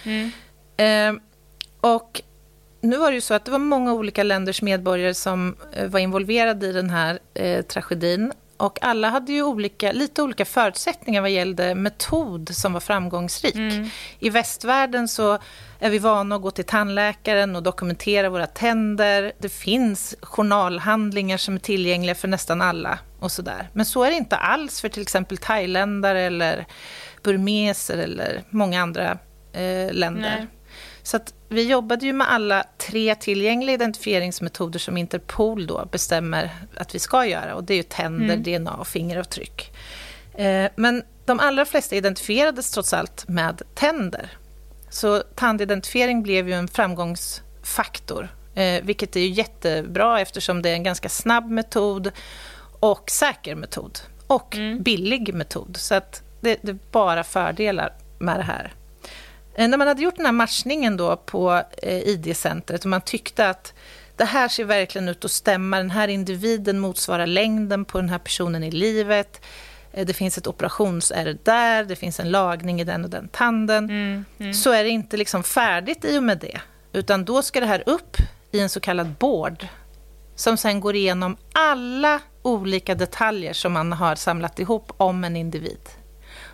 Mm. 0.04 0.32
Eh, 0.78 1.22
och 1.82 2.22
nu 2.82 2.98
var 2.98 3.12
det 3.12 3.16
ju 3.16 3.22
så 3.22 3.34
att 3.34 3.46
det 3.46 3.52
var 3.52 3.60
många 3.60 3.94
olika 3.94 4.24
länders 4.24 4.62
medborgare 4.62 5.14
som 5.14 5.56
eh, 5.74 5.88
var 5.88 6.00
involverade 6.00 6.68
i 6.68 6.72
den 6.72 6.90
här 6.90 7.20
eh, 7.34 7.62
tragedin. 7.62 8.34
Och 8.62 8.84
alla 8.84 9.10
hade 9.10 9.32
ju 9.32 9.44
olika, 9.44 9.92
lite 9.92 10.22
olika 10.22 10.46
förutsättningar 10.46 11.22
vad 11.22 11.32
gällde 11.32 11.76
metod 11.76 12.56
som 12.56 12.74
var 12.74 12.80
framgångsrik. 12.80 13.56
Mm. 13.56 13.90
I 14.20 14.30
västvärlden 14.30 15.08
så 15.08 15.38
är 15.80 15.90
vi 15.90 16.00
vana 16.00 16.36
att 16.36 16.42
gå 16.42 16.52
till 16.52 16.66
tandläkaren 16.66 17.56
och 17.56 17.64
dokumentera 17.64 18.30
våra 18.30 18.48
tänder. 18.48 19.32
Det 19.40 19.50
finns 19.50 20.16
journalhandlingar 20.22 21.38
som 21.38 21.56
är 21.56 21.60
tillgängliga 21.60 22.16
för 22.16 22.28
nästan 22.28 22.62
alla. 22.62 23.00
och 23.20 23.32
så 23.32 23.42
där. 23.42 23.70
Men 23.74 23.86
så 23.86 24.04
är 24.04 24.10
det 24.10 24.18
inte 24.18 24.36
alls 24.36 24.82
för 24.82 24.90
till 24.90 25.02
exempel 25.02 25.38
thailändare 25.38 26.22
eller 26.22 26.66
burmeser 27.24 27.98
eller 27.98 28.44
många 28.50 28.82
andra 28.82 29.18
eh, 29.54 29.94
länder. 29.94 30.36
Nej. 30.38 30.48
Så 31.04 31.18
att 31.18 31.34
vi 31.50 31.64
jobbade 31.64 32.06
ju 32.06 32.14
med 32.14 32.32
alla 32.32 32.64
tre 32.78 33.16
tillgängliga 33.16 33.74
identifieringsmetoder 33.74 34.80
som 34.80 34.98
Interpol 34.98 35.68
då 35.68 35.86
bestämmer 35.92 36.52
att 36.78 36.96
vi 36.96 37.00
ska 37.00 37.26
göra. 37.26 37.56
Och 37.56 37.64
Det 37.64 37.74
är 37.74 37.78
ju 37.78 37.84
tänder, 37.84 38.36
mm. 38.36 38.64
DNA 38.64 38.74
och 38.74 38.88
fingeravtryck. 38.88 39.72
Eh, 40.34 40.72
men 40.76 41.04
de 41.26 41.40
allra 41.40 41.66
flesta 41.66 41.96
identifierades 41.96 42.72
trots 42.72 42.94
allt 42.94 43.28
med 43.28 43.62
tänder. 43.74 44.30
Så 44.90 45.24
tandidentifiering 45.36 46.24
blev 46.24 46.48
ju 46.48 46.54
en 46.54 46.68
framgångsfaktor. 46.68 48.30
Eh, 48.56 48.84
vilket 48.84 49.16
är 49.16 49.20
ju 49.20 49.30
jättebra 49.30 50.22
eftersom 50.22 50.62
det 50.62 50.70
är 50.70 50.74
en 50.74 50.84
ganska 50.84 51.10
snabb 51.10 51.50
metod 51.50 52.12
och 52.80 53.12
säker 53.12 53.56
metod. 53.56 54.00
Och 54.28 54.56
mm. 54.56 54.84
billig 54.84 55.34
metod. 55.34 55.78
Så 55.78 55.96
att 55.96 56.24
det, 56.42 56.60
det 56.62 56.72
är 56.72 56.78
bara 56.92 57.24
fördelar 57.24 57.94
med 58.20 58.40
det 58.40 58.44
här. 58.44 58.74
Eh, 59.56 59.68
när 59.68 59.78
man 59.78 59.88
hade 59.88 60.02
gjort 60.02 60.16
den 60.16 60.26
här 60.26 60.34
matchningen 60.34 60.98
då 60.98 61.16
på 61.18 61.64
eh, 61.82 62.08
ID-centret 62.08 62.84
och 62.84 62.90
man 62.90 63.02
tyckte 63.02 63.50
att 63.50 63.74
det 64.16 64.26
här 64.26 64.48
ser 64.48 64.64
verkligen 64.64 65.10
ut 65.10 65.26
att 65.26 65.32
stämma, 65.32 65.78
den 65.78 65.92
här 65.92 66.08
individen 66.08 66.80
motsvarar 66.80 67.28
längden 67.28 67.86
på 67.86 67.98
den 67.98 68.10
här 68.10 68.18
personen 68.18 68.64
i 68.64 68.72
livet. 68.72 69.42
Eh, 69.94 70.06
det 70.06 70.14
finns 70.14 70.38
ett 70.38 70.48
operationsärr 70.48 71.38
där, 71.44 71.84
det 71.84 71.96
finns 71.96 72.20
en 72.20 72.32
lagning 72.32 72.82
i 72.82 72.84
den 72.84 73.04
och 73.04 73.10
den 73.10 73.28
tanden. 73.28 73.84
Mm, 73.90 74.26
mm. 74.38 74.54
Så 74.54 74.72
är 74.72 74.84
det 74.84 74.90
inte 74.90 75.18
liksom 75.18 75.44
färdigt 75.44 76.06
i 76.06 76.18
och 76.18 76.24
med 76.24 76.38
det. 76.38 76.62
Utan 76.94 77.26
då 77.26 77.42
ska 77.42 77.60
det 77.60 77.66
här 77.66 77.84
upp 77.86 78.18
i 78.52 78.60
en 78.60 78.70
så 78.70 78.80
kallad 78.80 79.08
board 79.20 79.68
som 80.36 80.58
sen 80.58 80.80
går 80.80 80.96
igenom 80.96 81.38
alla 81.54 82.20
olika 82.42 82.96
detaljer 82.96 83.54
som 83.54 83.74
man 83.74 83.94
har 83.94 84.16
samlat 84.16 84.60
ihop 84.60 84.94
om 84.98 85.24
en 85.24 85.36
individ. 85.36 85.90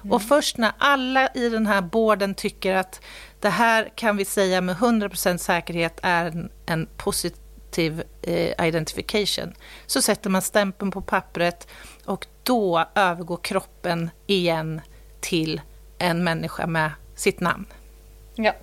Mm. 0.08 0.16
Och 0.16 0.22
först 0.22 0.58
när 0.58 0.72
alla 0.78 1.28
i 1.34 1.50
den 1.50 1.68
här 1.68 1.82
borden 1.82 2.36
tycker 2.36 2.76
att 2.76 3.02
det 3.40 3.50
här 3.50 3.92
kan 3.96 4.18
vi 4.18 4.26
säga 4.26 4.62
med 4.62 4.76
100% 4.76 5.38
säkerhet 5.38 6.00
är 6.04 6.26
en, 6.26 6.50
en 6.66 6.88
positiv 6.98 8.04
eh, 8.22 8.68
identification, 8.68 9.54
så 9.86 10.02
sätter 10.02 10.30
man 10.30 10.42
stämpeln 10.42 10.92
på 10.92 11.02
pappret 11.02 11.68
och 12.06 12.28
då 12.44 12.86
övergår 12.96 13.40
kroppen 13.44 14.10
igen 14.28 14.82
till 15.20 15.62
en 15.98 16.24
människa 16.24 16.68
med 16.68 16.92
sitt 17.16 17.40
namn. 17.40 17.66
Ja. 18.36 18.54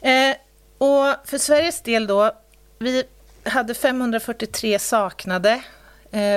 Eh, 0.00 0.36
och 0.78 1.28
för 1.28 1.38
Sveriges 1.38 1.82
del 1.82 2.06
då, 2.06 2.32
vi 2.78 3.04
hade 3.44 3.74
543 3.74 4.78
saknade 4.78 5.62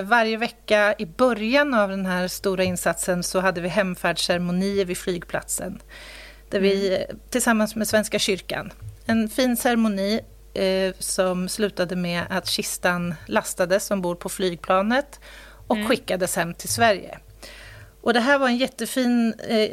varje 0.03 0.37
vecka 0.37 0.95
i 0.97 1.05
början 1.05 1.73
av 1.73 1.89
den 1.89 2.05
här 2.05 2.27
stora 2.27 2.63
insatsen 2.63 3.23
så 3.23 3.39
hade 3.39 3.61
vi 3.61 3.67
hemfärdsceremonier 3.67 4.85
vid 4.85 4.97
flygplatsen. 4.97 5.81
Där 6.49 6.57
mm. 6.57 6.69
vi 6.69 7.05
tillsammans 7.29 7.75
med 7.75 7.87
Svenska 7.87 8.19
kyrkan, 8.19 8.71
en 9.05 9.29
fin 9.29 9.57
ceremoni 9.57 10.21
eh, 10.53 10.93
som 10.99 11.49
slutade 11.49 11.95
med 11.95 12.23
att 12.29 12.47
kistan 12.47 13.15
lastades 13.25 13.91
ombord 13.91 14.19
på 14.19 14.29
flygplanet 14.29 15.19
och 15.67 15.75
mm. 15.75 15.87
skickades 15.87 16.35
hem 16.35 16.53
till 16.53 16.69
Sverige. 16.69 17.19
Och 18.01 18.13
det 18.13 18.19
här 18.19 18.39
var 18.39 18.47
en 18.47 18.57
jättefin 18.57 19.33
eh, 19.47 19.71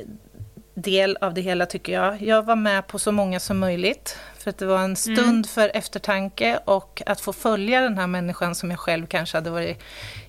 del 0.74 1.16
av 1.20 1.34
det 1.34 1.40
hela 1.40 1.66
tycker 1.66 1.92
jag. 1.92 2.22
Jag 2.22 2.42
var 2.42 2.56
med 2.56 2.86
på 2.86 2.98
så 2.98 3.12
många 3.12 3.40
som 3.40 3.58
möjligt. 3.58 4.16
För 4.48 4.50
att 4.50 4.58
det 4.58 4.66
var 4.66 4.78
en 4.78 4.96
stund 4.96 5.20
mm. 5.20 5.44
för 5.44 5.70
eftertanke 5.74 6.60
och 6.64 7.02
att 7.06 7.20
få 7.20 7.32
följa 7.32 7.80
den 7.80 7.98
här 7.98 8.06
människan 8.06 8.54
som 8.54 8.70
jag 8.70 8.78
själv 8.78 9.06
kanske 9.06 9.36
hade 9.36 9.50
varit 9.50 9.78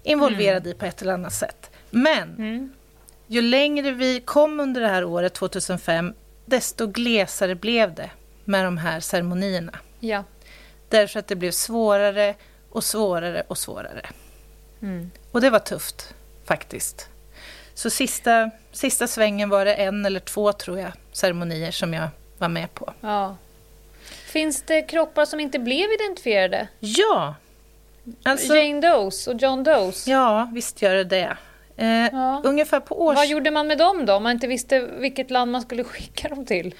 involverad 0.04 0.62
mm. 0.62 0.72
i 0.72 0.74
på 0.80 0.86
ett 0.86 1.02
eller 1.02 1.14
annat 1.14 1.34
sätt. 1.34 1.72
Men 1.90 2.36
mm. 2.36 2.74
ju 3.28 3.42
längre 3.42 3.92
vi 3.92 4.22
kom 4.22 4.60
under 4.60 4.82
det 4.82 4.88
här 4.88 5.04
året, 5.04 5.34
2005, 5.34 6.14
desto 6.46 6.88
glesare 6.88 7.56
blev 7.56 7.94
det 7.94 8.10
med 8.46 8.66
de 8.66 8.78
här 8.78 9.00
ceremonierna. 9.00 9.80
Ja. 10.00 10.24
Därför 10.90 11.20
att 11.20 11.28
det 11.28 11.36
blev 11.36 11.52
svårare 11.52 12.36
och 12.70 12.84
svårare 12.84 13.44
och 13.48 13.58
svårare. 13.58 14.06
Mm. 14.82 15.12
Och 15.32 15.42
det 15.42 15.50
var 15.50 15.60
tufft, 15.60 16.14
faktiskt. 16.46 17.10
Så 17.74 17.90
sista, 17.90 18.52
sista 18.72 19.08
svängen 19.08 19.50
var 19.50 19.66
det 19.66 19.74
en 19.74 20.06
eller 20.06 20.20
två, 20.20 20.54
tror 20.54 20.80
jag, 20.80 20.92
ceremonier 21.12 21.72
som 21.72 21.94
jag 21.94 22.08
var 22.38 22.50
med 22.50 22.74
på. 22.74 22.94
Ja. 23.02 23.36
Finns 24.30 24.62
det 24.62 24.82
kroppar 24.82 25.26
som 25.26 25.40
inte 25.40 25.60
blev 25.60 25.92
identifierade? 25.92 26.68
Ja! 26.80 27.36
Alltså, 28.24 28.56
Jane 28.56 28.82
Does 28.82 29.28
och 29.28 29.42
John 29.42 29.64
Does? 29.64 30.08
Ja, 30.08 30.50
visst 30.54 30.82
gör 30.82 30.96
det 30.96 31.04
det. 31.04 31.38
Eh, 31.78 31.88
ja. 31.88 32.42
Ungefär 32.44 32.80
på 32.80 33.06
års... 33.06 33.16
Vad 33.16 33.28
gjorde 33.28 33.52
man 33.52 33.68
med 33.68 33.78
dem 33.78 34.06
då, 34.06 34.14
om 34.14 34.24
man 34.24 34.32
inte 34.32 34.48
visste 34.48 34.80
vilket 34.80 35.32
land 35.32 35.52
man 35.52 35.62
skulle 35.62 35.84
skicka 35.94 36.28
dem 36.28 36.46
till? 36.46 36.76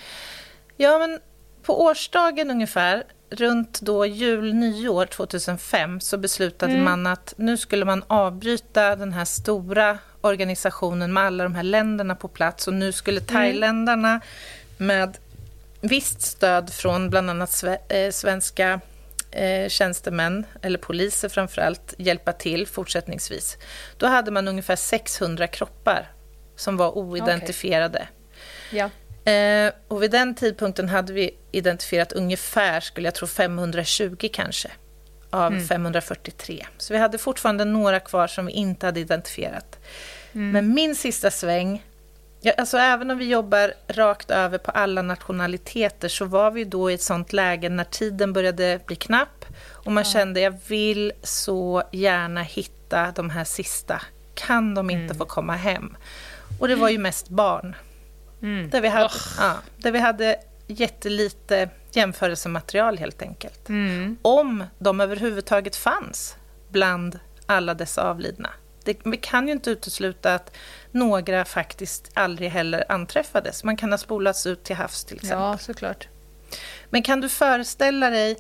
Ja, 0.78 1.00
men 1.00 1.20
på 1.64 1.82
årsdagen 1.82 2.52
ungefär, 2.52 3.04
runt 3.30 3.82
då 3.82 4.06
jul, 4.06 4.54
nyår 4.54 5.06
2005, 5.06 6.00
så 6.00 6.18
beslutade 6.18 6.72
mm. 6.72 6.84
man 6.84 7.08
att 7.08 7.34
nu 7.38 7.58
skulle 7.58 7.86
man 7.86 8.04
avbryta 8.08 8.96
den 8.96 9.14
här 9.14 9.26
stora 9.26 9.98
organisationen 10.22 11.14
med 11.14 11.24
alla 11.24 11.44
de 11.44 11.56
här 11.56 11.64
länderna 11.64 12.16
på 12.16 12.28
plats 12.28 12.68
och 12.68 12.74
nu 12.74 12.92
skulle 12.92 13.20
mm. 13.20 13.28
thailändarna 13.28 14.22
med 14.78 15.18
visst 15.82 16.22
stöd 16.22 16.74
från 16.74 17.10
bland 17.10 17.30
annat 17.30 17.64
eh, 17.90 18.12
svenska 18.12 18.82
eh, 19.32 19.70
tjänstemän, 19.70 20.46
eller 20.62 20.78
poliser 20.78 21.30
framförallt, 21.30 21.94
hjälpa 21.98 22.34
till 22.34 22.68
fortsättningsvis. 22.68 23.58
Då 23.98 24.08
hade 24.08 24.32
man 24.32 24.48
ungefär 24.48 24.76
600 24.76 25.48
kroppar 25.48 26.12
som 26.56 26.78
var 26.78 26.98
oidentifierade. 26.98 28.08
Okay. 28.70 28.80
Ja. 28.80 28.90
Eh, 29.32 29.74
och 29.88 30.04
vid 30.04 30.12
den 30.12 30.36
tidpunkten 30.36 30.90
hade 30.90 31.14
vi 31.14 31.38
identifierat 31.52 32.12
ungefär, 32.12 32.80
skulle 32.80 33.08
jag 33.08 33.16
tro, 33.16 33.28
520 33.28 34.30
kanske, 34.34 34.72
av 35.30 35.54
mm. 35.54 35.68
543. 35.68 36.66
Så 36.78 36.94
vi 36.94 37.00
hade 37.00 37.18
fortfarande 37.18 37.66
några 37.66 38.00
kvar 38.00 38.28
som 38.28 38.46
vi 38.46 38.52
inte 38.52 38.86
hade 38.86 39.00
identifierat. 39.00 39.80
Mm. 40.34 40.52
Men 40.52 40.74
min 40.74 40.96
sista 40.96 41.32
sväng, 41.32 41.84
ja, 42.42 42.54
alltså 42.58 42.78
även 42.78 43.12
om 43.12 43.18
vi 43.18 43.30
jobbar 43.30 43.74
rakt 43.88 44.32
över 44.32 44.58
på 44.58 44.72
alla 44.72 45.02
nationaliteter 45.02 46.08
så 46.08 46.26
var 46.26 46.52
vi 46.52 46.64
då 46.64 46.92
i 46.92 46.94
ett 46.94 47.02
sånt 47.02 47.34
läge 47.34 47.70
när 47.70 47.84
tiden 47.84 48.34
började 48.34 48.80
bli 48.86 48.96
knapp 48.96 49.46
och 49.72 49.92
man 49.92 50.04
ja. 50.04 50.10
kände 50.10 50.40
jag 50.40 50.58
vill 50.68 51.12
så 51.24 51.84
gärna 51.92 52.42
hitta 52.42 53.12
de 53.16 53.30
här 53.30 53.44
sista. 53.44 54.02
Kan 54.34 54.76
de 54.76 54.90
inte 54.90 55.04
mm. 55.04 55.18
få 55.18 55.26
komma 55.26 55.56
hem? 55.56 55.98
Och 56.60 56.68
det 56.68 56.76
var 56.76 56.90
ju 56.90 56.98
mest 56.98 57.30
barn. 57.30 57.76
Mm. 58.42 58.70
Där, 58.70 58.82
vi 58.82 58.88
hade, 58.88 59.06
oh. 59.06 59.22
ja, 59.38 59.56
där 59.78 59.92
vi 59.92 60.00
hade 60.00 60.36
jättelite 60.68 61.70
jämförelsematerial 61.92 62.98
helt 62.98 63.22
enkelt. 63.22 63.70
Mm. 63.70 64.18
Om 64.22 64.64
de 64.80 65.02
överhuvudtaget 65.02 65.76
fanns 65.76 66.36
bland 66.70 67.20
alla 67.46 67.74
dessa 67.74 68.04
avlidna. 68.04 68.50
Det, 68.84 68.98
vi 69.06 69.18
kan 69.18 69.48
ju 69.48 69.54
inte 69.54 69.72
utesluta 69.72 70.36
att 70.36 70.56
några 70.92 71.46
faktiskt 71.46 72.12
aldrig 72.14 72.50
heller 72.50 72.84
anträffades. 72.90 73.64
Man 73.64 73.78
kan 73.78 73.92
ha 73.92 73.98
spolats 73.98 74.46
ut 74.46 74.64
till 74.64 74.76
havs 74.76 75.06
till 75.06 75.16
exempel. 75.18 75.40
Ja, 75.40 75.58
såklart. 75.58 76.08
Men 76.90 77.04
kan 77.04 77.22
du 77.22 77.30
föreställa 77.30 78.10
dig 78.10 78.38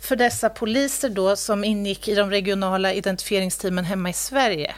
för 0.00 0.16
dessa 0.16 0.50
poliser 0.50 1.08
då 1.08 1.36
som 1.36 1.64
ingick 1.64 2.08
i 2.08 2.14
de 2.14 2.30
regionala 2.30 2.92
identifieringsteamen 2.92 3.84
hemma 3.84 4.10
i 4.10 4.12
Sverige 4.12 4.74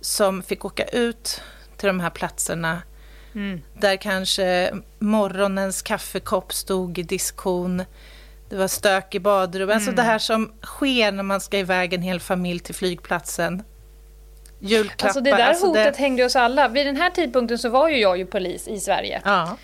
som 0.00 0.42
fick 0.42 0.64
åka 0.64 0.84
ut 0.84 1.40
till 1.76 1.86
de 1.86 2.00
här 2.00 2.10
platserna 2.10 2.82
mm. 3.34 3.60
där 3.80 3.96
kanske 3.96 4.74
morgonens 4.98 5.82
kaffekopp 5.82 6.52
stod 6.52 6.98
i 6.98 7.02
diskon. 7.02 7.84
Det 8.48 8.56
var 8.56 8.68
stök 8.68 9.14
i 9.14 9.20
badrummet. 9.20 9.74
Alltså 9.74 9.90
mm. 9.90 9.98
Alltså 9.98 10.02
det 10.02 10.12
här 10.12 10.18
som 10.18 10.52
sker 10.62 11.12
när 11.12 11.22
man 11.22 11.40
ska 11.40 11.58
iväg 11.58 11.92
en 11.92 12.02
hel 12.02 12.20
familj 12.20 12.60
till 12.60 12.74
flygplatsen. 12.74 13.62
Julklappar. 14.58 15.06
Alltså 15.06 15.20
det 15.20 15.30
där 15.30 15.48
alltså 15.48 15.66
hotet 15.66 15.94
det... 15.94 16.00
hängde 16.00 16.24
oss 16.24 16.36
alla. 16.36 16.68
Vid 16.68 16.86
den 16.86 16.96
här 16.96 17.10
tidpunkten 17.10 17.58
så 17.58 17.68
var 17.68 17.88
ju 17.88 17.96
jag 17.96 18.18
ju 18.18 18.26
polis 18.26 18.68
i 18.68 18.80
Sverige. 18.80 19.22
Ja. 19.24 19.56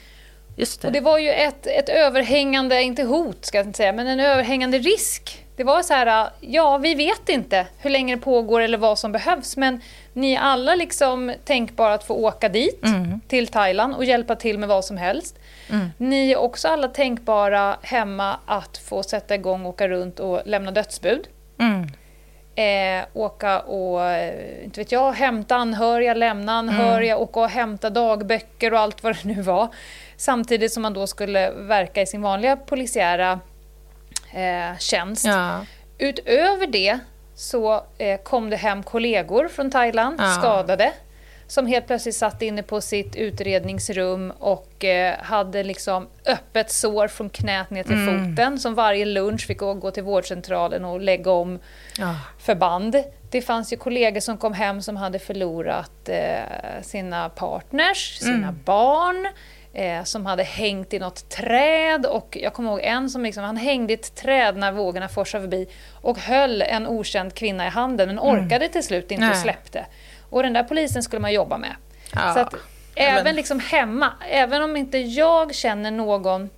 Just 0.57 0.83
det. 0.83 0.89
Och 0.89 0.93
det 0.93 1.01
var 1.01 1.19
ju 1.19 1.31
ett, 1.31 1.67
ett 1.67 1.89
överhängande, 1.89 2.83
inte 2.83 3.03
hot 3.03 3.45
ska 3.45 3.59
jag 3.59 3.67
inte 3.67 3.77
säga, 3.77 3.93
men 3.93 4.07
en 4.07 4.21
överhängande 4.21 4.79
risk. 4.79 5.45
Det 5.57 5.65
var 5.65 5.83
så 5.83 5.95
här, 5.95 6.31
ja 6.41 6.79
vi 6.79 6.95
vet 6.95 7.29
inte 7.29 7.67
hur 7.79 7.91
länge 7.91 8.15
det 8.15 8.21
pågår 8.21 8.61
eller 8.61 8.79
vad 8.79 8.99
som 8.99 9.13
behövs 9.13 9.57
men 9.57 9.81
ni 10.13 10.33
är 10.33 10.41
alla 10.41 10.75
liksom 10.75 11.33
tänkbara 11.45 11.95
att 11.95 12.05
få 12.05 12.15
åka 12.15 12.49
dit 12.49 12.85
mm. 12.85 13.21
till 13.29 13.49
Thailand 13.49 13.95
och 13.95 14.05
hjälpa 14.05 14.37
till 14.37 14.59
med 14.59 14.69
vad 14.69 14.85
som 14.85 14.97
helst. 14.97 15.39
Mm. 15.71 15.91
Ni 15.99 16.33
är 16.33 16.37
också 16.37 16.69
alla 16.69 16.89
tänkbara 16.89 17.77
hemma 17.83 18.37
att 18.47 18.79
få 18.79 19.03
sätta 19.03 19.35
igång, 19.35 19.67
åka 19.67 19.89
runt 19.89 20.21
och 20.21 20.43
lämna 20.45 20.71
dödsbud. 20.71 21.29
Mm. 21.61 21.89
Eh, 22.57 23.05
åka 23.13 23.61
och, 23.61 24.03
eh, 24.03 24.65
inte 24.65 24.81
vet 24.81 24.93
jag, 24.93 25.13
hämta 25.13 25.57
anhöriga, 25.57 26.15
lämna 26.15 26.53
anhöriga, 26.53 27.13
mm. 27.13 27.23
åka 27.23 27.41
och 27.41 27.49
hämta 27.49 27.91
dagböcker 27.91 28.73
och 28.73 28.81
allt 28.81 29.03
vad 29.03 29.15
det 29.15 29.25
nu 29.25 29.43
var. 29.43 29.69
Samtidigt 30.17 30.73
som 30.73 30.83
man 30.83 30.93
då 30.93 31.07
skulle 31.07 31.51
verka 31.51 32.03
i 32.03 32.07
sin 32.07 32.23
vanliga 32.23 32.57
polisiära 32.57 33.41
eh, 34.35 34.79
tjänst. 34.79 35.25
Ja. 35.25 35.65
Utöver 35.99 36.67
det 36.67 36.99
så 37.35 37.85
eh, 37.99 38.21
kom 38.21 38.51
det 38.51 38.57
hem 38.57 38.83
kollegor 38.83 39.49
från 39.49 39.71
Thailand, 39.71 40.21
ja. 40.21 40.31
skadade, 40.31 40.93
som 41.47 41.67
helt 41.67 41.87
plötsligt 41.87 42.17
satt 42.17 42.43
inne 42.43 42.63
på 42.63 42.81
sitt 42.81 43.17
utredningsrum 43.17 44.31
och 44.31 44.85
eh, 44.85 45.19
hade 45.21 45.63
liksom 45.63 46.09
öppet 46.27 46.71
sår 46.71 47.09
från 47.09 47.31
knät 47.31 47.71
ner 47.71 47.83
till 47.83 47.93
mm. 47.93 48.37
foten, 48.37 48.59
som 48.59 48.75
varje 48.75 49.05
lunch 49.05 49.47
fick 49.47 49.59
gå 49.59 49.91
till 49.91 50.03
vårdcentralen 50.03 50.85
och 50.85 51.01
lägga 51.01 51.31
om 51.31 51.59
ja. 51.99 52.17
förband. 52.39 52.97
Det 53.31 53.43
fanns 53.43 53.73
ju 53.73 53.77
kollegor 53.77 54.21
som 54.21 54.39
kom 54.39 54.53
hem 54.53 54.83
som 54.83 54.97
hade 54.97 55.19
förlorat 55.19 56.09
eh, 56.09 56.83
sina 56.83 57.29
partners, 57.29 58.19
sina 58.19 58.49
mm. 58.49 58.61
barn, 58.65 59.29
eh, 59.73 60.05
som 60.05 60.27
hade 60.27 60.43
hängt 60.43 60.95
i 60.95 60.99
något 60.99 61.29
träd 61.29 62.07
och 62.07 62.39
jag 62.41 62.53
kommer 62.53 62.71
ihåg 62.71 62.81
en 62.83 63.11
som 63.11 63.23
liksom, 63.23 63.45
han 63.45 63.57
hängde 63.57 63.93
i 63.93 63.95
ett 63.95 64.15
träd 64.15 64.57
när 64.57 64.73
vågorna 64.73 65.09
forsade 65.09 65.43
förbi 65.43 65.69
och 66.03 66.19
höll 66.19 66.63
en 66.63 66.87
okänd 66.87 67.35
kvinna 67.35 67.67
i 67.67 67.71
handen 67.71 68.09
men 68.09 68.19
mm. 68.19 68.31
orkade 68.31 68.65
mm. 68.65 68.73
till 68.73 68.83
slut 68.83 69.11
inte 69.11 69.31
och 69.31 69.37
släppte. 69.37 69.87
Och 70.35 70.43
den 70.43 70.53
där 70.53 70.63
polisen 70.63 71.03
skulle 71.03 71.21
man 71.21 71.33
jobba 71.33 71.59
med. 71.59 71.77
Ja. 72.13 72.35
Så 72.35 72.41
att, 72.41 72.55
även 72.95 73.25
men... 73.25 73.37
liksom 73.37 73.61
hemma, 73.61 74.13
även 74.31 74.63
om 74.63 74.77
inte 74.77 74.99
jag 74.99 75.55
känner 75.55 75.91
någon 75.91 76.51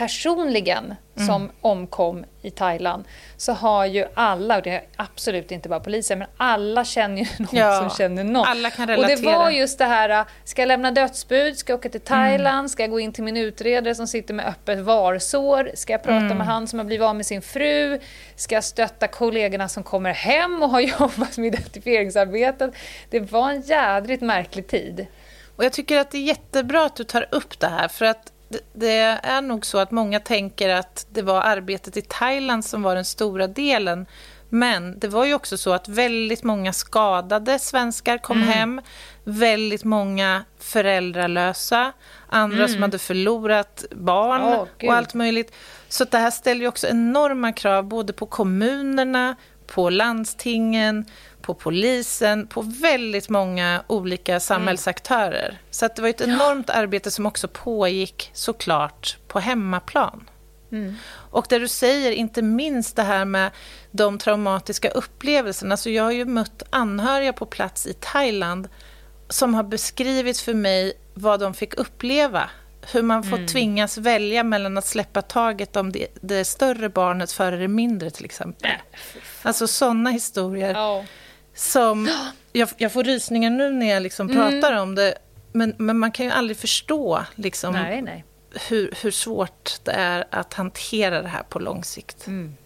personligen 0.00 0.94
mm. 1.16 1.26
som 1.26 1.50
omkom 1.60 2.24
i 2.42 2.50
Thailand 2.50 3.04
så 3.36 3.52
har 3.52 3.86
ju 3.86 4.04
alla, 4.14 4.56
och 4.56 4.62
det 4.62 4.70
är 4.70 4.82
absolut 4.96 5.52
inte 5.52 5.68
bara 5.68 5.80
poliser, 5.80 6.16
men 6.16 6.28
alla 6.36 6.84
känner 6.84 7.16
ju 7.16 7.26
någon 7.38 7.48
ja, 7.52 7.80
som 7.80 7.90
känner 7.90 8.24
någon. 8.24 8.46
Alla 8.46 8.70
kan 8.70 8.86
relatera. 8.86 9.14
Och 9.14 9.22
det 9.22 9.26
var 9.26 9.50
just 9.50 9.78
det 9.78 9.84
här, 9.84 10.24
ska 10.44 10.62
jag 10.62 10.66
lämna 10.66 10.90
dödsbud, 10.90 11.58
ska 11.58 11.72
jag 11.72 11.78
åka 11.78 11.88
till 11.88 12.00
Thailand, 12.00 12.58
mm. 12.58 12.68
ska 12.68 12.82
jag 12.82 12.90
gå 12.90 13.00
in 13.00 13.12
till 13.12 13.24
min 13.24 13.36
utredare 13.36 13.94
som 13.94 14.06
sitter 14.06 14.34
med 14.34 14.46
öppet 14.46 14.78
varsår, 14.78 15.70
ska 15.74 15.92
jag 15.92 16.02
prata 16.02 16.24
mm. 16.24 16.38
med 16.38 16.46
han 16.46 16.68
som 16.68 16.78
har 16.78 16.86
blivit 16.86 17.04
av 17.04 17.16
med 17.16 17.26
sin 17.26 17.42
fru, 17.42 18.00
ska 18.36 18.54
jag 18.54 18.64
stötta 18.64 19.08
kollegorna 19.08 19.68
som 19.68 19.82
kommer 19.82 20.12
hem 20.12 20.62
och 20.62 20.70
har 20.70 20.80
jobbat 21.00 21.38
med 21.38 21.46
identifieringsarbetet. 21.46 22.70
Det 23.10 23.20
var 23.20 23.50
en 23.50 23.60
jädrigt 23.60 24.22
märklig 24.22 24.66
tid. 24.66 25.06
Och 25.56 25.64
jag 25.64 25.72
tycker 25.72 25.98
att 25.98 26.10
det 26.10 26.18
är 26.18 26.22
jättebra 26.22 26.84
att 26.84 26.96
du 26.96 27.04
tar 27.04 27.26
upp 27.30 27.60
det 27.60 27.68
här, 27.68 27.88
för 27.88 28.04
att 28.04 28.32
det 28.72 28.98
är 29.22 29.42
nog 29.42 29.66
så 29.66 29.78
att 29.78 29.90
många 29.90 30.20
tänker 30.20 30.68
att 30.68 31.06
det 31.10 31.22
var 31.22 31.42
arbetet 31.42 31.96
i 31.96 32.02
Thailand 32.02 32.64
som 32.64 32.82
var 32.82 32.94
den 32.94 33.04
stora 33.04 33.46
delen. 33.46 34.06
Men 34.48 34.98
det 34.98 35.08
var 35.08 35.24
ju 35.24 35.34
också 35.34 35.56
så 35.56 35.72
att 35.72 35.88
väldigt 35.88 36.42
många 36.42 36.72
skadade 36.72 37.58
svenskar 37.58 38.18
kom 38.18 38.36
mm. 38.36 38.48
hem. 38.48 38.80
Väldigt 39.24 39.84
många 39.84 40.44
föräldralösa, 40.58 41.92
andra 42.28 42.56
mm. 42.58 42.68
som 42.68 42.82
hade 42.82 42.98
förlorat 42.98 43.84
barn 43.90 44.42
oh, 44.42 44.66
och 44.88 44.94
allt 44.94 45.14
möjligt. 45.14 45.54
Så 45.88 46.04
det 46.04 46.18
här 46.18 46.30
ställer 46.30 46.60
ju 46.60 46.68
också 46.68 46.86
enorma 46.86 47.52
krav 47.52 47.84
både 47.84 48.12
på 48.12 48.26
kommunerna, 48.26 49.36
på 49.66 49.90
landstingen, 49.90 51.04
på 51.42 51.54
polisen, 51.54 52.46
på 52.46 52.62
väldigt 52.62 53.28
många 53.28 53.84
olika 53.86 54.40
samhällsaktörer. 54.40 55.48
Mm. 55.48 55.60
Så 55.70 55.86
att 55.86 55.96
det 55.96 56.02
var 56.02 56.08
ett 56.08 56.20
enormt 56.20 56.68
ja. 56.68 56.74
arbete 56.74 57.10
som 57.10 57.26
också 57.26 57.48
pågick 57.48 58.30
såklart 58.32 59.16
på 59.28 59.40
hemmaplan. 59.40 60.30
Mm. 60.72 60.94
Och 61.30 61.46
där 61.48 61.60
du 61.60 61.68
säger, 61.68 62.12
inte 62.12 62.42
minst 62.42 62.96
det 62.96 63.02
här 63.02 63.24
med 63.24 63.50
de 63.90 64.18
traumatiska 64.18 64.90
upplevelserna. 64.90 65.72
Alltså 65.72 65.90
jag 65.90 66.04
har 66.04 66.12
ju 66.12 66.24
mött 66.24 66.62
anhöriga 66.70 67.32
på 67.32 67.46
plats 67.46 67.86
i 67.86 67.94
Thailand 68.00 68.68
som 69.28 69.54
har 69.54 69.62
beskrivit 69.62 70.38
för 70.38 70.54
mig 70.54 70.92
vad 71.14 71.40
de 71.40 71.54
fick 71.54 71.74
uppleva. 71.74 72.50
Hur 72.92 73.02
man 73.02 73.22
får 73.22 73.36
mm. 73.36 73.46
tvingas 73.46 73.98
välja 73.98 74.42
mellan 74.42 74.78
att 74.78 74.86
släppa 74.86 75.22
taget 75.22 75.76
om 75.76 75.92
det, 75.92 76.06
det 76.20 76.44
större 76.44 76.88
barnet 76.88 77.32
före 77.32 77.56
det 77.56 77.68
mindre 77.68 78.10
till 78.10 78.24
exempel. 78.24 78.70
Äh, 78.70 78.76
alltså 79.42 79.66
sådana 79.66 80.10
historier. 80.10 80.74
Oh 80.74 81.04
som... 81.60 82.10
Jag, 82.52 82.68
jag 82.76 82.92
får 82.92 83.04
rysningar 83.04 83.50
nu 83.50 83.70
när 83.70 83.86
jag 83.86 84.02
liksom 84.02 84.30
mm. 84.30 84.60
pratar 84.60 84.72
om 84.72 84.94
det. 84.94 85.14
Men, 85.52 85.74
men 85.78 85.98
man 85.98 86.12
kan 86.12 86.26
ju 86.26 86.32
aldrig 86.32 86.56
förstå 86.56 87.24
liksom, 87.34 87.72
nej, 87.72 88.02
nej. 88.02 88.24
Hur, 88.68 88.94
hur 89.02 89.10
svårt 89.10 89.84
det 89.84 89.92
är 89.92 90.24
att 90.30 90.54
hantera 90.54 91.22
det 91.22 91.28
här 91.28 91.42
på 91.42 91.58
lång 91.58 91.84
sikt. 91.84 92.26
Mm. 92.26 92.56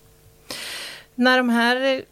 När 1.14 1.36
de 1.36 1.48
här 1.48 2.04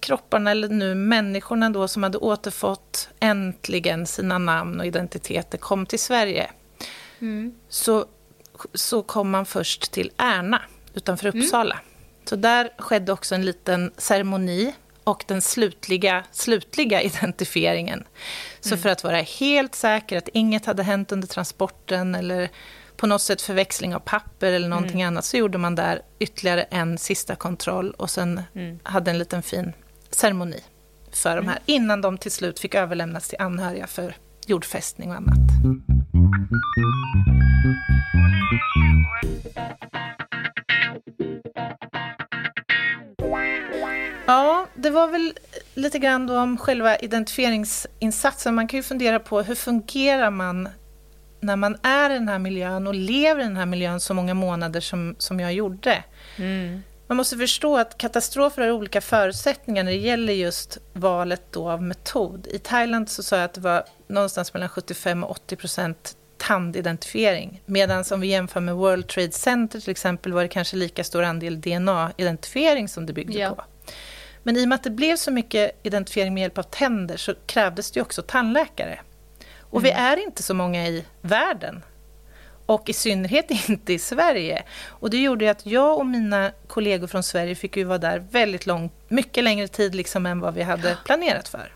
kropparna, 0.00 0.50
eller 0.50 0.68
nu 0.68 0.94
människorna 0.94 1.70
då 1.70 1.88
som 1.88 2.02
hade 2.02 2.18
återfått 2.18 3.08
äntligen 3.20 4.06
sina 4.06 4.38
namn 4.38 4.80
och 4.80 4.86
identiteter 4.86 5.58
kom 5.58 5.86
till 5.86 5.98
Sverige 6.00 6.50
mm. 7.18 7.54
så, 7.68 8.06
så 8.74 9.02
kom 9.02 9.30
man 9.30 9.46
först 9.46 9.92
till 9.92 10.10
Ärna 10.16 10.62
utanför 10.94 11.28
mm. 11.28 11.42
Uppsala. 11.42 11.74
Mm. 11.74 11.84
Så 12.24 12.36
där 12.36 12.70
skedde 12.78 13.12
också 13.12 13.34
en 13.34 13.44
liten 13.44 13.92
ceremoni 13.96 14.74
och 15.06 15.24
den 15.26 15.42
slutliga, 15.42 16.24
slutliga 16.32 17.02
identifieringen. 17.02 18.04
Så 18.60 18.68
mm. 18.68 18.82
för 18.82 18.88
att 18.88 19.04
vara 19.04 19.16
helt 19.16 19.74
säker 19.74 20.18
att 20.18 20.28
inget 20.28 20.66
hade 20.66 20.82
hänt 20.82 21.12
under 21.12 21.28
transporten 21.28 22.14
eller 22.14 22.50
på 22.96 23.06
något 23.06 23.22
sätt 23.22 23.42
förväxling 23.42 23.94
av 23.94 24.00
papper 24.00 24.52
eller 24.52 24.68
någonting 24.68 25.00
mm. 25.00 25.06
annat, 25.06 25.24
så 25.24 25.36
gjorde 25.36 25.58
man 25.58 25.74
där 25.74 26.02
ytterligare 26.18 26.62
en 26.62 26.98
sista 26.98 27.36
kontroll 27.36 27.90
och 27.90 28.10
sen 28.10 28.40
mm. 28.54 28.78
hade 28.82 29.10
en 29.10 29.18
liten 29.18 29.42
fin 29.42 29.72
ceremoni 30.10 30.60
för 31.12 31.36
de 31.36 31.48
här, 31.48 31.58
innan 31.66 32.00
de 32.00 32.18
till 32.18 32.32
slut 32.32 32.60
fick 32.60 32.74
överlämnas 32.74 33.28
till 33.28 33.40
anhöriga 33.40 33.86
för 33.86 34.16
jordfästning 34.46 35.10
och 35.10 35.16
annat. 35.16 35.38
Ja, 44.26 44.66
det 44.74 44.90
var 44.90 45.06
väl 45.08 45.38
lite 45.74 45.98
grann 45.98 46.26
då 46.26 46.38
om 46.38 46.58
själva 46.58 46.96
identifieringsinsatsen. 46.96 48.54
Man 48.54 48.68
kan 48.68 48.78
ju 48.78 48.82
fundera 48.82 49.20
på 49.20 49.42
hur 49.42 49.54
fungerar 49.54 50.30
man 50.30 50.68
när 51.40 51.56
man 51.56 51.76
är 51.82 52.10
i 52.10 52.14
den 52.14 52.28
här 52.28 52.38
miljön 52.38 52.86
och 52.86 52.94
lever 52.94 53.40
i 53.40 53.44
den 53.44 53.56
här 53.56 53.66
miljön 53.66 54.00
så 54.00 54.14
många 54.14 54.34
månader 54.34 54.80
som, 54.80 55.14
som 55.18 55.40
jag 55.40 55.52
gjorde. 55.52 56.04
Mm. 56.36 56.82
Man 57.06 57.16
måste 57.16 57.36
förstå 57.36 57.76
att 57.76 57.98
katastrofer 57.98 58.62
har 58.62 58.70
olika 58.70 59.00
förutsättningar 59.00 59.84
när 59.84 59.92
det 59.92 59.98
gäller 59.98 60.32
just 60.32 60.78
valet 60.92 61.42
då 61.50 61.70
av 61.70 61.82
metod. 61.82 62.46
I 62.46 62.58
Thailand 62.58 63.08
så 63.08 63.22
sa 63.22 63.36
jag 63.36 63.44
att 63.44 63.54
det 63.54 63.60
var 63.60 63.84
någonstans 64.06 64.54
mellan 64.54 64.68
75 64.68 65.24
och 65.24 65.30
80 65.30 65.56
procent 65.56 66.16
tandidentifiering. 66.36 67.62
Medan 67.66 68.04
om 68.10 68.20
vi 68.20 68.26
jämför 68.26 68.60
med 68.60 68.74
World 68.74 69.08
Trade 69.08 69.32
Center 69.32 69.80
till 69.80 69.90
exempel 69.90 70.32
var 70.32 70.42
det 70.42 70.48
kanske 70.48 70.76
lika 70.76 71.04
stor 71.04 71.22
andel 71.22 71.60
DNA-identifiering 71.60 72.88
som 72.88 73.06
det 73.06 73.12
byggde 73.12 73.38
ja. 73.38 73.54
på. 73.54 73.64
Men 74.46 74.56
i 74.56 74.64
och 74.64 74.68
med 74.68 74.76
att 74.76 74.82
det 74.82 74.90
blev 74.90 75.16
så 75.16 75.30
mycket 75.30 75.80
identifiering 75.82 76.34
med 76.34 76.40
hjälp 76.40 76.58
av 76.58 76.62
tänder 76.62 77.16
så 77.16 77.34
krävdes 77.46 77.90
det 77.90 78.02
också 78.02 78.22
tandläkare. 78.22 79.00
Och 79.60 79.80
mm. 79.80 79.82
vi 79.82 79.90
är 79.90 80.16
inte 80.16 80.42
så 80.42 80.54
många 80.54 80.86
i 80.86 81.04
världen. 81.20 81.82
Och 82.66 82.88
i 82.88 82.92
synnerhet 82.92 83.50
inte 83.68 83.92
i 83.92 83.98
Sverige. 83.98 84.62
Och 84.86 85.10
det 85.10 85.16
gjorde 85.22 85.50
att 85.50 85.66
jag 85.66 85.98
och 85.98 86.06
mina 86.06 86.52
kollegor 86.66 87.06
från 87.06 87.22
Sverige 87.22 87.54
fick 87.54 87.76
ju 87.76 87.84
vara 87.84 87.98
där 87.98 88.18
väldigt 88.18 88.66
lång, 88.66 88.90
mycket 89.08 89.44
längre 89.44 89.68
tid 89.68 89.94
liksom 89.94 90.26
än 90.26 90.40
vad 90.40 90.54
vi 90.54 90.62
hade 90.62 90.96
planerat 91.04 91.48
för. 91.48 91.72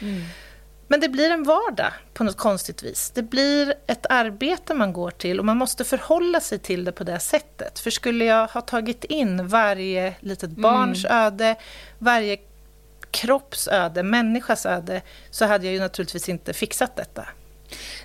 Mm. 0.00 0.22
Men 0.88 1.00
det 1.00 1.08
blir 1.08 1.30
en 1.30 1.42
vardag 1.42 1.92
på 2.14 2.24
något 2.24 2.36
konstigt 2.36 2.82
vis. 2.82 3.10
Det 3.14 3.22
blir 3.22 3.74
ett 3.86 4.06
arbete 4.08 4.74
man 4.74 4.92
går 4.92 5.10
till 5.10 5.38
och 5.38 5.44
man 5.44 5.56
måste 5.56 5.84
förhålla 5.84 6.40
sig 6.40 6.58
till 6.58 6.84
det 6.84 6.92
på 6.92 7.04
det 7.04 7.20
sättet. 7.20 7.78
För 7.78 7.90
skulle 7.90 8.24
jag 8.24 8.46
ha 8.46 8.60
tagit 8.60 9.04
in 9.04 9.48
varje 9.48 10.14
litet 10.20 10.50
barns 10.50 11.04
mm. 11.04 11.16
öde, 11.16 11.56
varje 11.98 12.36
kropps 13.10 13.68
öde, 13.68 14.02
människas 14.02 14.66
öde, 14.66 15.02
så 15.30 15.44
hade 15.44 15.64
jag 15.64 15.74
ju 15.74 15.80
naturligtvis 15.80 16.28
inte 16.28 16.52
fixat 16.52 16.96
detta. 16.96 17.28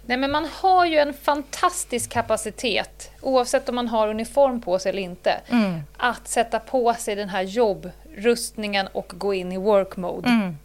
Nej, 0.06 0.18
men 0.18 0.32
man 0.32 0.48
har 0.54 0.86
ju 0.86 0.98
en 0.98 1.14
fantastisk 1.14 2.10
kapacitet, 2.10 3.12
oavsett 3.22 3.70
om 3.70 3.76
man 3.76 3.88
har 3.88 4.08
uniform 4.08 4.62
på 4.62 4.80
sig 4.80 4.90
eller 4.90 5.02
inte, 5.02 5.42
mm. 5.48 5.82
att 5.98 6.28
sätta 6.28 6.60
på 6.60 6.94
sig 6.94 7.16
den 7.16 7.30
här 7.30 7.42
jobbrustningen 7.42 8.88
och 8.88 9.14
gå 9.16 9.34
in 9.34 9.52
i 9.52 9.58
work 9.58 9.98
mode. 9.98 10.30
Mm. 10.30 10.58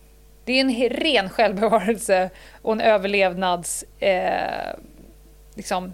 Det 0.48 0.52
är 0.52 0.60
en 0.60 0.88
ren 0.88 1.30
självbevarelse 1.30 2.30
och 2.62 2.72
en 2.72 2.80
överlevnads... 2.80 3.84
Eh, 3.98 4.74
liksom, 5.54 5.92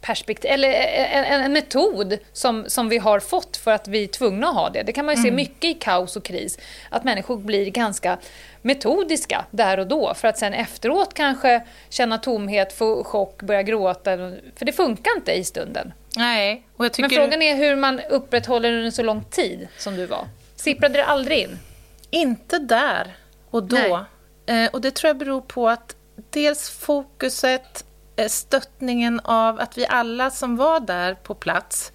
perspektiv, 0.00 0.50
eller 0.50 0.70
en, 0.70 1.42
en, 1.42 1.52
metod 1.52 2.18
som, 2.32 2.64
som 2.68 2.88
vi 2.88 2.98
har 2.98 3.20
fått 3.20 3.56
för 3.56 3.70
att 3.70 3.88
vi 3.88 4.04
är 4.04 4.06
tvungna 4.06 4.48
att 4.48 4.54
ha 4.54 4.70
det. 4.70 4.82
Det 4.82 4.92
kan 4.92 5.06
man 5.06 5.14
ju 5.14 5.18
mm. 5.18 5.30
se 5.30 5.36
mycket 5.36 5.64
i 5.64 5.74
kaos 5.74 6.16
och 6.16 6.24
kris, 6.24 6.58
att 6.90 7.04
människor 7.04 7.36
blir 7.36 7.70
ganska 7.70 8.18
metodiska 8.62 9.44
där 9.50 9.78
och 9.78 9.86
då 9.86 10.14
för 10.14 10.28
att 10.28 10.38
sen 10.38 10.54
efteråt 10.54 11.14
kanske 11.14 11.62
känna 11.88 12.18
tomhet, 12.18 12.72
få 12.72 13.04
chock, 13.04 13.42
börja 13.42 13.62
gråta. 13.62 14.16
För 14.56 14.64
det 14.64 14.72
funkar 14.72 15.16
inte 15.16 15.32
i 15.32 15.44
stunden. 15.44 15.92
Nej. 16.16 16.62
Och 16.76 16.84
jag 16.84 16.92
tycker... 16.92 17.08
Men 17.08 17.16
frågan 17.16 17.42
är 17.42 17.56
hur 17.56 17.76
man 17.76 18.00
upprätthåller 18.10 18.70
det 18.70 18.78
under 18.78 18.90
så 18.90 19.02
lång 19.02 19.24
tid 19.24 19.68
som 19.78 19.96
du 19.96 20.06
var. 20.06 20.24
Sipprade 20.56 20.98
det 20.98 21.04
aldrig 21.04 21.38
in? 21.38 21.58
Inte 22.10 22.58
där 22.58 23.16
och 23.50 23.62
då. 23.62 24.04
Eh, 24.46 24.70
och 24.72 24.80
det 24.80 24.90
tror 24.94 25.08
jag 25.08 25.18
beror 25.18 25.40
på 25.40 25.68
att 25.68 25.96
dels 26.30 26.70
fokuset, 26.70 27.84
eh, 28.16 28.28
stöttningen 28.28 29.20
av 29.20 29.60
att 29.60 29.78
vi 29.78 29.86
alla 29.86 30.30
som 30.30 30.56
var 30.56 30.80
där 30.80 31.14
på 31.14 31.34
plats 31.34 31.92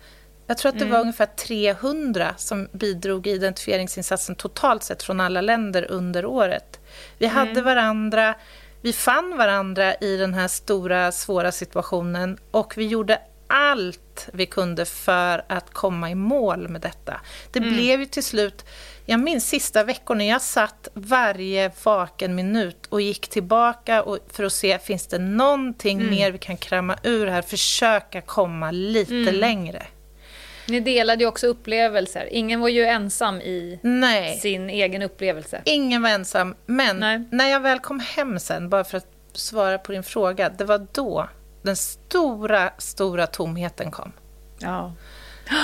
jag 0.47 0.57
tror 0.57 0.69
att 0.69 0.79
det 0.79 0.85
mm. 0.85 0.93
var 0.93 1.01
ungefär 1.01 1.25
300 1.25 2.33
som 2.37 2.67
bidrog 2.71 3.27
i 3.27 3.31
identifieringsinsatsen 3.31 4.35
totalt 4.35 4.83
sett 4.83 5.03
från 5.03 5.19
alla 5.19 5.41
länder 5.41 5.91
under 5.91 6.25
året. 6.25 6.79
Vi 7.17 7.25
mm. 7.25 7.37
hade 7.37 7.61
varandra, 7.61 8.35
vi 8.81 8.93
fann 8.93 9.37
varandra 9.37 9.95
i 9.95 10.17
den 10.17 10.33
här 10.33 10.47
stora, 10.47 11.11
svåra 11.11 11.51
situationen 11.51 12.37
och 12.51 12.73
vi 12.77 12.87
gjorde 12.87 13.19
allt 13.47 14.29
vi 14.33 14.45
kunde 14.45 14.85
för 14.85 15.45
att 15.49 15.73
komma 15.73 16.09
i 16.09 16.15
mål 16.15 16.67
med 16.67 16.81
detta. 16.81 17.21
Det 17.51 17.59
mm. 17.59 17.73
blev 17.73 17.99
ju 17.99 18.05
till 18.05 18.23
slut 18.23 18.65
jag 19.05 19.19
minns 19.19 19.49
sista 19.49 19.83
veckorna, 19.83 20.25
jag 20.25 20.41
satt 20.41 20.87
varje 20.93 21.71
vaken 21.83 22.35
minut 22.35 22.85
och 22.89 23.01
gick 23.01 23.27
tillbaka 23.27 24.03
och, 24.03 24.19
för 24.31 24.43
att 24.43 24.53
se, 24.53 24.79
finns 24.79 25.07
det 25.07 25.19
någonting 25.19 25.99
mm. 25.99 26.11
mer 26.11 26.31
vi 26.31 26.37
kan 26.37 26.57
kramma 26.57 26.97
ur 27.03 27.27
här? 27.27 27.41
Försöka 27.41 28.21
komma 28.21 28.71
lite 28.71 29.13
mm. 29.13 29.35
längre. 29.35 29.83
Ni 30.67 30.79
delade 30.79 31.23
ju 31.23 31.27
också 31.27 31.47
upplevelser. 31.47 32.27
Ingen 32.31 32.59
var 32.59 32.69
ju 32.69 32.85
ensam 32.85 33.41
i 33.41 33.79
Nej. 33.83 34.37
sin 34.37 34.69
egen 34.69 35.01
upplevelse. 35.01 35.61
Ingen 35.65 36.01
var 36.01 36.09
ensam. 36.09 36.55
Men 36.65 36.99
Nej. 36.99 37.23
när 37.31 37.49
jag 37.49 37.59
väl 37.59 37.79
kom 37.79 37.99
hem 37.99 38.39
sen, 38.39 38.69
bara 38.69 38.83
för 38.83 38.97
att 38.97 39.07
svara 39.33 39.77
på 39.77 39.91
din 39.91 40.03
fråga, 40.03 40.49
det 40.49 40.65
var 40.65 40.87
då 40.93 41.29
den 41.63 41.75
stora, 41.75 42.71
stora 42.77 43.27
tomheten 43.27 43.91
kom. 43.91 44.11
Ja. 44.59 44.93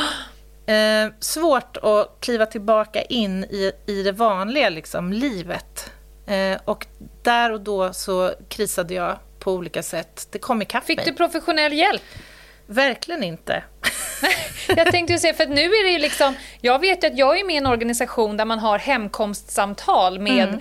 Eh, 0.70 1.12
svårt 1.20 1.78
att 1.78 2.18
kliva 2.20 2.46
tillbaka 2.46 3.02
in 3.02 3.44
i, 3.44 3.72
i 3.86 4.04
det 4.04 4.12
vanliga 4.12 4.70
liksom, 4.70 5.14
livet. 5.14 5.92
Eh, 6.28 6.58
och 6.66 6.88
där 7.24 7.52
och 7.52 7.62
då 7.62 7.94
så 7.94 8.34
krisade 8.50 8.94
jag 8.94 9.18
på 9.40 9.54
olika 9.54 9.84
sätt. 9.84 10.28
Det 10.32 10.40
kom 10.40 10.62
ikapp 10.62 10.86
Fick 10.86 10.98
mig. 10.98 11.06
du 11.06 11.14
professionell 11.14 11.74
hjälp? 11.74 12.02
Verkligen 12.66 13.24
inte. 13.24 13.64
jag 14.68 14.92
tänkte 14.92 15.14
ju 15.14 15.20
säga, 15.20 15.34
för 15.34 15.46
nu 15.46 15.62
är 15.62 15.84
det 15.84 15.92
ju 15.92 16.00
liksom... 16.00 16.36
Jag 16.62 16.80
vet 16.80 17.04
ju 17.04 17.08
att 17.08 17.18
jag 17.18 17.40
är 17.40 17.46
med 17.46 17.56
i 17.56 17.58
en 17.58 17.66
organisation 17.66 18.38
där 18.38 18.46
man 18.46 18.60
har 18.60 18.80
hemkomstsamtal 18.80 20.20
med 20.20 20.48
mm. 20.50 20.60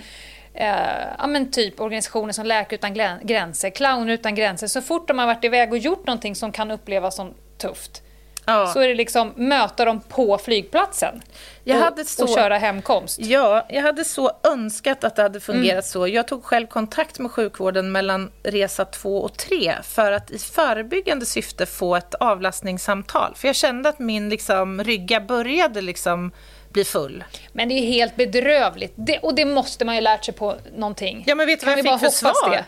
Eh, 0.59 1.07
ja, 1.17 1.27
men 1.27 1.51
typ 1.51 1.81
organisationer 1.81 2.33
som 2.33 2.45
Läkare 2.45 2.75
utan 2.75 2.93
gränser, 3.23 3.69
Clowner 3.69 4.13
utan 4.13 4.35
gränser. 4.35 4.67
Så 4.67 4.81
fort 4.81 5.07
de 5.07 5.19
har 5.19 5.25
varit 5.25 5.43
iväg 5.43 5.71
och 5.71 5.77
gjort 5.77 6.07
någonting 6.07 6.35
som 6.35 6.51
kan 6.51 6.71
upplevas 6.71 7.15
som 7.15 7.33
tufft 7.57 8.01
ja. 8.49 8.67
så 8.67 8.79
är 8.79 8.87
det 8.87 8.95
liksom 8.95 9.33
möta 9.35 9.85
dem 9.85 10.01
på 10.09 10.37
flygplatsen. 10.37 11.21
Och, 11.65 12.05
så, 12.05 12.23
och 12.23 12.29
köra 12.29 12.57
hemkomst. 12.57 13.19
Ja, 13.19 13.65
jag 13.69 13.81
hade 13.81 14.05
så 14.05 14.31
önskat 14.43 15.03
att 15.03 15.15
det 15.15 15.21
hade 15.21 15.39
fungerat 15.39 15.71
mm. 15.71 15.81
så. 15.81 16.07
Jag 16.07 16.27
tog 16.27 16.43
själv 16.43 16.67
kontakt 16.67 17.19
med 17.19 17.31
sjukvården 17.31 17.91
mellan 17.91 18.31
resa 18.43 18.85
två 18.85 19.21
och 19.21 19.37
tre 19.37 19.75
för 19.83 20.11
att 20.11 20.31
i 20.31 20.39
förebyggande 20.39 21.25
syfte 21.25 21.65
få 21.65 21.95
ett 21.95 22.15
avlastningssamtal. 22.15 23.33
För 23.35 23.47
jag 23.47 23.55
kände 23.55 23.89
att 23.89 23.99
min 23.99 24.29
liksom, 24.29 24.83
rygga 24.83 25.21
började 25.21 25.81
liksom 25.81 26.31
bli 26.69 26.85
full. 26.85 27.23
Men 27.53 27.69
det 27.69 27.73
är 27.73 27.85
helt 27.85 28.15
bedrövligt. 28.15 28.93
Det, 28.95 29.19
och 29.19 29.35
det 29.35 29.45
måste 29.45 29.85
man 29.85 29.95
ju 29.95 30.01
lärt 30.01 30.25
sig 30.25 30.33
på 30.33 30.55
någonting. 30.75 31.23
Ja, 31.27 31.35
men 31.35 31.47
vet 31.47 31.59
du 31.59 31.65
vad 31.65 31.77
jag 31.77 31.99
fick 31.99 31.99
för 31.99 32.09
svar? 32.09 32.49
Det? 32.49 32.65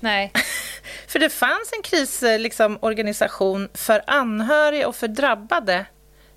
Nej. 0.00 0.32
för 1.06 1.18
det 1.18 1.30
fanns 1.30 1.72
en 1.76 1.82
krisorganisation 1.82 3.62
liksom, 3.62 3.84
för 3.84 4.02
anhöriga 4.06 4.88
och 4.88 4.96
för 4.96 5.08
drabbade. 5.08 5.86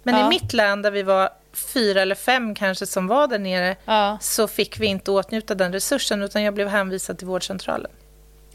Men 0.04 0.16
ja. 0.16 0.26
i 0.26 0.30
mitt 0.30 0.54
län, 0.54 0.82
där 0.82 0.92
vi 0.92 1.04
var 1.04 1.30
fyra 1.74 2.02
eller 2.02 2.16
fem 2.16 2.56
kanske 2.56 2.86
som 2.86 3.08
var 3.08 3.28
där 3.28 3.40
nere, 3.40 3.76
ja. 3.86 4.18
så 4.22 4.48
fick 4.48 4.80
vi 4.80 4.86
inte 4.86 5.12
åtnjuta 5.12 5.56
den 5.56 5.74
resursen, 5.74 6.22
utan 6.22 6.44
jag 6.44 6.54
blev 6.54 6.68
hänvisad 6.68 7.18
till 7.18 7.28
vårdcentralen. 7.28 7.92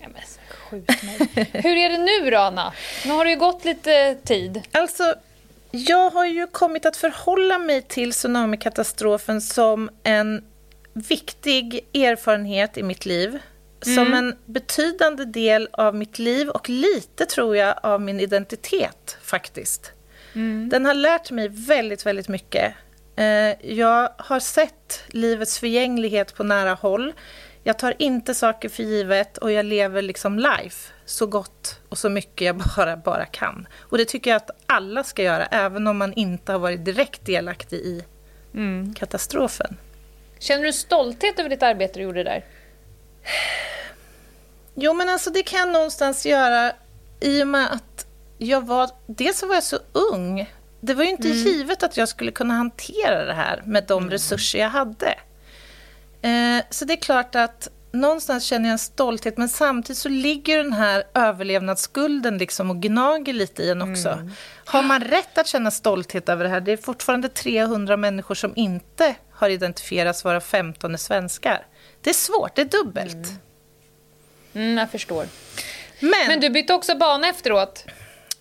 Ja, 0.01 0.09
men, 0.09 0.23
Hur 1.53 1.77
är 1.77 1.89
det 1.89 1.99
nu 1.99 2.31
då, 2.31 2.39
Anna? 2.39 2.73
Nu 3.05 3.13
har 3.13 3.25
det 3.25 3.31
ju 3.31 3.37
gått 3.37 3.65
lite 3.65 4.15
tid. 4.15 4.63
Alltså, 4.73 5.15
jag 5.71 6.11
har 6.11 6.27
ju 6.27 6.47
kommit 6.47 6.87
att 6.87 6.97
förhålla 6.97 7.59
mig 7.59 7.83
till 7.83 8.13
tsunamikatastrofen 8.13 9.41
som 9.41 9.91
en 10.03 10.45
viktig 10.93 11.89
erfarenhet 11.95 12.79
i 12.79 12.83
mitt 12.83 13.07
liv. 13.07 13.39
Mm. 13.87 13.97
Som 13.97 14.15
en 14.15 14.37
betydande 14.47 15.25
del 15.25 15.69
av 15.73 15.95
mitt 15.95 16.19
liv 16.19 16.49
och 16.49 16.69
lite, 16.69 17.27
tror 17.27 17.57
jag, 17.57 17.75
av 17.83 18.01
min 18.01 18.21
identitet 18.21 19.19
faktiskt. 19.23 19.93
Mm. 20.35 20.69
Den 20.69 20.85
har 20.85 20.95
lärt 20.95 21.31
mig 21.31 21.49
väldigt, 21.49 22.07
väldigt 22.07 22.29
mycket. 22.29 22.75
Eh, 23.17 23.67
jag 23.77 24.13
har 24.19 24.41
sett 24.41 25.05
livets 25.07 25.59
förgänglighet 25.59 26.35
på 26.35 26.45
nära 26.45 26.75
håll. 26.75 27.13
Jag 27.65 27.79
tar 27.79 27.95
inte 27.99 28.35
saker 28.35 28.69
för 28.69 28.83
givet 28.83 29.39
och 29.39 29.53
jag 29.53 29.67
lever 29.67 30.03
liksom 30.03 30.39
life 30.39 30.93
så 31.11 31.27
gott 31.27 31.81
och 31.89 31.99
så 31.99 32.09
mycket 32.09 32.47
jag 32.47 32.57
bara, 32.57 32.97
bara 32.97 33.27
kan. 33.27 33.69
Och 33.79 33.99
det 33.99 34.05
tycker 34.05 34.31
jag 34.31 34.37
att 34.37 34.51
alla 34.67 35.05
ska 35.05 35.23
göra, 35.23 35.47
även 35.47 35.87
om 35.87 35.99
man 35.99 36.13
inte 36.13 36.53
har 36.53 36.59
varit 36.59 36.85
direkt 36.85 37.27
delaktig 37.27 37.77
i 37.77 38.05
mm. 38.55 38.95
katastrofen. 38.95 39.77
Känner 40.39 40.65
du 40.65 40.73
stolthet 40.73 41.39
över 41.39 41.51
ditt 41.51 41.63
arbete 41.63 41.99
du 41.99 42.03
gjorde 42.03 42.25
där? 42.25 42.45
Jo, 44.75 44.93
men 44.93 45.09
alltså 45.09 45.31
det 45.31 45.43
kan 45.43 45.59
jag 45.59 45.69
någonstans 45.69 46.27
göra 46.27 46.73
i 47.21 47.43
och 47.43 47.47
med 47.47 47.73
att 47.73 48.07
jag 48.39 48.67
var, 48.67 48.91
dels 49.07 49.39
så 49.39 49.47
var 49.47 49.55
jag 49.55 49.65
så 49.65 49.79
ung. 49.93 50.51
Det 50.81 50.95
var 50.95 51.05
ju 51.05 51.11
inte 51.11 51.29
mm. 51.29 51.39
givet 51.39 51.83
att 51.83 51.97
jag 51.97 52.09
skulle 52.09 52.33
kunna 52.33 52.55
hantera 52.55 53.25
det 53.25 53.35
här 53.35 53.63
med 53.67 53.85
de 53.85 53.99
mm. 53.99 54.11
resurser 54.11 54.59
jag 54.59 54.69
hade. 54.69 55.19
Eh, 56.23 56.65
så 56.71 56.85
det 56.85 56.93
är 56.93 57.01
klart 57.01 57.35
att 57.35 57.69
någonstans 57.93 58.45
känner 58.45 58.69
jag 58.69 58.73
en 58.73 58.79
stolthet, 58.79 59.37
men 59.37 59.49
samtidigt 59.49 59.99
så 59.99 60.09
ligger 60.09 60.59
den 60.59 60.73
här 60.73 61.05
överlevnadsskulden 61.15 62.39
liksom 62.39 62.71
och 62.71 62.83
gnager 62.83 63.33
lite 63.33 63.63
i 63.63 63.71
en 63.71 63.83
också. 63.83 64.09
Mm. 64.09 64.31
Har 64.65 64.83
man 64.83 65.01
rätt 65.01 65.39
att 65.39 65.47
känna 65.47 65.71
stolthet 65.71 66.29
över 66.29 66.45
det 66.45 66.51
här? 66.51 66.61
Det 66.61 66.73
är 66.73 66.77
fortfarande 66.77 67.29
300 67.29 67.97
människor 67.97 68.35
som 68.35 68.53
inte 68.57 69.15
har 69.33 69.49
identifierats, 69.49 70.25
vara 70.25 70.41
15 70.41 70.95
är 70.95 70.99
svenskar. 70.99 71.67
Det 72.01 72.11
är 72.11 72.15
svårt, 72.15 72.55
det 72.55 72.63
är 72.63 72.85
dubbelt. 72.85 73.15
Mm. 73.15 73.37
Mm, 74.55 74.79
jag 74.79 74.91
förstår. 74.91 75.27
Men, 76.01 76.29
Men 76.29 76.41
du 76.41 76.51
bytte 76.51 76.75
också 76.75 76.95
bana 76.95 77.29
efteråt. 77.29 77.85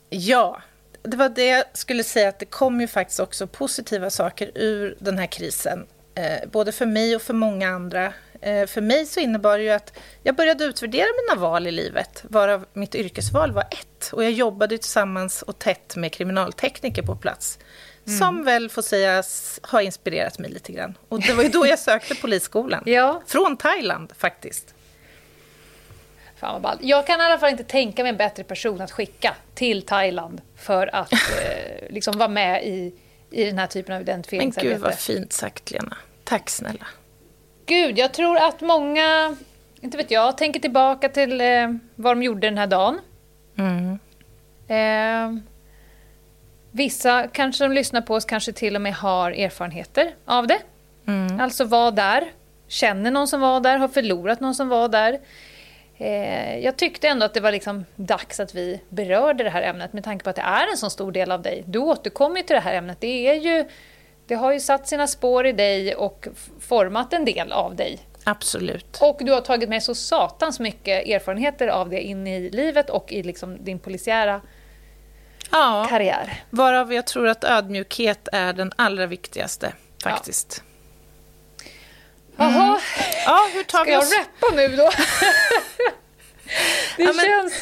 Ja, 0.09 0.61
det 1.03 1.17
var 1.17 1.29
det 1.29 1.45
jag 1.45 1.63
skulle 1.73 2.03
säga 2.03 2.29
att 2.29 2.39
det 2.39 2.45
kom 2.45 2.81
ju 2.81 2.87
faktiskt 2.87 3.19
också 3.19 3.47
positiva 3.47 4.09
saker 4.09 4.51
ur 4.55 4.97
den 4.99 5.17
här 5.17 5.27
krisen. 5.27 5.85
Eh, 6.15 6.49
både 6.51 6.71
för 6.71 6.85
mig 6.85 7.15
och 7.15 7.21
för 7.21 7.33
många 7.33 7.69
andra. 7.69 8.13
Eh, 8.41 8.67
för 8.67 8.81
mig 8.81 9.05
så 9.05 9.19
innebar 9.19 9.57
det 9.57 9.63
ju 9.63 9.69
att 9.69 9.97
jag 10.23 10.35
började 10.35 10.63
utvärdera 10.63 11.07
mina 11.27 11.41
val 11.41 11.67
i 11.67 11.71
livet, 11.71 12.23
varav 12.29 12.65
mitt 12.73 12.95
yrkesval 12.95 13.51
var 13.51 13.63
ett. 13.63 14.09
Och 14.13 14.23
jag 14.23 14.31
jobbade 14.31 14.77
tillsammans 14.77 15.41
och 15.41 15.59
tätt 15.59 15.95
med 15.95 16.13
kriminaltekniker 16.13 17.01
på 17.01 17.15
plats. 17.15 17.59
Mm. 18.07 18.19
Som 18.19 18.43
väl 18.43 18.69
får 18.69 18.81
sägas 18.81 19.59
ha 19.63 19.81
inspirerat 19.81 20.39
mig 20.39 20.51
lite 20.51 20.71
grann. 20.71 20.97
Och 21.09 21.21
det 21.21 21.33
var 21.33 21.43
ju 21.43 21.49
då 21.49 21.67
jag 21.67 21.79
sökte 21.79 22.15
polisskolan. 22.15 22.83
ja. 22.85 23.21
Från 23.27 23.57
Thailand 23.57 24.13
faktiskt. 24.17 24.73
Fan 26.39 26.61
vad. 26.61 26.77
Jag 26.81 27.07
kan 27.07 27.21
i 27.21 27.23
alla 27.23 27.37
fall 27.37 27.49
inte 27.49 27.63
tänka 27.63 28.03
mig 28.03 28.09
en 28.09 28.17
bättre 28.17 28.43
person 28.43 28.81
att 28.81 28.91
skicka 28.91 29.35
till 29.53 29.81
Thailand 29.81 30.41
för 30.57 30.95
att 30.95 31.13
eh, 31.13 31.89
liksom 31.89 32.17
vara 32.17 32.29
med 32.29 32.65
i, 32.65 32.93
i 33.31 33.43
den 33.43 33.57
här 33.57 33.67
typen 33.67 33.95
av 33.95 34.01
identifieringsarbete. 34.01 34.69
Men 34.69 34.81
gud 34.81 34.83
vad 34.83 34.99
fint 34.99 35.33
sagt 35.33 35.71
Lena. 35.71 35.97
Tack 36.23 36.49
snälla. 36.49 36.87
Gud, 37.69 37.97
jag 37.97 38.11
tror 38.11 38.37
att 38.37 38.61
många, 38.61 39.35
inte 39.81 39.97
vet 39.97 40.11
jag, 40.11 40.37
tänker 40.37 40.59
tillbaka 40.59 41.09
till 41.09 41.41
eh, 41.41 41.69
vad 41.95 42.11
de 42.11 42.23
gjorde 42.23 42.47
den 42.47 42.57
här 42.57 42.67
dagen. 42.67 42.99
Mm. 43.57 43.99
Eh, 44.67 45.41
vissa 46.71 47.27
kanske 47.27 47.63
de 47.63 47.71
lyssnar 47.73 48.01
på 48.01 48.15
oss 48.15 48.25
kanske 48.25 48.51
till 48.51 48.75
och 48.75 48.81
med 48.81 48.93
har 48.93 49.31
erfarenheter 49.31 50.15
av 50.25 50.47
det. 50.47 50.59
Mm. 51.07 51.39
Alltså 51.39 51.63
var 51.63 51.91
där, 51.91 52.31
känner 52.67 53.11
någon 53.11 53.27
som 53.27 53.41
var 53.41 53.59
där, 53.59 53.77
har 53.77 53.87
förlorat 53.87 54.39
någon 54.39 54.55
som 54.55 54.69
var 54.69 54.87
där. 54.87 55.19
Eh, 55.97 56.57
jag 56.59 56.77
tyckte 56.77 57.07
ändå 57.07 57.25
att 57.25 57.33
det 57.33 57.39
var 57.39 57.51
liksom 57.51 57.85
dags 57.95 58.39
att 58.39 58.55
vi 58.55 58.81
berörde 58.89 59.43
det 59.43 59.49
här 59.49 59.61
ämnet 59.61 59.93
med 59.93 60.03
tanke 60.03 60.23
på 60.23 60.29
att 60.29 60.35
det 60.35 60.41
är 60.41 60.71
en 60.71 60.77
så 60.77 60.89
stor 60.89 61.11
del 61.11 61.31
av 61.31 61.41
dig. 61.41 61.63
Du 61.65 61.79
återkommer 61.79 62.37
ju 62.37 62.43
till 62.43 62.53
det 62.53 62.61
här 62.61 62.73
ämnet. 62.73 63.01
Det, 63.01 63.27
är 63.29 63.35
ju, 63.35 63.65
det 64.29 64.35
har 64.35 64.53
ju 64.53 64.59
satt 64.59 64.87
sina 64.87 65.07
spår 65.07 65.47
i 65.47 65.51
dig 65.51 65.95
och 65.95 66.27
format 66.59 67.13
en 67.13 67.25
del 67.25 67.51
av 67.51 67.75
dig. 67.75 67.99
Absolut. 68.23 68.97
Och 69.01 69.17
du 69.19 69.31
har 69.31 69.41
tagit 69.41 69.69
med 69.69 69.83
så 69.83 69.95
satans 69.95 70.59
mycket 70.59 71.07
erfarenheter 71.07 71.67
av 71.67 71.89
det 71.89 72.01
in 72.01 72.27
i 72.27 72.49
livet 72.49 72.89
och 72.89 73.11
i 73.11 73.23
liksom 73.23 73.63
din 73.63 73.79
polisiära 73.79 74.41
ja, 75.51 75.87
karriär. 75.89 76.43
Varav 76.49 76.93
jag 76.93 77.07
tror 77.07 77.27
att 77.27 77.43
ödmjukhet 77.43 78.27
är 78.31 78.53
den 78.53 78.71
allra 78.75 79.05
viktigaste, 79.05 79.73
faktiskt. 80.03 80.63
Ja. 82.35 82.45
Jaha. 82.45 82.67
Mm. 82.67 82.79
Ja, 83.25 83.49
hur 83.53 83.63
tar 83.63 83.83
Ska 83.83 83.91
jag 83.91 84.01
oss... 84.01 84.13
rappa 84.17 84.55
nu 84.55 84.67
då? 84.67 84.75
det 86.97 87.03
ja, 87.03 87.13
men... 87.13 87.25
känns... 87.25 87.53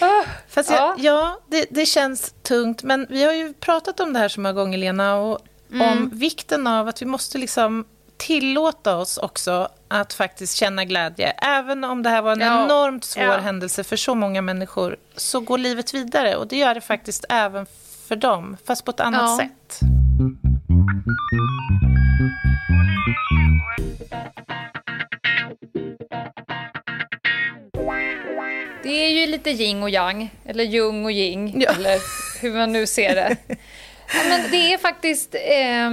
Ah, 0.00 0.24
Fast 0.48 0.70
ja, 0.70 0.94
jag, 0.98 1.00
ja 1.00 1.40
det, 1.48 1.66
det, 1.70 1.86
känns 1.86 2.34
tungt. 2.42 2.82
Men 2.82 3.06
vi 3.10 3.24
har 3.24 3.32
ju 3.32 3.54
pratat 3.54 4.00
om 4.00 4.12
det 4.12 4.18
här 4.18 4.28
så 4.28 4.40
många 4.40 4.52
gånger, 4.52 4.78
Lena. 4.78 5.16
Och 5.16 5.40
mm. 5.74 5.92
Om 5.92 6.10
vikten 6.12 6.66
av 6.66 6.88
att 6.88 7.02
vi 7.02 7.06
måste 7.06 7.38
liksom 7.38 7.84
tillåta 8.16 8.96
oss 8.96 9.18
också 9.18 9.68
att 9.88 10.12
faktiskt 10.12 10.56
känna 10.56 10.84
glädje. 10.84 11.30
Även 11.30 11.84
om 11.84 12.02
det 12.02 12.10
här 12.10 12.22
var 12.22 12.32
en 12.32 12.40
ja. 12.40 12.64
enormt 12.64 13.04
svår 13.04 13.24
ja. 13.24 13.38
händelse 13.38 13.84
för 13.84 13.96
så 13.96 14.14
många 14.14 14.42
människor 14.42 14.96
så 15.16 15.40
går 15.40 15.58
livet 15.58 15.94
vidare. 15.94 16.36
Och 16.36 16.48
det 16.48 16.56
gör 16.56 16.74
det 16.74 16.80
faktiskt 16.80 17.24
även 17.28 17.66
för 18.08 18.16
dem, 18.16 18.56
fast 18.66 18.84
på 18.84 18.90
ett 18.90 19.00
annat 19.00 19.22
ja. 19.22 19.38
sätt. 19.38 19.80
Det 28.82 29.04
är 29.04 29.08
ju 29.08 29.26
lite 29.26 29.50
yin 29.50 29.82
och 29.82 29.90
yang, 29.90 30.30
eller 30.44 30.64
jung 30.64 31.04
och 31.04 31.12
ying, 31.12 31.60
ja. 31.60 31.70
eller 31.70 31.98
hur 32.40 32.52
man 32.52 32.72
nu 32.72 32.86
ser 32.86 33.14
det. 33.14 33.36
Ja, 34.12 34.20
men 34.28 34.50
det 34.50 34.72
är 34.72 34.78
faktiskt... 34.78 35.34
Eh, 35.34 35.90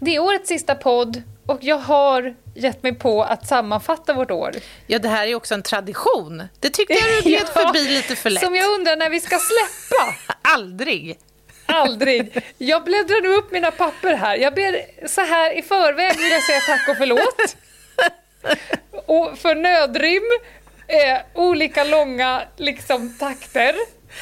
det 0.00 0.16
är 0.16 0.18
årets 0.18 0.48
sista 0.48 0.74
podd 0.74 1.22
och 1.46 1.58
jag 1.60 1.78
har 1.78 2.34
gett 2.54 2.82
mig 2.82 2.94
på 2.94 3.22
att 3.22 3.48
sammanfatta 3.48 4.12
vårt 4.12 4.30
år. 4.30 4.52
Ja, 4.86 4.98
det 4.98 5.08
här 5.08 5.26
är 5.26 5.34
också 5.34 5.54
en 5.54 5.62
tradition. 5.62 6.42
Det 6.60 6.70
tyckte 6.70 6.94
jag 6.94 7.02
du 7.02 7.28
gled 7.28 7.42
ja, 7.54 7.62
förbi 7.62 7.88
lite 7.88 8.16
för 8.16 8.30
lätt. 8.30 8.44
Som 8.44 8.56
jag 8.56 8.70
undrar 8.70 8.96
när 8.96 9.10
vi 9.10 9.20
ska 9.20 9.38
släppa. 9.38 10.34
Aldrig. 10.54 11.18
Aldrig. 11.66 12.42
Jag 12.58 12.84
bläddrar 12.84 13.22
nu 13.22 13.28
upp 13.28 13.52
mina 13.52 13.70
papper 13.70 14.14
här. 14.14 14.36
Jag 14.36 14.54
ber 14.54 15.06
så 15.08 15.20
här 15.20 15.58
i 15.58 15.62
förväg 15.62 16.16
vill 16.16 16.32
jag 16.32 16.42
säga 16.42 16.60
tack 16.60 16.88
och 16.88 16.96
förlåt. 16.96 17.56
Och 19.06 19.38
för 19.38 19.54
nödrim, 19.54 20.22
eh, 20.86 21.18
olika 21.34 21.84
långa 21.84 22.42
liksom, 22.56 23.16
takter. 23.18 23.74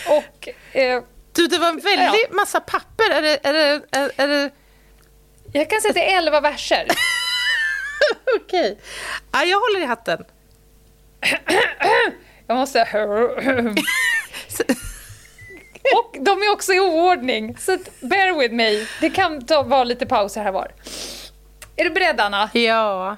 Och, 0.08 0.48
eh, 0.76 1.02
du, 1.36 1.46
det 1.46 1.58
var 1.58 1.68
en 1.68 1.80
väldig 1.80 2.26
massa 2.30 2.60
papper. 2.60 3.10
Är 3.10 3.22
det, 3.22 3.46
är 3.46 3.52
det, 3.52 3.82
är, 3.90 4.12
är 4.16 4.28
det... 4.28 4.50
Jag 5.52 5.70
kan 5.70 5.80
säga 5.80 5.90
att 5.90 5.94
det 5.94 6.12
är 6.12 6.18
elva 6.18 6.40
verser. 6.40 6.86
Okej. 8.36 8.72
Okay. 8.72 8.76
Ja, 9.32 9.44
jag 9.44 9.60
håller 9.60 9.80
i 9.80 9.86
hatten. 9.86 10.24
jag 12.46 12.56
måste... 12.56 12.82
Och 15.94 16.16
de 16.20 16.42
är 16.42 16.52
också 16.52 16.72
i 16.72 16.80
oordning, 16.80 17.56
så 17.58 17.78
bear 18.00 18.38
with 18.38 18.54
me. 18.54 18.86
Det 19.00 19.10
kan 19.10 19.46
ta, 19.46 19.62
vara 19.62 19.84
lite 19.84 20.06
pauser 20.06 20.42
här 20.42 20.52
var. 20.52 20.72
Är 21.76 21.84
du 21.84 21.90
beredd, 21.90 22.20
Anna? 22.20 22.50
Ja. 22.52 23.16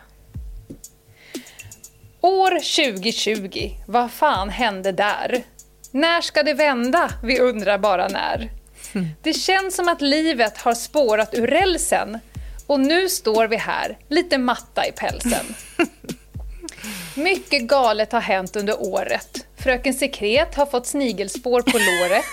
År 2.21 2.51
2020, 2.51 3.71
vad 3.87 4.11
fan 4.11 4.49
hände 4.49 4.93
där? 4.93 5.43
När 5.91 6.21
ska 6.21 6.43
det 6.43 6.55
vända? 6.55 7.11
Vi 7.23 7.41
undrar 7.41 7.79
bara 7.79 8.09
när. 8.09 8.51
Det 9.23 9.33
känns 9.33 9.77
som 9.77 9.89
att 9.89 10.01
livet 10.01 10.59
har 10.59 10.75
spårat 10.75 11.35
ur 11.35 11.47
rälsen 11.47 12.19
och 12.67 12.81
nu 12.81 13.09
står 13.09 13.49
vi 13.49 13.57
här, 13.57 13.99
lite 14.09 14.39
matta 14.39 14.87
i 14.87 14.93
pälsen. 14.93 15.55
Mycket 17.15 17.63
galet 17.63 18.13
har 18.13 18.21
hänt 18.21 18.57
under 18.57 18.83
året. 18.83 19.47
Fröken 19.57 19.95
Sekret 19.95 20.55
har 20.55 20.67
fått 20.67 20.87
snigelspår 20.87 21.63
på 21.63 21.79
låret. 21.79 22.25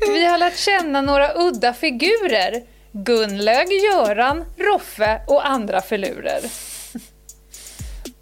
Vi 0.00 0.26
har 0.26 0.38
lärt 0.38 0.56
känna 0.56 1.00
några 1.00 1.34
udda 1.34 1.72
figurer. 1.72 2.62
Gunlög, 2.92 3.68
Göran, 3.72 4.44
Roffe 4.56 5.20
och 5.26 5.46
andra 5.46 5.82
filurer. 5.82 6.40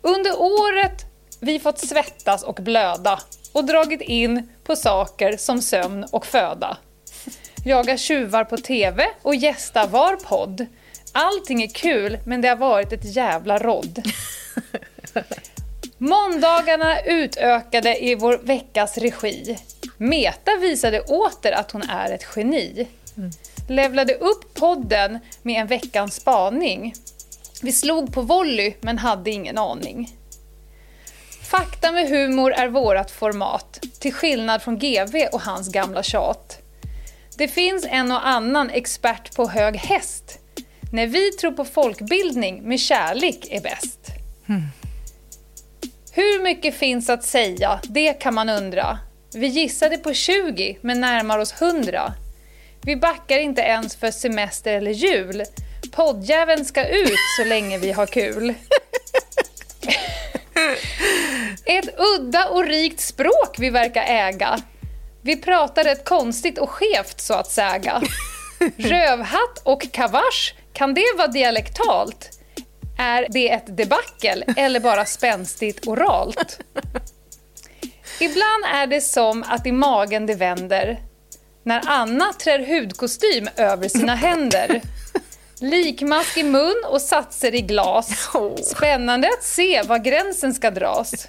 Under 0.03 0.41
året 0.41 1.05
vi 1.41 1.59
fått 1.59 1.78
svettas 1.78 2.43
och 2.43 2.55
blöda 2.55 3.20
och 3.57 3.64
dragit 3.64 4.00
in 4.00 4.48
på 4.64 4.76
saker 4.76 5.36
som 5.36 5.62
sömn 5.62 6.07
och 6.12 6.26
föda. 6.26 6.76
Jaga 7.64 7.96
tjuvar 7.96 8.44
på 8.44 8.57
TV 8.57 9.07
och 9.22 9.34
gästa 9.34 9.86
var 9.86 10.16
podd. 10.16 10.66
Allting 11.12 11.62
är 11.62 11.68
kul, 11.68 12.18
men 12.26 12.40
det 12.40 12.48
har 12.48 12.57
varit 12.57 12.92
ett 12.92 13.16
jävla 13.16 13.59
rodd. 13.59 14.02
Måndagarna 15.98 17.00
utökade 17.00 18.04
i 18.04 18.14
vår 18.14 18.38
veckas 18.38 18.98
regi. 18.98 19.59
Meta 19.96 20.57
visade 20.61 21.00
åter 21.00 21.52
att 21.52 21.70
hon 21.70 21.82
är 21.82 22.12
ett 22.12 22.26
geni. 22.36 22.88
Mm. 23.16 23.30
Levlade 23.68 24.14
upp 24.14 24.54
podden 24.54 25.18
med 25.42 25.61
en 25.61 25.66
veckans 25.66 26.14
spaning. 26.14 26.94
Vi 27.62 27.72
slog 27.72 28.14
på 28.14 28.22
volley, 28.22 28.74
men 28.80 28.98
hade 28.98 29.30
ingen 29.30 29.59
aning. 29.59 30.16
Fakta 31.51 31.92
med 31.92 32.09
humor 32.09 32.53
är 32.53 32.68
vårat 32.68 33.11
format, 33.11 33.80
till 34.01 34.14
skillnad 34.14 34.62
från 34.62 34.78
GV 34.78 35.16
och 35.32 35.40
hans 35.40 35.72
gamla 35.72 36.03
tjat. 36.03 36.59
Det 37.38 37.49
finns 37.49 37.86
en 37.90 38.12
och 38.12 38.28
annan 38.28 38.70
expert 38.70 39.36
på 39.36 39.49
hög 39.49 39.76
häst. 39.76 40.38
När 40.92 41.07
vi 41.07 41.32
tror 41.32 41.53
på 41.53 41.64
folkbildning 41.64 42.62
med 42.62 42.80
kärlek 42.80 43.47
är 43.51 43.61
bäst. 43.61 44.01
Mm. 44.49 44.62
Hur 46.12 46.42
mycket 46.42 46.74
finns 46.74 47.11
att 47.11 47.24
säga? 47.24 47.80
Det 47.82 48.12
kan 48.12 48.34
man 48.34 48.49
undra. 48.49 48.99
Vi 49.34 49.47
gissade 49.47 49.99
på 49.99 50.12
20, 50.12 50.78
men 50.80 51.01
närmar 51.01 51.38
oss 51.38 51.55
100. 51.62 52.12
Vi 52.82 52.97
backar 52.97 53.38
inte 53.38 53.62
ens 53.62 53.97
för 53.97 54.11
semester 54.11 54.72
eller 54.72 54.90
jul. 54.90 55.44
Poddjäveln 55.92 56.64
ska 56.64 56.88
ut 56.88 57.18
så 57.36 57.44
länge 57.44 57.78
vi 57.78 57.92
har 57.92 58.07
kul. 58.07 58.55
Ett 61.64 61.88
udda 61.98 62.48
och 62.48 62.64
rikt 62.64 63.00
språk 63.00 63.57
vi 63.59 63.70
verkar 63.70 64.02
äga. 64.02 64.59
Vi 65.22 65.36
pratar 65.36 65.84
rätt 65.84 66.04
konstigt 66.04 66.59
och 66.59 66.70
skevt 66.70 67.20
så 67.20 67.34
att 67.34 67.50
säga. 67.50 68.02
Rövhatt 68.76 69.62
och 69.62 69.92
kavasch, 69.92 70.54
kan 70.72 70.94
det 70.94 71.07
vara 71.18 71.28
dialektalt? 71.28 72.30
Är 72.98 73.26
det 73.30 73.50
ett 73.52 73.76
debacle 73.76 74.44
eller 74.57 74.80
bara 74.80 75.04
spänstigt 75.04 75.86
oralt? 75.86 76.61
Ibland 78.20 78.64
är 78.74 78.86
det 78.86 79.00
som 79.00 79.44
att 79.48 79.66
i 79.66 79.72
magen 79.72 80.26
det 80.26 80.34
vänder 80.34 81.00
när 81.62 81.82
Anna 81.86 82.32
trär 82.32 82.66
hudkostym 82.66 83.48
över 83.57 83.88
sina 83.88 84.14
händer. 84.26 84.80
Likmask 85.61 86.36
i 86.36 86.42
mun 86.42 86.82
och 86.86 87.00
satser 87.00 87.54
i 87.54 87.61
glas. 87.61 88.28
Spännande 88.62 89.28
att 89.28 89.44
se 89.44 89.82
var 89.82 89.98
gränsen 89.98 90.54
ska 90.54 90.70
dras. 90.70 91.28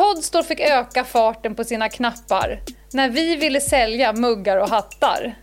Podstore 0.00 0.44
fick 0.44 0.60
öka 0.60 1.04
farten 1.04 1.54
på 1.54 1.64
sina 1.64 1.88
knappar 1.88 2.60
när 2.92 3.08
vi 3.08 3.36
ville 3.36 3.60
sälja 3.60 4.12
muggar 4.12 4.56
och 4.56 4.68
hattar. 4.68 5.34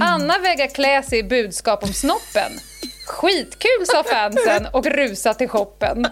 Anna 0.00 0.38
vägrar 0.38 0.66
klä 0.66 1.02
sig 1.02 1.18
i 1.18 1.22
budskap 1.22 1.82
om 1.82 1.92
snoppen. 1.92 2.52
Skitkul, 3.06 3.86
sa 3.86 4.04
fansen 4.04 4.66
och 4.72 4.86
rusa 4.86 5.34
till 5.34 5.48
shoppen. 5.48 6.06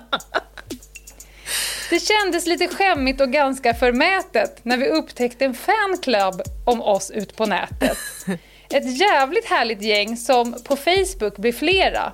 Det 1.90 2.00
kändes 2.00 2.46
lite 2.46 2.68
skämmigt 2.68 3.20
och 3.20 3.32
ganska 3.32 3.74
förmätet 3.74 4.64
när 4.64 4.76
vi 4.76 4.88
upptäckte 4.88 5.44
en 5.44 5.54
fanclub 5.54 6.42
om 6.64 6.82
oss 6.82 7.10
ut 7.10 7.36
på 7.36 7.46
nätet. 7.46 7.98
Ett 8.70 9.00
jävligt 9.00 9.46
härligt 9.46 9.82
gäng 9.82 10.16
som 10.16 10.56
på 10.64 10.76
Facebook 10.76 11.36
blir 11.36 11.52
flera. 11.52 12.12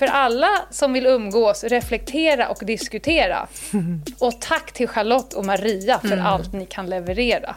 För 0.00 0.06
alla 0.06 0.62
som 0.70 0.92
vill 0.92 1.06
umgås, 1.06 1.64
reflektera 1.64 2.48
och 2.48 2.64
diskutera. 2.64 3.48
Och 4.18 4.40
tack 4.40 4.72
till 4.72 4.88
Charlotte 4.88 5.34
och 5.34 5.44
Maria 5.44 6.00
för 6.00 6.16
allt 6.16 6.52
ni 6.52 6.66
kan 6.66 6.86
leverera. 6.86 7.54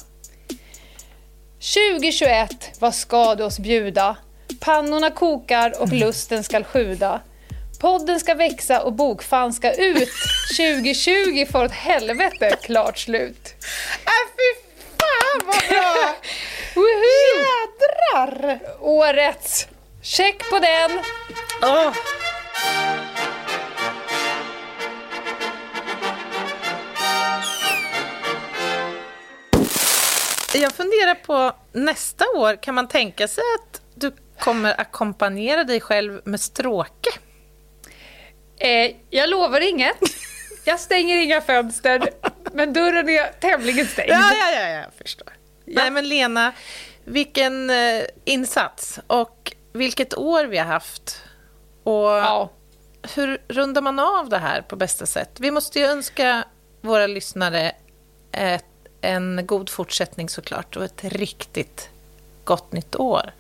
2021, 1.76 2.80
vad 2.80 2.96
ska 2.96 3.36
du 3.36 3.44
oss 3.44 3.60
bjuda? 3.60 4.16
Pannorna 4.60 5.12
kokar 5.12 5.82
och 5.82 5.94
lusten 5.94 6.44
ska 6.44 6.64
sjuda. 6.64 7.22
Podden 7.80 8.20
ska 8.20 8.34
växa 8.34 8.82
och 8.82 8.94
bokfan 8.94 9.54
ska 9.54 9.72
ut. 9.72 10.10
2020 10.58 11.46
får 11.52 11.66
åt 11.66 11.72
helvete 11.72 12.56
klart 12.62 12.98
slut. 12.98 13.56
Äh, 14.06 14.30
fy 14.36 14.62
fan 14.98 15.42
vad 15.46 15.70
bra! 15.70 16.16
Jädrar! 18.16 18.60
Årets. 18.80 19.68
Check 20.04 20.50
på 20.50 20.60
den. 20.60 20.92
Åh. 21.62 21.94
Jag 30.54 30.74
funderar 30.74 31.16
på 31.16 31.56
nästa 31.72 32.26
år, 32.36 32.64
kan 32.64 32.76
man 32.76 32.88
tänka 32.88 33.28
sig 33.28 33.44
att 33.60 33.82
du 33.96 34.12
kommer 34.40 34.82
ackompanjera 34.82 35.64
dig 35.64 35.82
själv 35.82 36.22
med 36.26 36.42
stråke? 36.42 37.10
Eh, 38.58 38.96
jag 39.10 39.30
lovar 39.30 39.62
inget. 39.62 39.98
Jag 40.66 40.80
stänger 40.80 41.18
inga 41.18 41.42
fönster, 41.42 42.10
men 42.54 42.74
dörren 42.74 43.10
är 43.10 43.32
tämligen 43.40 43.88
stängd. 43.88 44.10
Ja, 44.12 44.32
ja, 44.34 44.62
ja, 44.62 44.70
jag 44.70 44.94
förstår. 44.98 45.30
Nej, 45.66 45.92
men 45.92 46.08
Lena, 46.10 46.54
vilken 47.06 47.70
eh, 47.70 48.04
insats 48.26 49.00
och 49.08 49.54
vilket 49.74 50.18
år 50.18 50.44
vi 50.46 50.58
har 50.58 50.66
haft. 50.66 51.22
Och 51.84 51.94
Ja. 52.10 52.50
hur 53.16 53.42
rundar 53.48 53.82
man 53.82 54.00
av 54.00 54.30
det 54.30 54.38
här 54.38 54.62
på 54.62 54.76
bästa 54.76 55.06
sätt? 55.06 55.30
Vi 55.40 55.52
måste 55.52 55.80
ju 55.80 55.86
önska 55.86 56.44
våra 56.82 57.08
lyssnare 57.08 57.72
ett, 58.32 58.66
en 59.02 59.46
god 59.46 59.70
fortsättning 59.70 60.30
såklart 60.30 60.76
och 60.78 60.84
ett 60.84 61.04
riktigt 61.04 61.90
gott 62.44 62.72
nytt 62.72 62.96
år. 62.96 63.32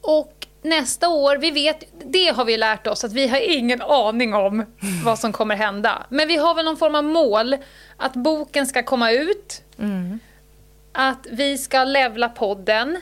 Och 0.00 0.46
nästa 0.62 1.08
år, 1.08 1.36
vi 1.36 1.50
vet, 1.50 1.84
det 2.04 2.28
har 2.28 2.44
vi 2.44 2.56
lärt 2.56 2.86
oss, 2.86 3.04
att 3.04 3.12
vi 3.12 3.28
har 3.28 3.38
ingen 3.38 3.82
aning 3.82 4.34
om 4.34 4.64
vad 5.04 5.18
som 5.18 5.32
kommer 5.32 5.56
hända. 5.56 6.06
Men 6.08 6.28
vi 6.28 6.36
har 6.36 6.54
väl 6.54 6.64
någon 6.64 6.76
form 6.76 6.94
av 6.94 7.04
mål, 7.04 7.56
att 7.96 8.14
boken 8.14 8.66
ska 8.66 8.82
komma 8.82 9.10
ut, 9.12 9.62
att 10.92 11.26
vi 11.30 11.58
ska 11.58 11.84
levla 11.84 12.28
podden, 12.28 13.00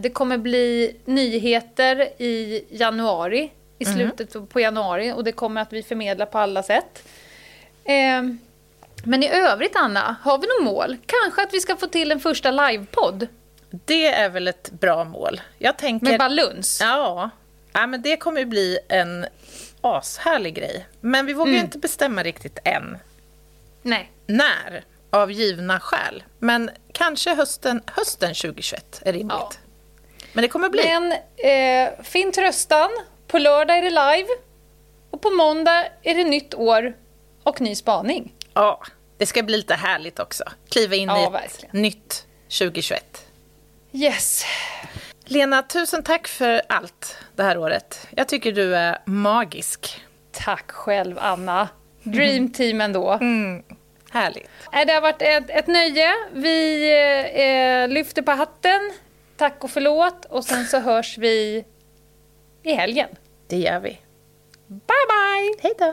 det 0.00 0.10
kommer 0.10 0.38
bli 0.38 0.96
nyheter 1.04 2.22
i 2.22 2.64
januari, 2.70 3.52
i 3.78 3.84
slutet 3.84 4.48
på 4.48 4.60
januari, 4.60 5.12
och 5.12 5.24
det 5.24 5.32
kommer 5.32 5.60
att 5.60 5.72
vi 5.72 5.82
förmedla 5.82 6.26
på 6.26 6.38
alla 6.38 6.62
sätt. 6.62 7.08
Eh, 7.84 8.22
men 9.04 9.22
i 9.22 9.28
övrigt, 9.28 9.76
Anna, 9.76 10.16
har 10.22 10.38
vi 10.38 10.46
något 10.46 10.74
mål? 10.74 10.96
Kanske 11.06 11.42
att 11.42 11.54
vi 11.54 11.60
ska 11.60 11.76
få 11.76 11.86
till 11.86 12.12
en 12.12 12.20
första 12.20 12.50
livepodd 12.50 13.26
Det 13.70 14.06
är 14.06 14.28
väl 14.28 14.48
ett 14.48 14.70
bra 14.70 15.04
mål. 15.04 15.40
Jag 15.58 15.78
tänker... 15.78 16.06
med 16.06 16.18
baluns. 16.18 16.78
Ja. 16.80 17.30
ja, 17.72 17.86
men 17.86 18.02
det 18.02 18.16
kommer 18.16 18.40
ju 18.40 18.46
bli 18.46 18.78
en 18.88 19.26
ashärlig 19.80 20.54
grej. 20.54 20.86
Men 21.00 21.26
vi 21.26 21.32
vågar 21.32 21.52
ju 21.52 21.58
inte 21.58 21.78
bestämma 21.78 22.22
riktigt 22.22 22.58
än 22.64 22.98
Nej. 23.82 24.10
när, 24.26 24.84
av 25.10 25.32
givna 25.32 25.80
skäl. 25.80 26.22
Men 26.38 26.70
kanske 26.92 27.34
hösten, 27.34 27.82
hösten 27.86 28.34
2021 28.34 29.02
är 29.04 29.12
rimligt. 29.12 29.36
Ja. 29.38 29.50
Men 30.32 30.42
det 30.42 30.48
kommer 30.48 30.68
bli. 30.68 30.82
Men 30.84 31.12
eh, 31.12 32.02
finn 32.02 32.32
tröstan. 32.32 32.90
På 33.26 33.38
lördag 33.38 33.78
är 33.78 33.82
det 33.82 33.90
live. 33.90 34.28
Och 35.10 35.22
på 35.22 35.30
måndag 35.30 35.84
är 36.02 36.14
det 36.14 36.24
nytt 36.24 36.54
år 36.54 36.96
och 37.42 37.60
ny 37.60 37.74
spaning. 37.74 38.34
Ja, 38.54 38.82
det 39.18 39.26
ska 39.26 39.42
bli 39.42 39.56
lite 39.56 39.74
härligt 39.74 40.18
också. 40.18 40.44
Kliva 40.70 40.96
in 40.96 41.08
Ja, 41.08 41.20
i 41.20 41.24
ett 41.24 41.32
verkligen. 41.32 41.82
nytt 41.82 42.26
2021. 42.58 43.24
Yes. 43.92 44.44
Lena, 45.24 45.62
tusen 45.62 46.02
tack 46.02 46.28
för 46.28 46.62
allt 46.68 47.16
det 47.36 47.42
här 47.42 47.58
året. 47.58 48.06
Jag 48.10 48.28
tycker 48.28 48.52
du 48.52 48.76
är 48.76 48.98
magisk. 49.06 50.00
Tack 50.32 50.70
själv, 50.70 51.18
Anna. 51.20 51.68
Dream 52.02 52.52
team 52.52 52.80
ändå. 52.80 53.18
Härligt. 54.10 54.48
Det 54.86 54.92
har 54.92 55.00
varit 55.00 55.22
ett, 55.22 55.50
ett 55.50 55.66
nöje. 55.66 56.14
Vi 56.32 56.92
eh, 57.34 57.88
lyfter 57.88 58.22
på 58.22 58.30
hatten. 58.30 58.80
Tack 59.36 59.64
och 59.64 59.70
förlåt. 59.70 60.24
Och 60.24 60.44
sen 60.44 60.64
så 60.64 60.78
hörs 60.78 61.18
vi 61.18 61.64
i 62.62 62.72
helgen. 62.74 63.08
Det 63.48 63.56
gör 63.56 63.80
vi. 63.80 63.98
Bye, 64.68 64.78
bye! 65.08 65.54
Hej 65.62 65.72
då. 65.78 65.92